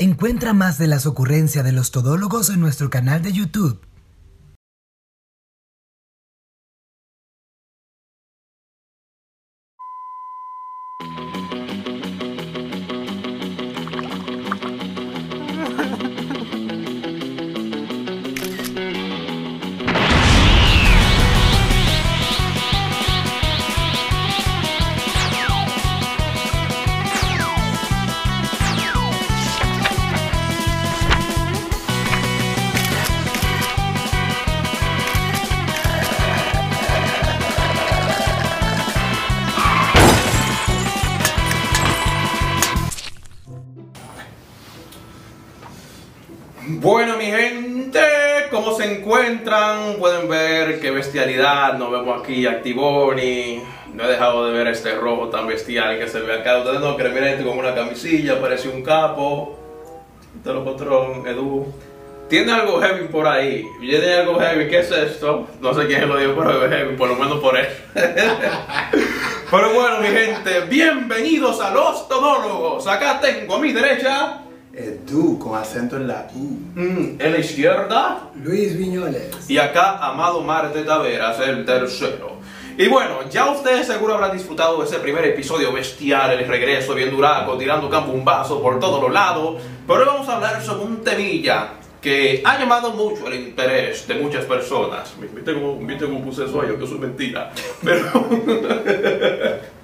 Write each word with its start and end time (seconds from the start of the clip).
Encuentra 0.00 0.52
más 0.52 0.78
de 0.78 0.86
las 0.86 1.06
ocurrencias 1.06 1.64
de 1.64 1.72
los 1.72 1.90
todólogos 1.90 2.50
en 2.50 2.60
nuestro 2.60 2.88
canal 2.88 3.20
de 3.20 3.32
YouTube. 3.32 3.80
Nos 51.78 51.92
vemos 51.92 52.20
aquí, 52.20 52.44
Activoni. 52.44 53.62
No 53.94 54.04
he 54.04 54.08
dejado 54.08 54.46
de 54.46 54.52
ver 54.52 54.66
este 54.66 54.96
rojo 54.96 55.28
tan 55.28 55.46
bestial 55.46 55.96
que 55.96 56.08
se 56.08 56.20
ve 56.20 56.34
acá. 56.34 56.58
Ustedes 56.58 56.80
no 56.80 56.96
creen, 56.96 57.14
miren, 57.14 57.28
este 57.28 57.44
con 57.44 57.56
una 57.56 57.72
camisilla, 57.72 58.40
parece 58.40 58.68
un 58.68 58.82
capo. 58.82 59.56
Te 60.42 60.52
lo 60.52 60.64
patrón, 60.64 61.26
Edu. 61.26 61.72
Tiene 62.28 62.52
algo 62.52 62.80
heavy 62.80 63.06
por 63.06 63.28
ahí. 63.28 63.64
Tiene 63.80 64.14
algo 64.14 64.40
heavy. 64.40 64.68
¿Qué 64.68 64.80
es 64.80 64.90
esto? 64.90 65.46
No 65.60 65.72
sé 65.72 65.86
quién 65.86 66.08
lo 66.08 66.18
dio, 66.18 66.36
pero 66.36 66.64
es 66.64 66.70
heavy, 66.70 66.96
por 66.96 67.08
lo 67.08 67.14
menos 67.14 67.38
por 67.38 67.56
él. 67.56 67.68
pero 69.50 69.72
bueno, 69.72 70.00
mi 70.00 70.08
gente, 70.08 70.60
bienvenidos 70.68 71.60
a 71.60 71.70
los 71.70 72.08
todólogos. 72.08 72.88
Acá 72.88 73.20
tengo 73.20 73.54
a 73.54 73.60
mi 73.60 73.72
derecha. 73.72 74.40
Edu, 74.78 75.38
con 75.38 75.58
acento 75.58 75.96
en 75.96 76.06
la 76.06 76.28
U. 76.34 76.80
Mm, 76.80 77.20
en 77.20 77.32
la 77.32 77.38
izquierda 77.38 78.30
Luis 78.36 78.78
Viñoles. 78.78 79.50
y 79.50 79.58
acá 79.58 79.98
Amado 79.98 80.40
Marte 80.42 80.82
Taveras, 80.82 81.40
el 81.40 81.64
tercero. 81.64 82.38
Y 82.76 82.86
bueno, 82.86 83.28
ya 83.28 83.50
ustedes 83.50 83.88
seguro 83.88 84.14
habrán 84.14 84.32
disfrutado 84.32 84.78
de 84.78 84.84
ese 84.86 85.00
primer 85.00 85.24
episodio 85.24 85.72
bestial, 85.72 86.30
el 86.30 86.46
regreso 86.46 86.94
bien 86.94 87.10
duraco, 87.10 87.58
tirando 87.58 87.90
campumbazo 87.90 88.62
por 88.62 88.78
todos 88.78 89.02
los 89.02 89.12
lados. 89.12 89.60
Pero 89.84 90.00
hoy 90.00 90.06
vamos 90.06 90.28
a 90.28 90.36
hablar 90.36 90.62
sobre 90.62 90.84
un 90.84 91.02
temilla 91.02 91.70
que 92.00 92.40
ha 92.44 92.56
llamado 92.56 92.92
mucho 92.92 93.26
el 93.26 93.34
interés 93.34 94.06
de 94.06 94.14
muchas 94.14 94.44
personas. 94.44 95.12
¿Viste 95.20 95.54
cómo, 95.54 95.76
viste 95.78 96.04
cómo 96.04 96.22
puse 96.22 96.44
eso 96.44 96.60
ahí? 96.60 96.68
Que 96.68 96.84
eso 96.84 96.94
es 96.94 97.00
mentira. 97.00 97.50
Pero... 97.82 98.28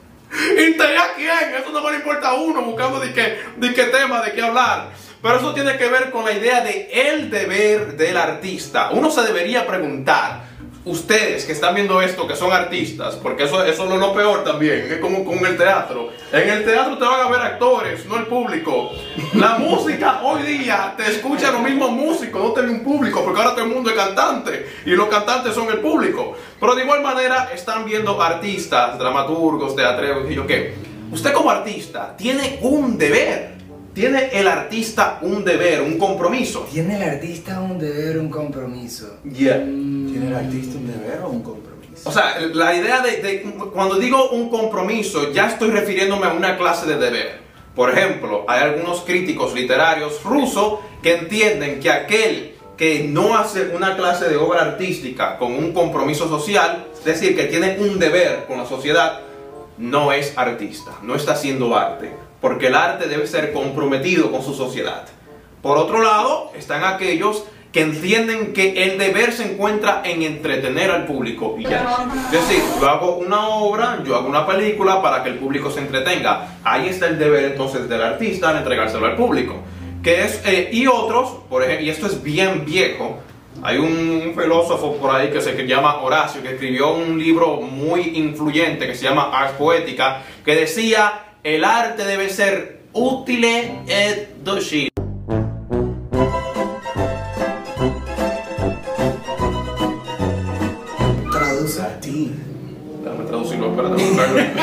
¿Interés 0.59 1.01
a 1.01 1.15
quién? 1.15 1.55
Eso 1.61 1.71
no 1.73 1.91
le 1.91 1.97
importa 1.97 2.29
a 2.29 2.35
uno 2.35 2.63
buscando 2.63 3.01
de 3.01 3.13
qué, 3.13 3.39
de 3.57 3.75
qué 3.75 3.85
tema, 3.85 4.23
de 4.23 4.33
qué 4.33 4.43
hablar. 4.43 4.91
Pero 5.23 5.37
eso 5.37 5.55
tiene 5.55 5.77
que 5.79 5.89
ver 5.89 6.11
con 6.11 6.25
la 6.25 6.33
idea 6.33 6.61
de 6.61 6.91
el 6.93 7.31
deber 7.31 7.97
del 7.97 8.17
artista. 8.17 8.91
Uno 8.91 9.11
se 9.11 9.23
debería 9.23 9.67
preguntar, 9.67 10.44
ustedes 10.85 11.45
que 11.45 11.53
están 11.53 11.75
viendo 11.75 12.01
esto, 12.03 12.27
que 12.27 12.37
son 12.37 12.53
artistas, 12.53 13.17
porque 13.17 13.45
eso, 13.45 13.65
eso 13.65 13.85
es 13.85 13.99
lo 13.99 14.15
peor 14.15 14.45
también, 14.45 14.87
es 14.91 14.99
como 14.99 15.25
con 15.25 15.45
el 15.45 15.57
teatro. 15.57 16.11
En 16.33 16.49
el 16.49 16.65
teatro 16.65 16.99
te 16.99 17.05
van 17.05 17.21
a 17.21 17.31
ver 17.31 17.41
actores, 17.41 18.05
no 18.07 18.17
el 18.17 18.27
público. 18.27 18.91
La 19.35 19.51
música 19.59 20.21
hoy 20.23 20.43
día 20.43 20.95
te 20.97 21.05
escucha 21.11 21.51
los 21.51 21.63
mismos 21.63 21.91
músicos, 21.91 22.43
no 22.43 22.53
te 22.53 22.63
ve 22.63 22.71
un 22.71 22.85
público, 22.85 23.25
porque 23.25 23.41
ahora 23.41 23.55
todo 23.55 23.65
el 23.65 23.71
mundo 23.71 23.91
es 23.91 23.97
cantante 23.97 24.67
y 24.85 24.91
los 24.91 25.09
cantantes 25.09 25.55
son 25.55 25.69
el 25.69 25.79
público. 25.79 26.37
Pero 26.61 26.75
de 26.75 26.83
igual 26.83 27.03
manera 27.03 27.51
están 27.55 27.85
viendo 27.85 28.21
artistas, 28.21 28.99
dramaturgos, 28.99 29.75
teatreros 29.75 30.31
y 30.31 30.35
yo 30.35 30.47
qué. 30.47 30.75
Usted 31.11 31.33
como 31.33 31.51
artista 31.51 32.15
tiene 32.17 32.59
un 32.63 32.99
deber. 32.99 33.54
Tiene 33.95 34.29
el 34.33 34.49
artista 34.49 35.19
un 35.23 35.45
deber, 35.45 35.81
un 35.83 35.99
compromiso. 35.99 36.67
¿Tiene 36.73 36.97
el 36.97 37.03
artista 37.03 37.61
un 37.61 37.79
deber, 37.79 38.19
un 38.19 38.29
compromiso? 38.29 39.19
Yeah. 39.25 39.59
¿Tiene 39.59 40.29
el 40.29 40.35
artista 40.35 40.77
un 40.79 40.87
deber 40.87 41.21
o 41.25 41.29
un 41.29 41.43
compromiso? 41.43 42.09
O 42.09 42.13
sea, 42.13 42.39
la 42.53 42.75
idea 42.75 43.01
de, 43.01 43.19
de- 43.23 43.43
cuando 43.73 43.97
digo 43.97 44.31
un 44.31 44.51
compromiso, 44.51 45.33
ya 45.33 45.47
estoy 45.49 45.71
refiriéndome 45.71 46.27
a 46.27 46.33
una 46.33 46.57
clase 46.59 46.87
de 46.87 46.97
deber. 46.97 47.39
Por 47.77 47.91
ejemplo, 47.91 48.45
hay 48.49 48.63
algunos 48.63 49.03
críticos 49.03 49.55
literarios 49.55 50.23
rusos 50.25 50.81
que 51.03 51.15
entienden 51.17 51.79
que 51.81 51.91
aquel 51.91 52.55
que 52.77 53.05
no 53.09 53.37
hace 53.37 53.69
una 53.77 53.97
clase 53.97 54.29
de 54.29 54.37
obra 54.37 54.63
artística 54.63 55.39
con 55.39 55.53
un 55.55 55.73
compromiso 55.73 56.29
social, 56.29 56.87
es 56.99 57.05
decir, 57.05 57.37
que 57.37 57.45
tiene 57.45 57.77
un 57.79 58.01
deber 58.01 58.47
con 58.49 58.59
la 58.59 58.67
sociedad, 58.67 59.21
no 59.79 60.13
es 60.13 60.37
artista, 60.37 60.91
no 61.03 61.15
está 61.15 61.33
haciendo 61.35 61.77
arte, 61.77 62.11
porque 62.45 62.67
el 62.67 62.75
arte 62.75 63.09
debe 63.09 63.27
ser 63.27 63.55
comprometido 63.55 64.31
con 64.31 64.43
su 64.43 64.53
sociedad. 64.53 65.07
Por 65.63 65.79
otro 65.79 66.03
lado, 66.03 66.53
están 66.55 66.85
aquellos 66.85 67.43
que 67.73 67.81
entienden 67.81 68.53
que 68.53 68.85
el 68.85 68.99
deber 68.99 69.33
se 69.33 69.51
encuentra 69.51 70.03
en 70.05 70.23
entretener 70.23 70.91
al 70.91 71.07
público 71.07 71.57
y 71.59 71.63
ya. 71.63 72.07
Es 72.27 72.33
decir, 72.33 72.63
yo 72.79 72.87
hago 72.87 73.17
una 73.17 73.49
obra, 73.49 74.03
yo 74.05 74.15
hago 74.15 74.29
una 74.29 74.47
película 74.47 75.01
para 75.01 75.23
que 75.23 75.31
el 75.31 75.37
público 75.37 75.71
se 75.71 75.81
entretenga. 75.81 76.59
Ahí 76.65 76.89
está 76.89 77.07
el 77.07 77.19
deber 77.19 77.45
entonces 77.45 77.89
del 77.89 78.03
artista 78.03 78.51
al 78.51 78.59
entregárselo 78.59 79.07
al 79.07 79.17
público. 79.17 79.63
Que 80.03 80.25
es, 80.25 80.43
eh, 80.45 80.69
y 80.71 80.87
otros, 80.87 81.31
por 81.49 81.63
ejemplo, 81.63 81.87
y 81.87 81.89
esto 81.89 82.09
es 82.09 82.23
bien 82.23 82.67
viejo, 82.67 83.21
hay 83.63 83.79
un 83.79 84.35
filósofo 84.39 84.99
por 84.99 85.17
ahí 85.17 85.31
que 85.31 85.41
se 85.41 85.55
llama 85.67 86.03
Horacio, 86.03 86.43
que 86.43 86.51
escribió 86.51 86.93
un 86.93 87.19
libro 87.19 87.63
muy 87.63 88.19
influyente 88.19 88.87
que 88.87 88.95
se 88.95 89.05
llama 89.05 89.31
Ars 89.33 89.53
Poética, 89.53 90.21
que 90.45 90.55
decía, 90.55 91.25
el 91.45 91.63
arte 91.63 92.05
debe 92.05 92.31
ser 92.31 92.81
útil 92.95 93.45
et 93.45 94.35
docile. 94.43 94.89
Traduce. 101.31 101.83
Latín. 101.83 102.41
Déjame 103.05 103.25
traducirlo, 103.27 103.71
espérate. 103.71 104.55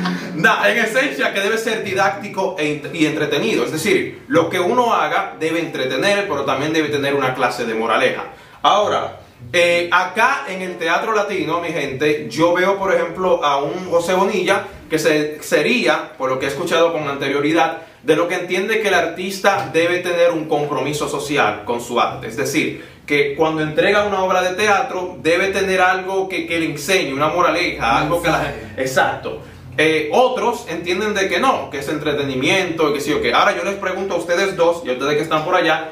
Nah, 0.40 0.66
en 0.70 0.78
esencia 0.78 1.34
que 1.34 1.40
debe 1.40 1.58
ser 1.58 1.84
didáctico 1.84 2.56
e 2.58 2.82
y 2.94 3.04
entretenido. 3.04 3.62
Es 3.62 3.72
decir, 3.72 4.22
lo 4.28 4.48
que 4.48 4.58
uno 4.58 4.94
haga 4.94 5.36
debe 5.38 5.60
entretener, 5.60 6.26
pero 6.26 6.46
también 6.46 6.72
debe 6.72 6.88
tener 6.88 7.14
una 7.14 7.34
clase 7.34 7.66
de 7.66 7.74
moraleja. 7.74 8.24
Ahora, 8.62 9.19
eh, 9.52 9.88
acá 9.92 10.44
en 10.48 10.62
el 10.62 10.76
teatro 10.78 11.12
latino, 11.14 11.60
mi 11.60 11.68
gente, 11.68 12.28
yo 12.30 12.52
veo, 12.54 12.78
por 12.78 12.94
ejemplo, 12.94 13.44
a 13.44 13.58
un 13.62 13.90
José 13.90 14.14
Bonilla 14.14 14.64
que 14.88 14.98
se- 14.98 15.42
sería, 15.42 16.12
por 16.18 16.30
lo 16.30 16.38
que 16.38 16.46
he 16.46 16.48
escuchado 16.48 16.92
con 16.92 17.08
anterioridad, 17.08 17.78
de 18.02 18.16
lo 18.16 18.28
que 18.28 18.34
entiende 18.36 18.80
que 18.80 18.88
el 18.88 18.94
artista 18.94 19.68
debe 19.72 19.98
tener 19.98 20.30
un 20.30 20.46
compromiso 20.46 21.08
social 21.08 21.64
con 21.64 21.80
su 21.80 22.00
arte. 22.00 22.28
Es 22.28 22.36
decir, 22.36 22.84
que 23.06 23.34
cuando 23.34 23.62
entrega 23.62 24.06
una 24.06 24.22
obra 24.22 24.40
de 24.40 24.54
teatro 24.54 25.16
debe 25.20 25.48
tener 25.48 25.80
algo 25.80 26.28
que, 26.28 26.46
que 26.46 26.58
le 26.60 26.66
enseñe, 26.66 27.12
una 27.12 27.28
moraleja, 27.28 27.98
algo 27.98 28.22
que 28.22 28.28
la... 28.30 28.54
Exacto. 28.76 29.42
Eh, 29.76 30.10
otros 30.12 30.66
entienden 30.68 31.14
de 31.14 31.28
que 31.28 31.38
no, 31.40 31.70
que 31.70 31.78
es 31.78 31.88
entretenimiento, 31.88 32.92
que 32.92 33.00
sí 33.00 33.12
o 33.12 33.20
que. 33.20 33.32
Ahora 33.32 33.56
yo 33.56 33.64
les 33.64 33.74
pregunto 33.76 34.14
a 34.14 34.18
ustedes 34.18 34.56
dos 34.56 34.82
y 34.84 34.90
a 34.90 34.92
ustedes 34.92 35.14
que 35.16 35.22
están 35.22 35.44
por 35.44 35.54
allá, 35.54 35.90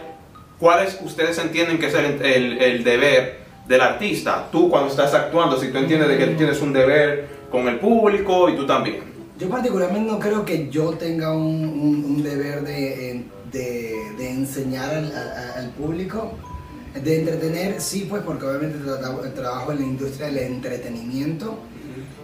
¿cuáles 0.58 0.98
ustedes 1.02 1.38
entienden 1.38 1.78
que 1.78 1.86
es 1.86 1.94
el, 1.94 2.22
el- 2.22 2.58
el 2.62 2.84
deber 2.84 3.38
del 3.66 3.80
artista? 3.80 4.48
Tú 4.50 4.68
cuando 4.70 4.90
estás 4.90 5.14
actuando, 5.14 5.58
si 5.60 5.68
tú 5.68 5.78
entiendes 5.78 6.08
de 6.08 6.18
que 6.18 6.26
tú 6.26 6.36
tienes 6.36 6.60
un 6.60 6.72
deber 6.72 7.28
con 7.50 7.66
el 7.68 7.78
público 7.78 8.48
y 8.50 8.56
tú 8.56 8.66
también. 8.66 9.00
Yo 9.38 9.48
particularmente 9.48 10.10
no 10.10 10.18
creo 10.18 10.44
que 10.44 10.68
yo 10.68 10.90
tenga 10.94 11.32
un, 11.36 11.64
un- 11.64 12.04
un 12.04 12.22
deber 12.22 12.62
de, 12.62 13.24
de- 13.52 13.94
de 14.18 14.30
enseñar 14.30 14.90
al, 14.94 15.12
al 15.56 15.70
público, 15.70 16.32
de 17.02 17.20
entretener, 17.20 17.80
sí, 17.80 18.06
pues 18.10 18.22
porque 18.22 18.44
obviamente 18.46 18.78
tra- 18.78 19.32
trabajo 19.34 19.70
en 19.72 19.78
la 19.78 19.84
industria 19.86 20.26
del 20.26 20.38
entretenimiento, 20.38 21.58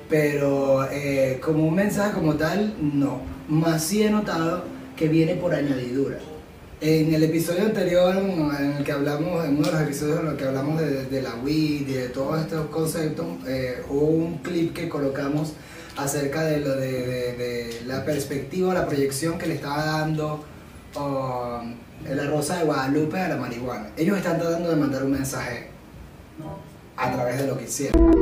pero 0.08 0.84
eh, 0.90 1.38
como 1.42 1.66
un 1.66 1.74
mensaje 1.74 2.12
como 2.12 2.34
tal, 2.34 2.74
no. 2.80 3.20
Más 3.48 3.84
sí 3.84 4.02
he 4.02 4.10
notado 4.10 4.64
que 4.96 5.08
viene 5.08 5.34
por 5.34 5.54
añadidura. 5.54 6.18
En 6.86 7.14
el 7.14 7.22
episodio 7.22 7.62
anterior, 7.62 8.14
en 8.14 8.76
el 8.76 8.84
que 8.84 8.92
hablamos, 8.92 9.42
en 9.46 9.56
uno 9.56 9.68
de 9.68 9.72
los 9.72 9.80
episodios 9.80 10.20
en 10.20 10.26
los 10.26 10.34
que 10.34 10.44
hablamos 10.44 10.78
de, 10.78 11.22
la 11.22 11.34
Wii 11.36 11.86
y 11.88 11.94
de 11.94 12.10
todos 12.10 12.38
estos 12.38 12.66
conceptos, 12.66 13.24
eh, 13.46 13.82
hubo 13.88 14.04
un 14.04 14.36
clip 14.42 14.74
que 14.74 14.86
colocamos 14.86 15.54
acerca 15.96 16.42
de 16.42 17.80
la 17.86 18.04
perspectiva, 18.04 18.74
la 18.74 18.86
proyección 18.86 19.38
que 19.38 19.46
le 19.46 19.54
estaba 19.54 19.82
dando 19.82 20.44
um, 20.94 21.74
la 22.06 22.26
Rosa 22.26 22.58
de 22.58 22.64
Guadalupe 22.66 23.18
a 23.18 23.28
la 23.30 23.36
marihuana. 23.36 23.86
Ellos 23.96 24.18
están 24.18 24.38
tratando 24.38 24.68
de 24.68 24.76
mandar 24.76 25.04
un 25.04 25.12
mensaje 25.12 25.68
a 26.98 27.12
través 27.12 27.38
de 27.38 27.46
lo 27.46 27.56
que 27.56 27.64
hicieron. 27.64 28.14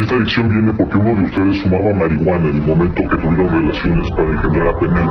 Y 0.00 0.02
esta 0.02 0.14
adicción 0.14 0.48
viene 0.48 0.72
porque 0.72 0.96
uno 0.96 1.14
de 1.14 1.24
ustedes 1.26 1.62
fumaba 1.62 1.92
marihuana 1.92 2.48
en 2.48 2.56
el 2.56 2.62
momento 2.62 3.02
que 3.02 3.16
tuvieron 3.18 3.66
relaciones 3.66 4.10
para 4.12 4.30
engendrar 4.30 4.68
a 4.68 4.78
Penel. 4.78 5.10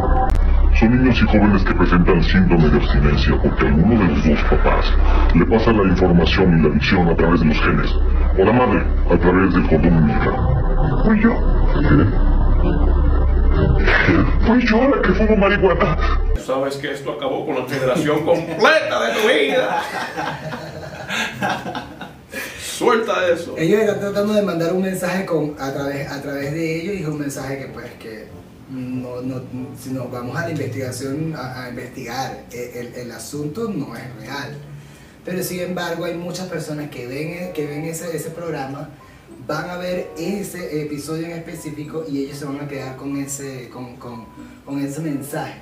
Son 0.79 0.89
niños 0.97 1.21
y 1.21 1.25
jóvenes 1.27 1.63
que 1.63 1.75
presentan 1.75 2.23
síndrome 2.23 2.69
de 2.69 2.77
abstinencia 2.77 3.37
porque 3.43 3.67
alguno 3.67 3.99
de 3.99 4.07
los 4.07 4.25
dos 4.25 4.43
papás 4.49 4.91
le 5.35 5.45
pasa 5.45 5.71
la 5.73 5.83
información 5.83 6.57
y 6.57 6.61
la 6.63 6.69
adicción 6.69 7.07
a 7.07 7.15
través 7.15 7.39
de 7.39 7.45
los 7.45 7.61
genes, 7.61 7.91
o 8.35 8.43
la 8.43 8.51
madre 8.51 8.83
a 9.11 9.17
través 9.19 9.53
del 9.53 9.67
cordón 9.67 9.93
umbilical. 9.93 10.33
Fui 11.05 11.21
yo. 11.21 11.35
Fui 14.47 14.65
yo 14.65 14.89
la 14.89 15.01
que 15.03 15.13
fumo 15.13 15.37
marihuana. 15.37 15.97
Sabes 16.43 16.77
que 16.77 16.93
esto 16.93 17.11
acabó 17.11 17.45
con 17.45 17.57
la 17.57 17.69
generación 17.69 18.25
completa 18.25 19.01
de 19.05 19.13
tu 19.13 19.27
vida. 19.27 19.83
Suelta 22.79 23.27
eso. 23.27 23.55
Ellos 23.57 23.81
están 23.81 23.99
tratando 23.99 24.33
de 24.33 24.41
mandar 24.41 24.71
un 24.71 24.81
mensaje 24.81 25.25
con, 25.25 25.53
a, 25.59 25.73
través, 25.73 26.09
a 26.09 26.21
través 26.21 26.53
de 26.53 26.79
ellos 26.79 26.95
y 26.95 27.01
es 27.01 27.09
un 27.09 27.19
mensaje 27.19 27.57
que 27.57 27.65
pues 27.65 27.91
que 27.99 28.27
si 29.77 29.89
nos 29.89 30.09
vamos 30.09 30.37
a 30.37 30.45
la 30.45 30.51
investigación, 30.51 31.35
a, 31.35 31.67
investigar, 31.67 32.45
e- 32.53 32.79
el, 32.79 32.95
el 32.95 33.11
asunto 33.11 33.67
no 33.67 33.97
es 33.97 34.15
real. 34.21 34.55
Pero 35.25 35.43
sin 35.43 35.59
embargo 35.59 36.05
hay 36.05 36.13
muchas 36.13 36.47
personas 36.47 36.89
que 36.89 37.05
ven, 37.05 37.51
que 37.51 37.67
ven 37.67 37.83
ese, 37.83 38.15
ese 38.15 38.29
programa, 38.29 38.87
van 39.45 39.69
a 39.69 39.75
ver 39.75 40.11
ese 40.17 40.81
episodio 40.81 41.25
en 41.25 41.31
específico 41.33 42.05
y 42.07 42.23
ellos 42.23 42.37
se 42.37 42.45
van 42.45 42.61
a 42.61 42.67
quedar 42.69 42.95
con 42.95 43.17
ese, 43.17 43.67
con, 43.67 43.97
con, 43.97 44.25
con 44.63 44.79
ese 44.79 45.01
mensaje. 45.01 45.61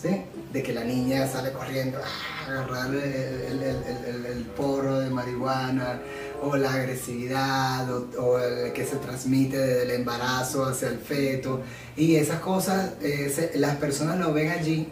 ¿Sí? 0.00 0.22
De 0.52 0.62
que 0.62 0.72
la 0.72 0.84
niña 0.84 1.26
sale 1.26 1.52
corriendo 1.52 1.98
a 1.98 2.50
agarrar 2.50 2.94
el, 2.94 4.46
porro 4.56 5.00
de 5.00 5.10
marihuana, 5.10 6.00
o 6.42 6.56
la 6.56 6.72
agresividad, 6.72 7.90
o, 7.90 8.38
el 8.38 8.72
que 8.72 8.84
se 8.84 8.96
transmite 8.96 9.58
desde 9.58 9.82
el 9.84 9.90
embarazo 9.90 10.64
hacia 10.66 10.88
el 10.88 10.98
feto. 10.98 11.62
Y 11.96 12.16
esas 12.16 12.40
cosas, 12.40 12.92
eh, 13.02 13.52
las 13.56 13.76
personas 13.76 14.18
lo 14.18 14.32
ven 14.32 14.50
allí, 14.50 14.88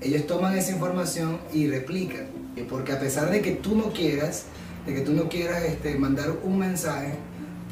ellos 0.00 0.26
toman 0.26 0.56
esa 0.56 0.72
información 0.72 1.38
y 1.52 1.68
replican. 1.68 2.26
Porque 2.68 2.92
a 2.92 3.00
pesar 3.00 3.30
de 3.30 3.40
que 3.40 3.52
tú 3.52 3.74
no 3.76 3.92
quieras, 3.92 4.44
de 4.86 4.94
que 4.94 5.00
tú 5.00 5.12
no 5.12 5.28
quieras 5.28 5.62
este, 5.64 5.96
mandar 5.96 6.30
un 6.42 6.58
mensaje, 6.58 7.14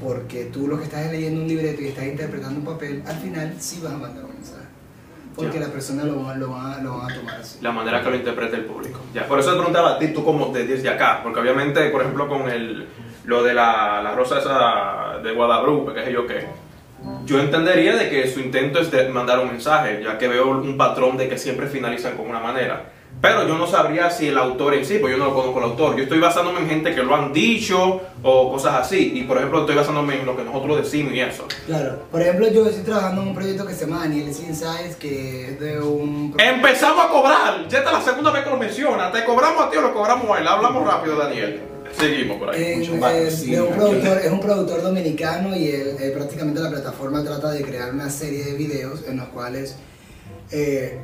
porque 0.00 0.46
tú 0.46 0.66
lo 0.66 0.78
que 0.78 0.84
estás 0.84 1.06
es 1.06 1.12
leyendo 1.12 1.43
un 1.43 1.48
libreto 1.48 1.82
y 1.82 1.88
estás 1.88 2.06
interpretando 2.06 2.58
un 2.58 2.64
papel, 2.64 3.02
al 3.06 3.19
final 3.20 3.55
sí 3.60 3.81
vas 3.82 3.93
a 3.93 3.98
mandar 3.98 4.25
un 4.25 4.34
mensaje. 4.34 4.71
Porque 5.34 5.58
Ya. 5.58 5.67
la 5.67 5.73
persona 5.73 6.05
lo, 6.05 6.23
va- 6.25 6.34
lo, 6.34 6.50
va, 6.50 6.79
lo 6.82 6.99
van 6.99 7.11
a 7.11 7.14
tomar 7.14 7.40
así. 7.40 7.58
La 7.62 7.73
manera 7.73 8.02
que 8.02 8.11
lo 8.11 8.17
interprete 8.17 8.56
el 8.56 8.64
público. 8.67 9.00
Ya, 9.14 9.26
por 9.26 9.38
eso 9.40 9.50
te 9.50 9.56
preguntaba 9.56 9.93
a 9.93 9.99
ti, 9.99 10.08
tú 10.08 10.25
como 10.25 10.46
de- 10.52 10.67
desde 10.67 10.88
acá, 10.88 11.20
porque 11.23 11.40
obviamente, 11.40 11.88
por 11.90 12.02
ejemplo, 12.02 12.29
con 12.29 12.50
el, 12.50 12.87
lo 13.25 13.43
de 13.43 13.55
la, 13.55 14.00
la 14.02 14.14
rosa 14.14 14.38
esa 14.40 15.19
de 15.23 15.32
Guadalupe, 15.32 15.94
que 15.94 16.05
sé 16.05 16.12
yo 16.12 16.26
qué, 16.26 16.46
yo 17.25 17.40
entendería 17.40 17.96
de 17.96 18.08
que 18.11 18.29
su 18.29 18.40
intento 18.40 18.79
es 18.81 18.90
de 18.90 19.08
mandar 19.08 19.40
un 19.40 19.49
mensaje, 19.49 20.02
ya 20.05 20.19
que 20.19 20.29
veo 20.29 20.50
un 20.50 20.76
patrón 20.76 21.17
de 21.17 21.29
que 21.29 21.38
siempre 21.38 21.67
finalizan 21.67 22.17
con 22.17 22.29
una 22.29 22.38
manera. 22.40 22.84
Pero 23.22 23.46
yo 23.46 23.56
no 23.56 23.69
sabría 23.69 24.10
si 24.10 24.26
el 24.26 24.36
autor 24.36 24.74
en 24.74 24.84
sí, 24.84 24.98
pues 25.00 25.12
yo 25.12 25.16
no 25.19 25.26
lo 25.26 25.34
conozco 25.34 25.58
el 25.60 25.64
autor. 25.66 25.96
Yo 25.96 26.02
estoy 26.02 26.19
basándome 26.19 26.58
en 26.60 26.69
gente 26.69 26.92
que 26.92 27.04
lo 27.04 27.14
han 27.14 27.32
dicho 27.32 28.00
o 28.22 28.50
cosas 28.52 28.74
así. 28.74 29.12
Y 29.14 29.22
por 29.22 29.36
ejemplo, 29.36 29.60
estoy 29.60 29.76
basándome 29.76 30.19
en 30.19 30.26
lo 30.26 30.36
que 30.36 30.42
nosotros 30.42 30.78
decimos 30.82 31.14
y 31.14 31.20
eso. 31.20 31.46
Claro, 31.66 32.00
por 32.10 32.20
ejemplo, 32.20 32.48
yo 32.50 32.66
estoy 32.66 32.82
trabajando 32.82 33.22
en 33.22 33.28
un 33.28 33.34
proyecto 33.36 33.64
que 33.64 33.74
se 33.74 33.86
llama 33.86 34.00
Daniel 34.00 34.26
Insights, 34.26 34.96
que 34.96 35.52
es 35.52 35.60
de 35.60 35.78
un... 35.80 36.34
Empezamos 36.36 37.04
a 37.04 37.08
cobrar. 37.08 37.69
Ya 37.69 37.78
esta 37.78 37.90
es 37.92 37.96
la 37.98 38.02
segunda 38.02 38.32
vez 38.32 38.42
que 38.42 38.50
lo 38.50 38.56
menciona. 38.56 39.12
Te 39.12 39.24
cobramos 39.24 39.66
a 39.66 39.70
ti 39.70 39.76
o 39.76 39.82
lo 39.82 39.94
cobramos 39.94 40.28
a 40.36 40.40
él. 40.40 40.48
Hablamos 40.48 40.84
rápido, 40.84 41.16
Daniel. 41.16 41.60
Seguimos 41.96 42.38
por 42.38 42.50
ahí. 42.50 42.60
En- 42.72 42.78
Mucho 42.80 42.92
eh, 43.08 43.60
un 43.60 43.76
productor, 43.76 44.19
es 44.19 44.32
un 44.32 44.40
productor 44.40 44.82
dominicano 44.82 45.54
y 45.54 45.69
él, 45.69 45.96
eh, 46.00 46.10
prácticamente 46.12 46.58
la 46.60 46.70
plataforma 46.70 47.22
trata 47.22 47.50
de 47.52 47.62
crear 47.62 47.92
una 47.92 48.10
serie 48.10 48.44
de 48.46 48.54
videos 48.54 49.04
en 49.06 49.19
los 49.19 49.28
cuales 49.28 49.76
eh, 50.50 50.98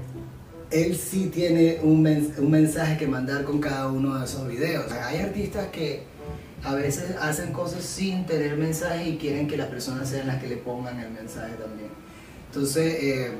él 0.70 0.96
sí 0.96 1.30
tiene 1.32 1.80
un, 1.82 2.02
men- 2.02 2.34
un 2.38 2.50
mensaje 2.50 2.96
que 2.98 3.06
mandar 3.06 3.44
con 3.44 3.60
cada 3.60 3.88
uno 3.88 4.18
de 4.18 4.24
esos 4.24 4.46
videos. 4.46 4.90
Hay 4.92 5.20
artistas 5.20 5.68
que 5.68 6.02
a 6.64 6.74
veces 6.74 7.14
hacen 7.20 7.52
cosas 7.52 7.82
sin 7.84 8.26
tener 8.26 8.56
mensaje 8.56 9.08
y 9.10 9.16
quieren 9.16 9.46
que 9.48 9.56
las 9.56 9.68
personas 9.68 10.08
sean 10.08 10.26
las 10.26 10.42
que 10.42 10.48
le 10.48 10.56
pongan 10.56 10.98
el 11.00 11.10
mensaje 11.10 11.54
también. 11.54 11.90
Entonces, 12.48 12.96
eh, 13.00 13.30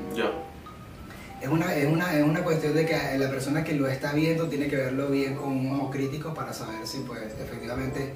es 1.41 1.47
una, 1.49 1.75
es, 1.75 1.85
una, 1.87 2.17
es 2.17 2.23
una 2.23 2.43
cuestión 2.43 2.73
de 2.75 2.85
que 2.85 2.97
la 3.17 3.29
persona 3.29 3.63
que 3.63 3.73
lo 3.73 3.87
está 3.87 4.13
viendo 4.13 4.47
tiene 4.47 4.67
que 4.67 4.75
verlo 4.75 5.09
bien 5.09 5.35
con 5.35 5.49
un 5.49 5.71
ojo 5.73 5.89
crítico 5.91 6.33
para 6.33 6.53
saber 6.53 6.85
si 6.85 6.99
pues 6.99 7.21
efectivamente 7.39 8.13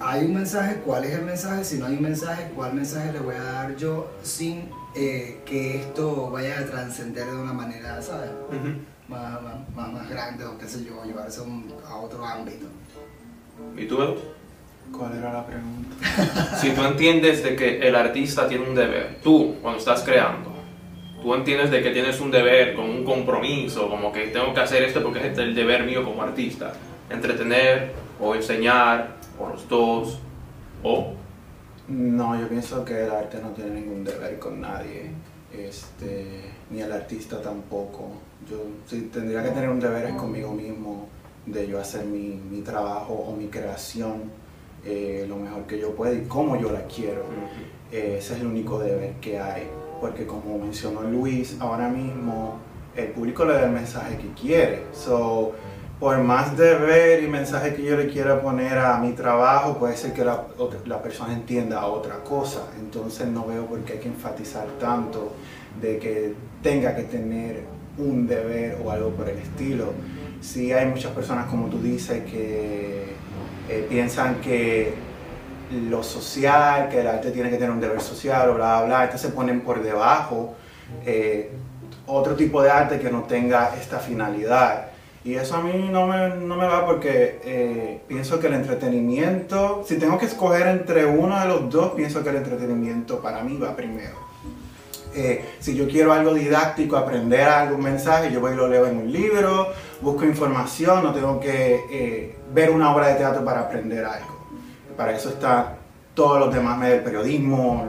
hay 0.00 0.24
un 0.26 0.34
mensaje, 0.34 0.76
cuál 0.84 1.04
es 1.04 1.12
el 1.12 1.22
mensaje, 1.22 1.64
si 1.64 1.78
no 1.78 1.86
hay 1.86 1.96
un 1.96 2.02
mensaje, 2.02 2.50
cuál 2.54 2.74
mensaje 2.74 3.12
le 3.12 3.18
voy 3.20 3.34
a 3.34 3.42
dar 3.42 3.76
yo 3.76 4.10
sin 4.22 4.68
eh, 4.96 5.38
que 5.44 5.76
esto 5.76 6.30
vaya 6.30 6.58
a 6.60 6.64
trascender 6.66 7.26
de 7.26 7.36
una 7.36 7.52
manera, 7.52 8.00
¿sabes? 8.02 8.30
Ujú. 8.48 8.72
Más, 9.08 9.40
más, 9.42 9.54
más, 9.76 9.92
más 9.92 10.10
grande 10.10 10.44
o 10.44 10.58
qué 10.58 10.66
sé 10.66 10.84
yo, 10.84 11.04
llevarse 11.04 11.40
a, 11.40 11.44
un- 11.44 11.72
a 11.86 11.96
otro 11.96 12.24
ámbito. 12.24 12.66
¿Y 13.76 13.86
tú, 13.86 14.02
Edu? 14.02 14.16
¿Cuál 14.96 15.16
era 15.18 15.32
la 15.32 15.46
pregunta? 15.46 15.96
Si 16.60 16.70
tú 16.70 16.82
entiendes 16.82 17.42
de 17.42 17.54
que 17.56 17.78
el 17.86 17.94
artista 17.94 18.48
tiene 18.48 18.68
un 18.68 18.74
deber, 18.74 19.18
tú 19.22 19.56
cuando 19.62 19.78
estás 19.78 20.02
creando, 20.02 20.50
tú 21.22 21.34
entiendes 21.34 21.70
de 21.70 21.82
que 21.82 21.90
tienes 21.90 22.20
un 22.20 22.30
deber, 22.30 22.74
con 22.74 22.84
un 22.88 23.04
compromiso, 23.04 23.88
como 23.88 24.12
que 24.12 24.28
tengo 24.28 24.52
que 24.54 24.60
hacer 24.60 24.82
esto 24.82 25.02
porque 25.02 25.26
es 25.28 25.38
el 25.38 25.54
deber 25.54 25.84
mío 25.84 26.04
como 26.04 26.22
artista, 26.22 26.72
entretener 27.10 27.92
o 28.20 28.34
enseñar, 28.34 29.16
o 29.38 29.48
los 29.50 29.68
dos, 29.68 30.18
o... 30.82 31.14
No, 31.88 32.38
yo 32.38 32.48
pienso 32.48 32.84
que 32.84 33.04
el 33.04 33.10
arte 33.10 33.38
no 33.40 33.50
tiene 33.50 33.80
ningún 33.80 34.02
deber 34.04 34.38
con 34.38 34.60
nadie, 34.60 35.10
este, 35.52 36.42
ni 36.70 36.80
el 36.80 36.90
artista 36.90 37.40
tampoco. 37.40 38.10
Yo 38.50 38.58
si 38.86 39.02
tendría 39.02 39.42
que 39.42 39.50
tener 39.50 39.68
un 39.68 39.78
deber 39.78 40.06
es 40.06 40.14
conmigo 40.14 40.52
mismo, 40.52 41.08
de 41.46 41.68
yo 41.68 41.80
hacer 41.80 42.04
mi, 42.04 42.40
mi 42.50 42.62
trabajo 42.62 43.14
o 43.14 43.36
mi 43.36 43.46
creación 43.46 44.32
eh, 44.84 45.26
lo 45.28 45.36
mejor 45.36 45.62
que 45.64 45.78
yo 45.80 45.94
pueda 45.94 46.12
y 46.12 46.22
como 46.26 46.60
yo 46.60 46.70
la 46.70 46.82
quiero. 46.86 47.22
Eh, 47.90 48.16
ese 48.18 48.34
es 48.34 48.40
el 48.40 48.46
único 48.46 48.78
deber 48.78 49.14
que 49.20 49.38
hay, 49.38 49.68
porque 50.00 50.26
como 50.26 50.58
mencionó 50.58 51.02
Luis, 51.02 51.56
ahora 51.60 51.88
mismo 51.88 52.58
el 52.94 53.08
público 53.08 53.44
le 53.44 53.54
da 53.54 53.64
el 53.64 53.72
mensaje 53.72 54.16
que 54.16 54.28
quiere. 54.40 54.82
So, 54.92 55.52
por 55.98 56.18
más 56.18 56.56
deber 56.56 57.22
y 57.22 57.26
mensaje 57.26 57.74
que 57.74 57.82
yo 57.82 57.96
le 57.96 58.08
quiera 58.08 58.40
poner 58.40 58.78
a 58.78 58.98
mi 58.98 59.12
trabajo, 59.12 59.78
puede 59.78 59.96
ser 59.96 60.12
que 60.12 60.24
la, 60.24 60.42
la 60.84 61.02
persona 61.02 61.32
entienda 61.32 61.86
otra 61.86 62.16
cosa. 62.16 62.66
Entonces 62.78 63.26
no 63.28 63.46
veo 63.46 63.66
por 63.66 63.80
qué 63.80 63.94
hay 63.94 63.98
que 64.00 64.08
enfatizar 64.08 64.66
tanto 64.78 65.32
de 65.80 65.98
que 65.98 66.34
tenga 66.62 66.94
que 66.94 67.04
tener 67.04 67.64
un 67.98 68.26
deber 68.26 68.78
o 68.84 68.90
algo 68.90 69.10
por 69.10 69.28
el 69.28 69.38
estilo. 69.38 69.92
Sí 70.40 70.72
hay 70.72 70.86
muchas 70.86 71.12
personas, 71.12 71.46
como 71.46 71.68
tú 71.68 71.80
dices, 71.80 72.24
que 72.24 73.14
eh, 73.68 73.86
piensan 73.88 74.36
que 74.42 74.94
lo 75.88 76.02
social, 76.02 76.88
que 76.90 77.00
el 77.00 77.06
arte 77.06 77.30
tiene 77.30 77.48
que 77.48 77.56
tener 77.56 77.70
un 77.70 77.80
deber 77.80 78.00
social 78.00 78.50
o 78.50 78.54
bla, 78.54 78.78
bla, 78.78 78.86
bla. 78.86 79.04
Entonces 79.04 79.32
ponen 79.32 79.62
por 79.62 79.82
debajo 79.82 80.54
eh, 81.06 81.50
otro 82.06 82.34
tipo 82.34 82.62
de 82.62 82.70
arte 82.70 82.98
que 83.00 83.10
no 83.10 83.22
tenga 83.22 83.74
esta 83.80 83.98
finalidad. 83.98 84.90
Y 85.26 85.34
eso 85.34 85.56
a 85.56 85.60
mí 85.60 85.88
no 85.90 86.06
me, 86.06 86.28
no 86.36 86.54
me 86.54 86.66
va 86.66 86.86
porque 86.86 87.40
eh, 87.42 88.00
pienso 88.06 88.38
que 88.38 88.46
el 88.46 88.54
entretenimiento, 88.54 89.82
si 89.84 89.98
tengo 89.98 90.18
que 90.18 90.26
escoger 90.26 90.68
entre 90.68 91.04
uno 91.04 91.40
de 91.40 91.46
los 91.48 91.68
dos, 91.68 91.94
pienso 91.94 92.22
que 92.22 92.30
el 92.30 92.36
entretenimiento 92.36 93.18
para 93.20 93.42
mí 93.42 93.58
va 93.58 93.74
primero. 93.74 94.14
Eh, 95.16 95.44
si 95.58 95.74
yo 95.74 95.88
quiero 95.88 96.12
algo 96.12 96.32
didáctico, 96.32 96.96
aprender 96.96 97.40
algún 97.40 97.82
mensaje, 97.82 98.30
yo 98.30 98.38
voy 98.38 98.52
y 98.52 98.54
lo 98.54 98.68
leo 98.68 98.86
en 98.86 98.98
un 98.98 99.10
libro, 99.10 99.72
busco 100.00 100.24
información, 100.24 101.02
no 101.02 101.12
tengo 101.12 101.40
que 101.40 101.80
eh, 101.90 102.36
ver 102.54 102.70
una 102.70 102.94
obra 102.94 103.08
de 103.08 103.14
teatro 103.16 103.44
para 103.44 103.62
aprender 103.62 104.04
algo. 104.04 104.46
Para 104.96 105.16
eso 105.16 105.30
está 105.30 105.74
todos 106.14 106.38
los 106.38 106.54
demás 106.54 106.78
medios, 106.78 107.02
periodismo, 107.02 107.84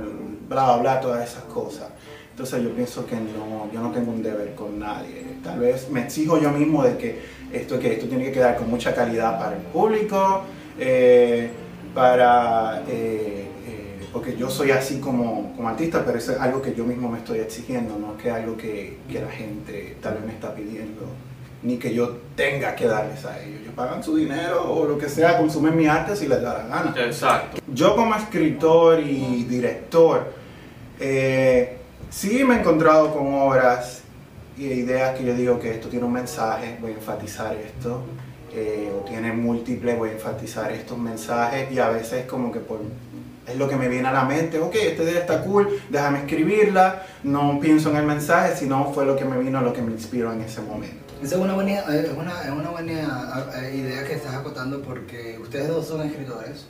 bla, 0.50 0.65
bla, 0.65 0.77
bla, 0.77 1.01
todas 1.01 1.29
esas 1.29 1.44
cosas. 1.44 1.89
Entonces 2.38 2.62
yo 2.62 2.70
pienso 2.70 3.03
que 3.08 3.15
no, 3.15 3.67
yo 3.74 3.82
no 3.82 3.91
tengo 3.91 4.12
un 4.12 4.22
deber 4.22 4.53
con 4.53 4.77
nadie. 4.77 5.24
Tal 5.44 5.60
vez 5.60 5.89
me 5.89 6.03
exijo 6.03 6.39
yo 6.39 6.51
mismo 6.51 6.84
de 6.84 6.96
que 6.96 7.20
esto, 7.51 7.79
que 7.79 7.94
esto 7.94 8.06
tiene 8.06 8.25
que 8.25 8.34
quedar 8.34 8.58
con 8.58 8.70
mucha 8.70 8.94
calidad 8.94 9.39
para 9.39 9.56
el 9.56 9.63
público, 9.63 10.44
eh, 10.77 11.50
para, 11.96 12.84
eh, 12.88 13.48
eh, 13.67 14.00
porque 14.13 14.38
yo 14.38 14.51
soy 14.51 14.70
así 14.70 15.00
como, 15.00 15.51
como 15.56 15.67
artista, 15.67 16.03
pero 16.06 16.20
eso 16.20 16.34
es 16.34 16.39
algo 16.39 16.62
que 16.62 16.75
yo 16.75 16.84
mismo 16.84 17.10
me 17.10 17.17
estoy 17.17 17.39
exigiendo, 17.39 17.98
no 17.98 18.15
que 18.17 18.27
es 18.27 18.36
algo 18.36 18.56
que, 18.56 19.00
que 19.12 19.20
la 19.20 19.32
gente 19.32 19.98
tal 20.00 20.13
vez 20.13 20.25
me 20.25 20.34
está 20.34 20.53
pidiendo, 20.53 21.08
ni 21.63 21.77
que 21.77 21.91
yo 21.91 22.17
tenga 22.36 22.75
que 22.75 22.86
darles 22.86 23.25
a 23.25 23.41
ellos. 23.41 23.62
Ellos 23.62 23.74
pagan 23.74 24.03
su 24.03 24.15
dinero 24.15 24.72
o 24.72 24.86
lo 24.86 25.00
que 25.00 25.10
sea, 25.10 25.39
consumen 25.39 25.75
mi 25.75 25.88
arte 25.88 26.15
si 26.15 26.27
les 26.27 26.39
da 26.44 26.53
la 26.60 26.67
gana. 26.67 26.94
Exacto. 27.03 27.58
Yo 27.74 27.96
como 27.96 28.13
escritor 28.13 29.00
y 29.00 29.44
director, 29.46 30.32
eh, 31.00 31.76
sí 32.10 32.44
me 32.44 32.56
he 32.56 32.60
encontrado 32.60 33.14
con 33.14 33.34
obras 33.34 34.02
y 34.58 34.66
ideas 34.66 35.18
que 35.18 35.26
yo 35.26 35.36
digo 35.36 35.60
que 35.60 35.72
esto 35.72 35.88
tiene 35.88 36.06
un 36.06 36.14
mensaje, 36.14 36.78
voy 36.82 36.92
a 36.92 36.96
enfatizar 36.96 37.56
esto. 37.56 38.04
eh, 38.54 38.92
o 38.96 39.06
tiene 39.06 39.34
múltiples, 39.34 39.98
voy 39.98 40.10
a 40.10 40.14
enfatizar 40.14 40.72
estos 40.72 40.98
mensajes 40.98 41.72
y 41.72 41.80
a 41.80 41.90
veces 41.90 42.26
como 42.26 42.52
que 42.52 42.60
es 43.48 43.56
lo 43.56 43.70
que 43.70 43.76
me 43.76 43.88
viene 43.88 44.08
a 44.08 44.12
la 44.12 44.26
mente, 44.26 44.60
ok, 44.60 44.74
esta 44.76 45.04
idea 45.04 45.20
está 45.20 45.44
cool, 45.44 45.80
déjame 45.90 46.20
escribirla, 46.20 47.04
no 47.24 47.60
pienso 47.60 47.92
en 47.92 47.98
el 47.98 48.06
mensaje, 48.06 48.56
sino 48.56 48.92
fue 48.94 49.06
lo 49.06 49.16
que 49.16 49.26
me 49.26 49.38
vino, 49.38 49.62
lo 49.62 49.74
que 49.74 49.82
me 49.82 49.92
inspiró 49.92 50.34
en 50.34 50.42
ese 50.42 50.62
momento. 50.62 51.14
Esa 51.22 51.36
es 51.36 51.42
una 51.42 51.54
buena, 51.54 51.80
es 51.80 52.12
una, 52.18 52.42
es 52.44 52.52
una 52.52 52.70
buena 52.70 52.94
idea 53.74 54.04
que 54.06 54.14
estás 54.14 54.34
acotando 54.34 54.82
porque 54.82 55.38
ustedes 55.42 55.68
dos 55.68 55.88
son 55.88 56.02
escritores 56.02 56.68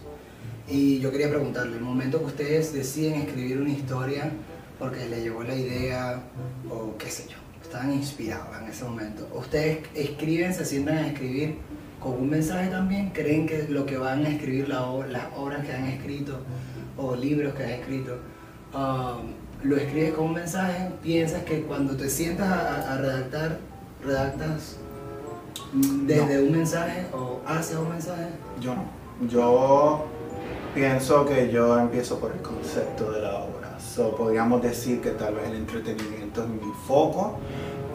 y 0.67 0.99
yo 0.99 1.11
quería 1.11 1.29
preguntarle, 1.29 1.77
el 1.77 1.83
momento 1.83 2.19
que 2.19 2.25
ustedes 2.25 2.73
deciden 2.73 3.21
escribir 3.21 3.59
una 3.59 3.71
historia 3.71 4.31
porque 4.79 5.05
les 5.07 5.23
llegó 5.23 5.43
la 5.43 5.55
idea 5.55 6.21
o 6.69 6.97
qué 6.97 7.09
sé 7.09 7.27
yo, 7.29 7.37
estaban 7.61 7.91
inspirados 7.93 8.47
en 8.61 8.69
ese 8.69 8.83
momento, 8.83 9.27
¿ustedes 9.33 9.79
escriben, 9.93 10.53
se 10.53 10.65
sientan 10.65 10.97
a 10.97 11.07
escribir 11.07 11.57
con 11.99 12.13
un 12.13 12.29
mensaje 12.29 12.69
también? 12.69 13.09
¿Creen 13.09 13.47
que 13.47 13.67
lo 13.69 13.85
que 13.85 13.97
van 13.97 14.25
a 14.25 14.29
escribir, 14.29 14.69
la 14.69 14.87
las 15.09 15.25
obras 15.35 15.65
que 15.65 15.73
han 15.73 15.85
escrito 15.85 16.39
o 16.97 17.15
libros 17.15 17.53
que 17.55 17.63
han 17.63 17.71
escrito, 17.71 18.19
um, 18.73 19.33
lo 19.63 19.77
escribes 19.77 20.13
con 20.13 20.25
un 20.25 20.33
mensaje? 20.33 20.89
¿Piensas 21.01 21.43
que 21.43 21.61
cuando 21.63 21.95
te 21.95 22.09
sientas 22.09 22.47
a, 22.47 22.93
a 22.93 22.97
redactar, 22.97 23.59
redactas 24.03 24.77
desde 25.73 26.43
un 26.43 26.51
mensaje 26.51 27.07
o 27.13 27.41
hacia 27.45 27.79
un 27.79 27.89
mensaje? 27.89 28.29
Yo 28.61 28.75
no. 28.75 28.97
Yo 29.27 30.05
pienso 30.75 31.25
que 31.25 31.51
yo 31.51 31.79
empiezo 31.79 32.19
por 32.19 32.31
el 32.31 32.41
concepto 32.41 33.11
de 33.11 33.21
la 33.21 33.35
obra. 33.35 33.56
So, 33.97 34.15
podríamos 34.15 34.61
decir 34.61 35.01
que 35.01 35.09
tal 35.09 35.33
vez 35.33 35.47
el 35.47 35.55
entretenimiento 35.55 36.43
es 36.43 36.49
mi 36.49 36.71
foco, 36.85 37.39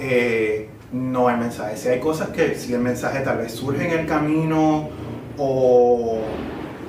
eh, 0.01 0.69
no 0.91 1.31
el 1.31 1.37
mensaje. 1.37 1.77
Si 1.77 1.87
hay 1.91 2.01
cosas 2.01 2.31
que 2.31 2.57
si 2.57 2.75
el 2.75 2.81
mensaje 2.81 3.21
tal 3.21 3.39
vez 3.39 3.53
surge 3.53 3.87
en 3.87 4.01
el 4.01 4.07
camino 4.09 4.89
o, 5.39 6.19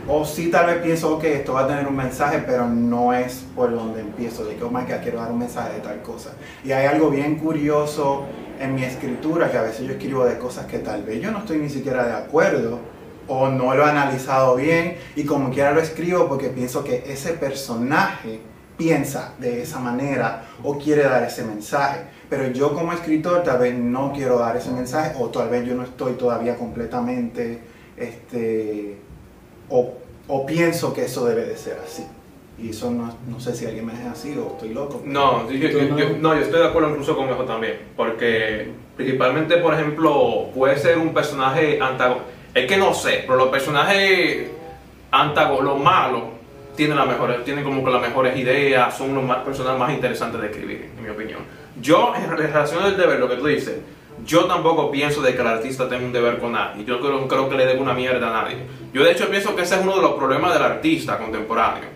o 0.08 0.26
sí 0.26 0.50
tal 0.50 0.66
vez 0.66 0.78
pienso 0.78 1.20
que 1.20 1.36
esto 1.36 1.54
va 1.54 1.66
a 1.66 1.68
tener 1.68 1.86
un 1.86 1.96
mensaje, 1.96 2.44
pero 2.44 2.68
no 2.68 3.14
es 3.14 3.46
por 3.56 3.72
donde 3.72 4.02
empiezo, 4.02 4.46
de 4.46 4.56
que, 4.56 4.64
oh 4.64 4.72
my 4.72 4.82
quiero 4.84 5.20
dar 5.20 5.32
un 5.32 5.38
mensaje 5.38 5.76
de 5.76 5.82
tal 5.82 6.02
cosa. 6.02 6.32
Y 6.66 6.72
hay 6.72 6.88
algo 6.88 7.12
bien 7.12 7.36
curioso 7.36 8.24
en 8.60 8.74
mi 8.74 8.84
escritura, 8.84 9.52
que 9.52 9.60
a 9.60 9.62
veces 9.62 9.86
yo 9.86 9.92
escribo 9.92 10.26
de 10.26 10.40
cosas 10.40 10.66
que 10.66 10.80
tal 10.80 11.04
vez 11.04 11.22
yo 11.22 11.30
no 11.30 11.38
estoy 11.38 11.60
ni 11.60 11.70
siquiera 11.70 12.04
de 12.08 12.14
acuerdo 12.14 12.80
o 13.28 13.48
no 13.48 13.76
lo 13.76 13.86
he 13.86 13.90
analizado 13.92 14.56
bien 14.56 14.98
y 15.16 15.24
como 15.24 15.52
quiera 15.52 15.72
lo 15.72 15.82
escribo 15.82 16.28
porque 16.28 16.50
pienso 16.50 16.84
que 16.84 17.04
ese 17.06 17.34
personaje 17.34 18.42
piensa 18.78 19.34
de 19.40 19.62
esa 19.62 19.80
manera 19.80 20.46
o 20.64 20.78
quiere 20.78 21.04
dar 21.04 21.24
ese 21.24 21.44
mensaje. 21.44 22.02
Pero 22.30 22.48
yo 22.48 22.74
como 22.74 22.94
escritor 22.94 23.44
tal 23.44 23.60
vez 23.60 23.76
no 23.78 24.12
quiero 24.14 24.40
dar 24.40 24.56
ese 24.58 24.72
mensaje 24.72 25.14
o 25.20 25.28
tal 25.30 25.50
vez 25.50 25.66
yo 25.66 25.76
no 25.76 25.84
estoy 25.84 26.14
todavía 26.14 26.56
completamente, 26.58 27.60
este, 27.98 28.98
o, 29.70 29.94
o 30.28 30.46
pienso 30.46 30.94
que 30.94 31.06
eso 31.06 31.26
debe 31.26 31.46
de 31.46 31.58
ser 31.58 31.80
así. 31.86 32.06
Y 32.58 32.70
eso 32.70 32.92
no, 32.92 33.14
no 33.28 33.40
sé 33.40 33.56
si 33.56 33.66
alguien 33.66 33.86
me 33.86 33.94
es 33.94 34.06
así 34.06 34.36
o 34.38 34.54
estoy 34.54 34.70
loco. 34.74 35.02
No, 35.06 35.50
yo, 35.50 35.56
yo- 35.58 35.70
yo- 35.80 35.98
yo- 35.98 36.18
no, 36.20 36.36
yo 36.36 36.42
estoy 36.42 36.62
de 36.62 36.68
acuerdo 36.68 36.90
incluso 36.92 37.16
con 37.16 37.28
eso 37.30 37.44
también, 37.46 37.80
porque 37.98 38.72
principalmente, 38.96 39.58
por 39.58 39.74
ejemplo, 39.74 40.48
puede 40.56 40.78
ser 40.78 40.98
un 40.98 41.14
personaje 41.14 41.80
antagónico. 41.82 42.26
Es 42.54 42.68
que 42.68 42.78
no 42.78 42.94
sé, 42.94 43.24
pero 43.26 43.36
los 43.38 43.48
personajes 43.50 44.50
antagónicos, 45.12 45.66
los 45.66 45.80
malos, 45.84 46.22
tienen, 46.76 46.98
las 46.98 47.08
mejores, 47.08 47.44
tienen 47.44 47.64
como 47.64 47.84
que 47.84 47.92
las 47.92 48.02
mejores 48.02 48.38
ideas, 48.38 48.98
son 48.98 49.14
los 49.14 49.24
más, 49.24 49.40
personajes 49.40 49.80
más 49.80 49.92
interesantes 49.94 50.42
de 50.42 50.48
escribir, 50.48 50.90
en 50.98 51.04
mi 51.04 51.10
opinión. 51.10 51.40
Yo, 51.82 52.14
en 52.16 52.30
relación 52.36 52.84
al 52.84 52.96
deber, 52.98 53.20
lo 53.20 53.30
que 53.30 53.36
tú 53.36 53.48
dices, 53.48 53.78
yo 54.26 54.46
tampoco 54.46 54.92
pienso 54.92 55.22
de 55.22 55.34
que 55.36 55.42
el 55.42 55.48
artista 55.48 55.90
tenga 55.90 56.06
un 56.06 56.14
deber 56.14 56.38
con 56.40 56.52
nadie. 56.54 56.86
Yo 56.86 57.00
creo, 57.00 57.28
creo 57.28 57.50
que 57.50 57.56
le 57.58 57.66
debe 57.66 57.80
una 57.82 57.94
mierda 57.94 58.30
a 58.30 58.44
nadie. 58.44 58.58
Yo, 58.94 59.04
de 59.04 59.12
hecho, 59.12 59.30
pienso 59.30 59.56
que 59.56 59.64
ese 59.64 59.76
es 59.76 59.82
uno 59.82 59.96
de 59.96 60.02
los 60.02 60.14
problemas 60.14 60.54
del 60.54 60.64
artista 60.64 61.18
contemporáneo 61.18 61.90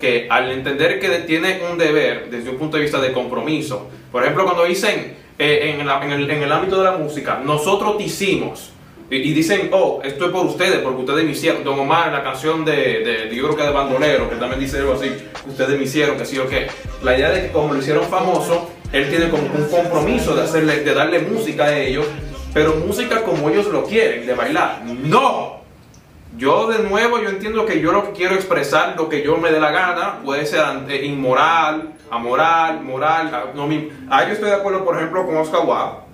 que 0.00 0.26
al 0.30 0.50
entender 0.52 1.00
que 1.00 1.08
tiene 1.20 1.60
un 1.70 1.78
deber 1.78 2.28
desde 2.30 2.50
un 2.50 2.58
punto 2.58 2.76
de 2.76 2.82
vista 2.82 3.00
de 3.00 3.12
compromiso, 3.12 3.88
por 4.12 4.22
ejemplo, 4.22 4.44
cuando 4.44 4.64
dicen 4.64 5.16
eh, 5.38 5.74
en, 5.78 5.86
la- 5.86 6.04
en 6.04 6.12
el, 6.12 6.30
en 6.30 6.42
el 6.42 6.52
ámbito 6.52 6.78
de 6.78 6.84
la 6.84 6.92
música, 6.92 7.40
nosotros 7.42 7.96
te 7.96 8.04
hicimos, 8.04 8.72
y, 9.10 9.16
y 9.16 9.32
dicen, 9.32 9.70
oh, 9.72 10.00
esto 10.04 10.26
es 10.26 10.30
por 10.32 10.46
ustedes, 10.46 10.78
porque 10.80 11.00
ustedes 11.02 11.24
me 11.24 11.30
hicieron, 11.32 11.62
Don 11.64 11.78
Omar 11.78 12.10
la 12.12 12.22
canción 12.22 12.64
de, 12.64 13.28
yo 13.32 13.44
creo 13.44 13.56
que 13.56 13.62
de 13.62 13.70
Bandolero, 13.70 14.28
que 14.28 14.36
también 14.36 14.60
dice 14.60 14.78
algo 14.78 14.94
así, 14.94 15.12
ustedes 15.46 15.78
me 15.78 15.84
hicieron, 15.84 16.16
que 16.16 16.24
sí 16.24 16.38
o 16.38 16.48
qué, 16.48 16.66
la 17.02 17.16
idea 17.16 17.30
de 17.30 17.42
que 17.42 17.52
como 17.52 17.72
lo 17.72 17.78
hicieron 17.78 18.04
famoso, 18.04 18.68
él 18.92 19.08
tiene 19.08 19.28
como 19.28 19.44
un 19.44 19.68
compromiso 19.68 20.34
de, 20.34 20.42
hacerle, 20.42 20.80
de 20.82 20.94
darle 20.94 21.20
música 21.20 21.64
a 21.64 21.78
ellos, 21.78 22.06
pero 22.54 22.74
música 22.76 23.22
como 23.22 23.48
ellos 23.50 23.66
lo 23.66 23.84
quieren, 23.84 24.26
de 24.26 24.34
bailar, 24.34 24.82
no, 24.84 25.56
yo 26.36 26.66
de 26.68 26.80
nuevo, 26.86 27.18
yo 27.20 27.28
entiendo 27.30 27.64
que 27.64 27.80
yo 27.80 27.92
lo 27.92 28.04
que 28.04 28.12
quiero 28.12 28.34
expresar, 28.34 28.94
lo 28.96 29.08
que 29.08 29.22
yo 29.22 29.36
me 29.38 29.50
dé 29.52 29.58
la 29.60 29.70
gana, 29.70 30.18
puede 30.24 30.44
ser 30.46 30.60
inmoral, 31.02 31.94
amoral, 32.10 32.82
moral. 32.82 33.34
a- 33.34 33.44
No, 33.54 33.66
me- 33.66 33.88
ah, 34.10 34.24
yo 34.26 34.34
estoy 34.34 34.50
de 34.50 34.56
acuerdo, 34.56 34.84
por 34.84 34.96
ejemplo, 34.96 35.24
con 35.24 35.36
Oscar 35.38 35.60
Wilde, 35.64 36.05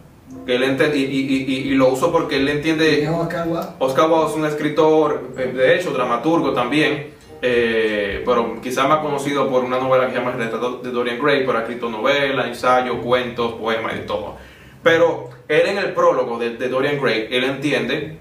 que 0.46 0.56
él 0.56 0.62
entiende, 0.64 0.96
y, 0.98 1.02
y- 1.04 1.44
y- 1.46 1.68
y 1.70 1.74
lo 1.74 1.88
uso 1.88 2.10
porque 2.10 2.36
él 2.36 2.44
¿Quién 2.46 2.56
entiende... 2.56 3.08
Oscar 3.08 3.46
Wilde? 3.48 3.66
Oscar 3.78 4.10
Wilde 4.10 4.26
es 4.30 4.32
un 4.36 4.44
escritor, 4.46 5.30
eh, 5.38 5.52
de 5.54 5.76
hecho, 5.76 5.90
dramaturgo 5.92 6.52
también, 6.52 7.12
eh, 7.40 8.22
pero 8.24 8.60
quizás 8.60 8.88
más 8.88 8.98
conocido 9.00 9.48
por 9.48 9.64
una 9.64 9.78
novela 9.78 10.06
que 10.06 10.12
se 10.12 10.18
llama 10.18 10.32
El 10.32 10.38
retrato 10.38 10.78
de 10.82 10.90
Dorian 10.90 11.18
Gray, 11.20 11.44
pero 11.46 11.58
ha 11.58 11.62
escrito 11.62 11.88
novelas, 11.88 12.46
ensayos, 12.46 12.96
cuentos, 13.02 13.54
poemas 13.54 13.94
y 14.02 14.06
todo. 14.06 14.36
Pero 14.82 15.30
él 15.48 15.62
en 15.66 15.78
el 15.78 15.92
prólogo 15.92 16.38
de, 16.38 16.50
de 16.56 16.68
Dorian 16.68 17.00
Gray, 17.00 17.28
él 17.30 17.44
entiende 17.44 18.18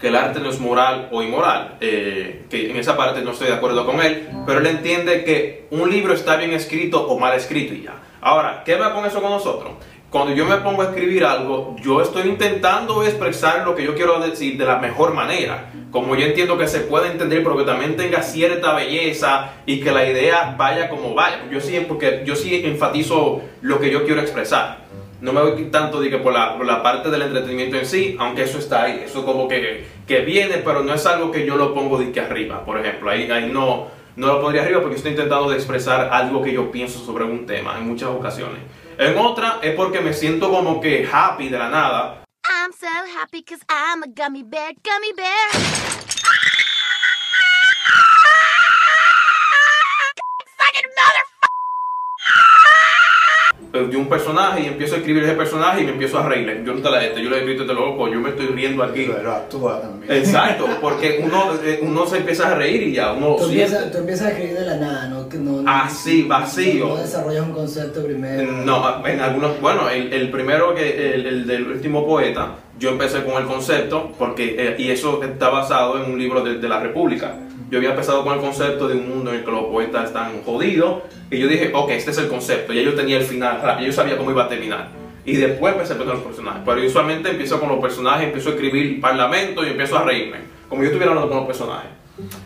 que 0.00 0.08
el 0.08 0.16
arte 0.16 0.40
no 0.40 0.48
es 0.50 0.58
moral 0.60 1.08
o 1.12 1.22
inmoral, 1.22 1.76
eh, 1.80 2.44
que 2.48 2.70
en 2.70 2.76
esa 2.76 2.96
parte 2.96 3.20
no 3.22 3.32
estoy 3.32 3.48
de 3.48 3.54
acuerdo 3.54 3.84
con 3.84 4.00
él, 4.00 4.28
pero 4.46 4.60
él 4.60 4.66
entiende 4.66 5.24
que 5.24 5.66
un 5.70 5.90
libro 5.90 6.14
está 6.14 6.36
bien 6.36 6.52
escrito 6.52 7.06
o 7.06 7.18
mal 7.18 7.34
escrito 7.36 7.74
y 7.74 7.82
ya. 7.82 7.94
Ahora, 8.22 8.62
¿qué 8.64 8.76
va 8.76 8.94
con 8.94 9.04
eso 9.04 9.20
con 9.20 9.30
nosotros? 9.30 9.72
Cuando 10.10 10.34
yo 10.34 10.44
me 10.44 10.56
pongo 10.56 10.82
a 10.82 10.86
escribir 10.86 11.24
algo, 11.24 11.76
yo 11.80 12.02
estoy 12.02 12.28
intentando 12.28 13.04
expresar 13.04 13.64
lo 13.64 13.76
que 13.76 13.84
yo 13.84 13.94
quiero 13.94 14.18
decir 14.18 14.58
de 14.58 14.64
la 14.64 14.78
mejor 14.78 15.14
manera, 15.14 15.70
como 15.92 16.16
yo 16.16 16.26
entiendo 16.26 16.58
que 16.58 16.66
se 16.66 16.80
puede 16.80 17.12
entender, 17.12 17.44
pero 17.44 17.56
que 17.56 17.62
también 17.62 17.96
tenga 17.96 18.20
cierta 18.20 18.74
belleza 18.74 19.52
y 19.66 19.78
que 19.78 19.92
la 19.92 20.04
idea 20.04 20.56
vaya 20.58 20.88
como 20.88 21.14
vaya. 21.14 21.42
Yo 21.48 21.60
sí, 21.60 21.80
porque 21.86 22.24
yo 22.26 22.34
sí 22.34 22.60
enfatizo 22.64 23.42
lo 23.60 23.78
que 23.78 23.92
yo 23.92 24.04
quiero 24.04 24.20
expresar. 24.20 24.78
No 25.20 25.32
me 25.32 25.42
voy 25.42 25.66
tanto 25.66 26.00
de 26.00 26.10
que 26.10 26.18
por 26.18 26.32
la, 26.32 26.56
por 26.56 26.66
la 26.66 26.82
parte 26.82 27.08
del 27.08 27.22
entretenimiento 27.22 27.76
en 27.76 27.86
sí, 27.86 28.16
aunque 28.18 28.42
eso 28.42 28.58
está 28.58 28.82
ahí, 28.82 29.02
eso 29.04 29.24
como 29.24 29.46
que, 29.46 29.84
que 30.08 30.22
viene, 30.22 30.56
pero 30.56 30.82
no 30.82 30.92
es 30.92 31.06
algo 31.06 31.30
que 31.30 31.46
yo 31.46 31.54
lo 31.54 31.72
pongo 31.72 31.98
de 31.98 32.10
que 32.10 32.18
arriba, 32.18 32.64
por 32.64 32.80
ejemplo, 32.80 33.10
ahí, 33.10 33.30
ahí 33.30 33.48
no, 33.52 33.86
no 34.16 34.26
lo 34.26 34.40
pondría 34.40 34.62
arriba 34.62 34.80
porque 34.80 34.96
estoy 34.96 35.12
intentando 35.12 35.48
de 35.50 35.56
expresar 35.56 36.08
algo 36.12 36.42
que 36.42 36.52
yo 36.52 36.72
pienso 36.72 36.98
sobre 36.98 37.22
un 37.22 37.46
tema 37.46 37.78
en 37.78 37.86
muchas 37.86 38.08
ocasiones. 38.08 38.58
En 39.00 39.16
otra 39.16 39.60
es 39.62 39.74
porque 39.76 40.02
me 40.02 40.12
siento 40.12 40.50
como 40.50 40.78
que 40.78 41.08
happy 41.10 41.48
de 41.48 41.58
la 41.58 41.70
nada, 41.70 42.22
I'm 42.46 42.70
so 42.70 42.86
happy 43.18 43.38
because 43.38 43.64
I'm 43.66 44.02
a 44.02 44.06
gummy 44.06 44.42
bear, 44.42 44.72
gummy 44.84 45.14
bear. 45.16 45.89
De 53.72 53.96
un 53.96 54.08
personaje 54.08 54.62
y 54.62 54.66
empiezo 54.66 54.94
a 54.96 54.98
escribir 54.98 55.22
ese 55.22 55.34
personaje 55.34 55.82
y 55.82 55.84
me 55.84 55.92
empiezo 55.92 56.18
a 56.18 56.28
reír. 56.28 56.62
Yo 56.66 56.74
no 56.74 56.80
te 56.80 56.90
la 56.90 57.04
este, 57.04 57.22
yo 57.22 57.30
le 57.30 57.36
he 57.36 57.38
escrito 57.40 57.62
este 57.62 57.74
loco, 57.74 58.08
yo 58.08 58.18
me 58.20 58.30
estoy 58.30 58.46
riendo 58.46 58.82
aquí. 58.82 59.08
Pero 59.14 59.32
actúa 59.32 59.80
también. 59.80 60.12
Exacto, 60.12 60.66
porque 60.80 61.20
uno, 61.24 61.52
eh, 61.64 61.78
uno 61.82 62.06
se 62.06 62.16
empieza 62.18 62.48
a 62.48 62.54
reír 62.56 62.82
y 62.82 62.92
ya 62.94 63.12
uno 63.12 63.36
Tú 63.36 63.44
empiezas, 63.44 63.92
tú 63.92 63.98
empiezas 63.98 64.26
a 64.26 64.30
escribir 64.30 64.58
de 64.58 64.66
la 64.66 64.76
nada, 64.76 65.08
¿no? 65.08 65.28
Que 65.28 65.38
no, 65.38 65.62
no- 65.62 65.70
Así, 65.70 66.22
vacío. 66.22 66.88
No, 66.88 66.96
desarrollas 66.96 67.46
un 67.46 67.52
concepto 67.52 68.04
primero. 68.04 68.50
No, 68.64 69.06
en 69.06 69.20
algunos, 69.20 69.60
bueno, 69.60 69.88
el, 69.88 70.12
el 70.12 70.30
primero 70.30 70.74
que, 70.74 71.14
el, 71.14 71.26
el 71.26 71.46
del 71.46 71.66
último 71.68 72.04
poeta, 72.04 72.56
yo 72.78 72.90
empecé 72.90 73.22
con 73.24 73.40
el 73.40 73.46
concepto, 73.48 74.10
porque, 74.18 74.56
eh, 74.58 74.76
y 74.78 74.90
eso 74.90 75.22
está 75.22 75.48
basado 75.50 76.02
en 76.02 76.10
un 76.10 76.18
libro 76.18 76.42
de, 76.42 76.54
de 76.58 76.68
la 76.68 76.80
República. 76.80 77.34
Yo 77.70 77.78
había 77.78 77.90
empezado 77.90 78.24
con 78.24 78.34
el 78.34 78.40
concepto 78.40 78.88
de 78.88 78.94
un 78.96 79.08
mundo 79.08 79.30
en 79.30 79.38
el 79.38 79.44
que 79.44 79.50
los 79.52 79.66
poetas 79.66 80.06
están 80.06 80.42
jodidos, 80.42 81.02
y 81.30 81.38
yo 81.38 81.46
dije, 81.46 81.70
ok, 81.72 81.90
este 81.90 82.10
es 82.10 82.18
el 82.18 82.26
concepto, 82.26 82.72
ya 82.72 82.82
yo 82.82 82.94
tenía 82.94 83.16
el 83.16 83.22
final, 83.22 83.60
ya 83.62 83.80
yo 83.80 83.92
sabía 83.92 84.16
cómo 84.16 84.32
iba 84.32 84.44
a 84.44 84.48
terminar. 84.48 84.88
Y 85.24 85.36
después 85.36 85.74
empecé 85.74 85.96
con 85.96 86.08
los 86.08 86.18
personajes. 86.18 86.62
Pero 86.64 86.80
yo 86.80 86.88
usualmente 86.88 87.30
empiezo 87.30 87.60
con 87.60 87.68
los 87.68 87.78
personajes, 87.78 88.26
empiezo 88.26 88.48
a 88.48 88.52
escribir 88.54 89.00
parlamento 89.00 89.64
y 89.64 89.68
empiezo 89.68 89.96
a 89.96 90.02
reírme, 90.02 90.38
como 90.68 90.82
yo 90.82 90.88
estuviera 90.88 91.12
hablando 91.12 91.28
con 91.28 91.38
los 91.38 91.46
personajes. 91.46 91.90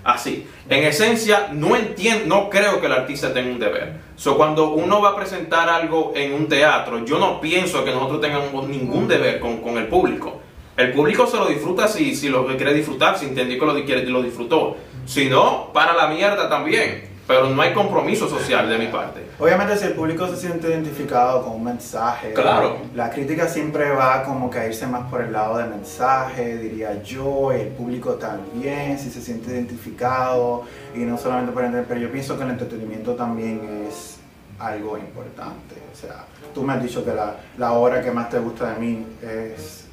Así. 0.04 0.46
En 0.68 0.84
esencia, 0.84 1.48
no 1.52 1.74
entiendo, 1.74 2.26
no 2.26 2.50
creo 2.50 2.78
que 2.78 2.86
el 2.86 2.92
artista 2.92 3.32
tenga 3.32 3.50
un 3.50 3.58
deber. 3.58 3.94
So, 4.16 4.36
cuando 4.36 4.72
uno 4.72 5.00
va 5.00 5.10
a 5.10 5.16
presentar 5.16 5.70
algo 5.70 6.12
en 6.14 6.34
un 6.34 6.48
teatro, 6.48 7.02
yo 7.04 7.18
no 7.18 7.40
pienso 7.40 7.82
que 7.82 7.92
nosotros 7.92 8.20
tengamos 8.20 8.68
ningún 8.68 9.08
deber 9.08 9.40
con, 9.40 9.62
con 9.62 9.78
el 9.78 9.86
público. 9.86 10.40
El 10.76 10.92
público 10.92 11.26
se 11.26 11.36
lo 11.36 11.46
disfruta 11.46 11.86
si, 11.86 12.16
si 12.16 12.28
lo 12.28 12.46
quiere 12.46 12.74
disfrutar, 12.74 13.16
si 13.16 13.26
entendió 13.26 13.58
que 13.58 13.66
lo, 13.66 14.10
lo 14.10 14.22
disfrutó. 14.22 14.76
Si 15.06 15.28
no, 15.28 15.72
para 15.72 15.92
la 15.94 16.08
mierda 16.08 16.48
también. 16.48 17.12
pero 17.26 17.48
no 17.48 17.62
hay 17.62 17.72
compromiso 17.72 18.28
social 18.28 18.68
de 18.68 18.76
mi 18.76 18.88
parte. 18.88 19.24
Obviamente 19.38 19.78
si 19.78 19.86
el 19.86 19.94
público 19.94 20.28
se 20.28 20.36
siente 20.36 20.68
identificado 20.68 21.42
con 21.42 21.54
un 21.54 21.64
mensaje, 21.64 22.34
Claro. 22.34 22.76
la 22.94 23.08
crítica 23.08 23.48
siempre 23.48 23.90
va 23.92 24.24
como 24.24 24.50
que 24.50 24.58
a 24.58 24.66
irse 24.66 24.86
más 24.86 25.10
por 25.10 25.22
el 25.22 25.32
lado 25.32 25.56
del 25.56 25.70
mensaje, 25.70 26.58
diría 26.58 27.02
yo, 27.02 27.50
y 27.56 27.60
el 27.62 27.68
público 27.68 28.16
también, 28.16 28.98
si 28.98 29.08
se 29.10 29.22
siente 29.22 29.52
identificado, 29.52 30.64
y 30.94 30.98
no 30.98 31.16
solamente 31.16 31.52
por 31.52 31.64
entender, 31.64 31.86
pero 31.88 31.98
yo 32.00 32.12
pienso 32.12 32.36
que 32.36 32.44
el 32.44 32.50
entretenimiento 32.50 33.14
también 33.14 33.86
es 33.88 34.18
algo 34.58 34.98
importante. 34.98 35.76
O 35.92 35.96
sea, 35.96 36.26
tú 36.54 36.62
me 36.62 36.74
has 36.74 36.82
dicho 36.82 37.02
que 37.06 37.14
la, 37.14 37.36
la 37.56 37.72
obra 37.72 38.02
que 38.02 38.10
más 38.10 38.28
te 38.28 38.38
gusta 38.38 38.74
de 38.74 38.80
mí 38.80 39.06
es... 39.22 39.83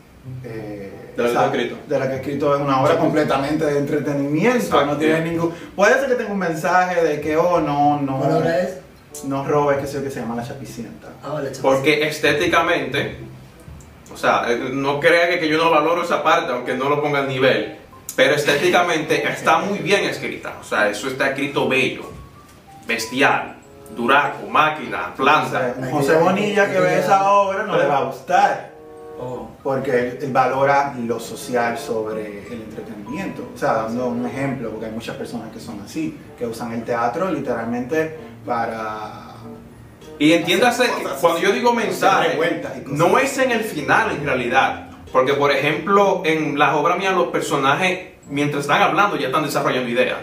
eh, 0.44 1.13
De 1.16 1.24
la 1.24 1.30
que 1.30 1.32
esa- 1.34 1.46
escrito. 1.46 1.75
de 1.88 2.00
la 2.00 2.08
que 2.08 2.13
he 2.13 2.16
escrito 2.18 2.56
es 2.56 2.62
una 2.62 2.82
obra 2.82 2.98
completamente 2.98 3.66
de 3.66 3.80
entretenimiento, 3.80 4.58
Exacto. 4.58 4.86
no 4.86 4.98
tiene 4.98 5.22
ningún... 5.22 5.54
Puede 5.75 6.00
ser 6.00 6.10
que 6.10 6.16
tenga 6.16 6.32
un 6.32 6.40
mensaje 6.40 7.04
de 7.04 7.22
que, 7.22 7.36
oh, 7.38 7.60
no, 7.60 8.00
no... 8.01 8.18
¿Cuál 8.20 8.38
obra 8.38 8.60
es? 8.60 8.78
No 9.25 9.44
robe, 9.46 9.78
que 9.80 9.88
sé 9.88 10.01
que 10.04 10.10
se 10.10 10.22
llama 10.22 10.36
La 10.36 10.44
Chapicienta. 10.48 11.08
Ah. 11.24 11.42
Porque 11.62 12.08
estéticamente, 12.08 13.18
o 14.13 14.18
sea, 14.18 14.46
eh, 14.50 14.58
no 14.72 15.00
crea 15.00 15.28
que, 15.30 15.40
que 15.40 15.50
yo 15.50 15.58
no 15.58 15.70
valoro 15.70 16.04
esa 16.04 16.24
parte, 16.24 16.51
aunque 16.54 16.75
no 16.75 16.88
lo 16.88 17.01
ponga 17.01 17.20
al 17.20 17.28
nivel, 17.28 17.78
pero 18.16 18.36
estéticamente 18.36 19.28
está 19.28 19.58
muy 19.60 19.80
bien 19.80 20.06
escrita. 20.06 20.54
O 20.62 20.63
sea, 20.63 20.88
eso 20.90 21.08
está 21.10 21.28
escrito 21.30 21.68
bello, 21.68 22.04
bestial, 22.88 23.58
duraco, 23.96 24.48
máquina, 24.48 25.13
planta. 25.16 25.75
José 25.92 26.16
Bonilla 26.16 26.72
que 26.72 26.80
ve 26.80 27.00
esa 27.00 27.30
obra 27.32 27.63
no 27.63 27.78
le 27.78 27.86
va 27.86 27.98
a 27.98 28.04
gustar. 28.04 28.71
Oh. 29.22 29.48
Porque 29.62 30.18
él, 30.20 30.32
valora 30.32 30.96
lo 30.98 31.20
social 31.20 31.78
sobre 31.78 32.48
el 32.48 32.62
entretenimiento. 32.63 33.51
O 33.54 33.58
sea, 33.58 33.74
dando 33.74 34.08
un 34.08 34.25
ejemplo, 34.25 34.72
porque 34.72 34.88
hay 34.88 34.92
muchas 34.92 35.16
personas 35.16 35.51
que 35.54 35.60
son 35.60 35.80
así, 35.82 36.18
que 36.38 36.48
usan 36.48 36.72
el 36.72 36.84
teatro 36.84 37.32
literalmente 37.32 38.18
para... 38.46 39.28
Y 40.18 40.34
entiéndase, 40.34 40.88
cosas 40.88 41.20
cuando 41.20 41.40
yo 41.40 41.51
digo 41.51 41.74
mensaje, 41.74 42.38
no 42.88 43.18
es 43.20 43.38
en 43.38 43.51
el 43.51 43.63
final 43.63 44.12
en 44.12 44.25
realidad. 44.25 44.90
Porque, 45.12 45.34
por 45.34 45.51
ejemplo, 45.51 46.24
en 46.25 46.58
las 46.58 46.74
obras 46.75 46.98
mías, 46.98 47.13
los 47.13 47.28
personajes, 47.28 48.00
mientras 48.30 48.62
están 48.62 48.82
hablando, 48.82 49.18
ya 49.18 49.28
están 49.28 49.44
desarrollando 49.44 49.90
ideas. 49.90 50.18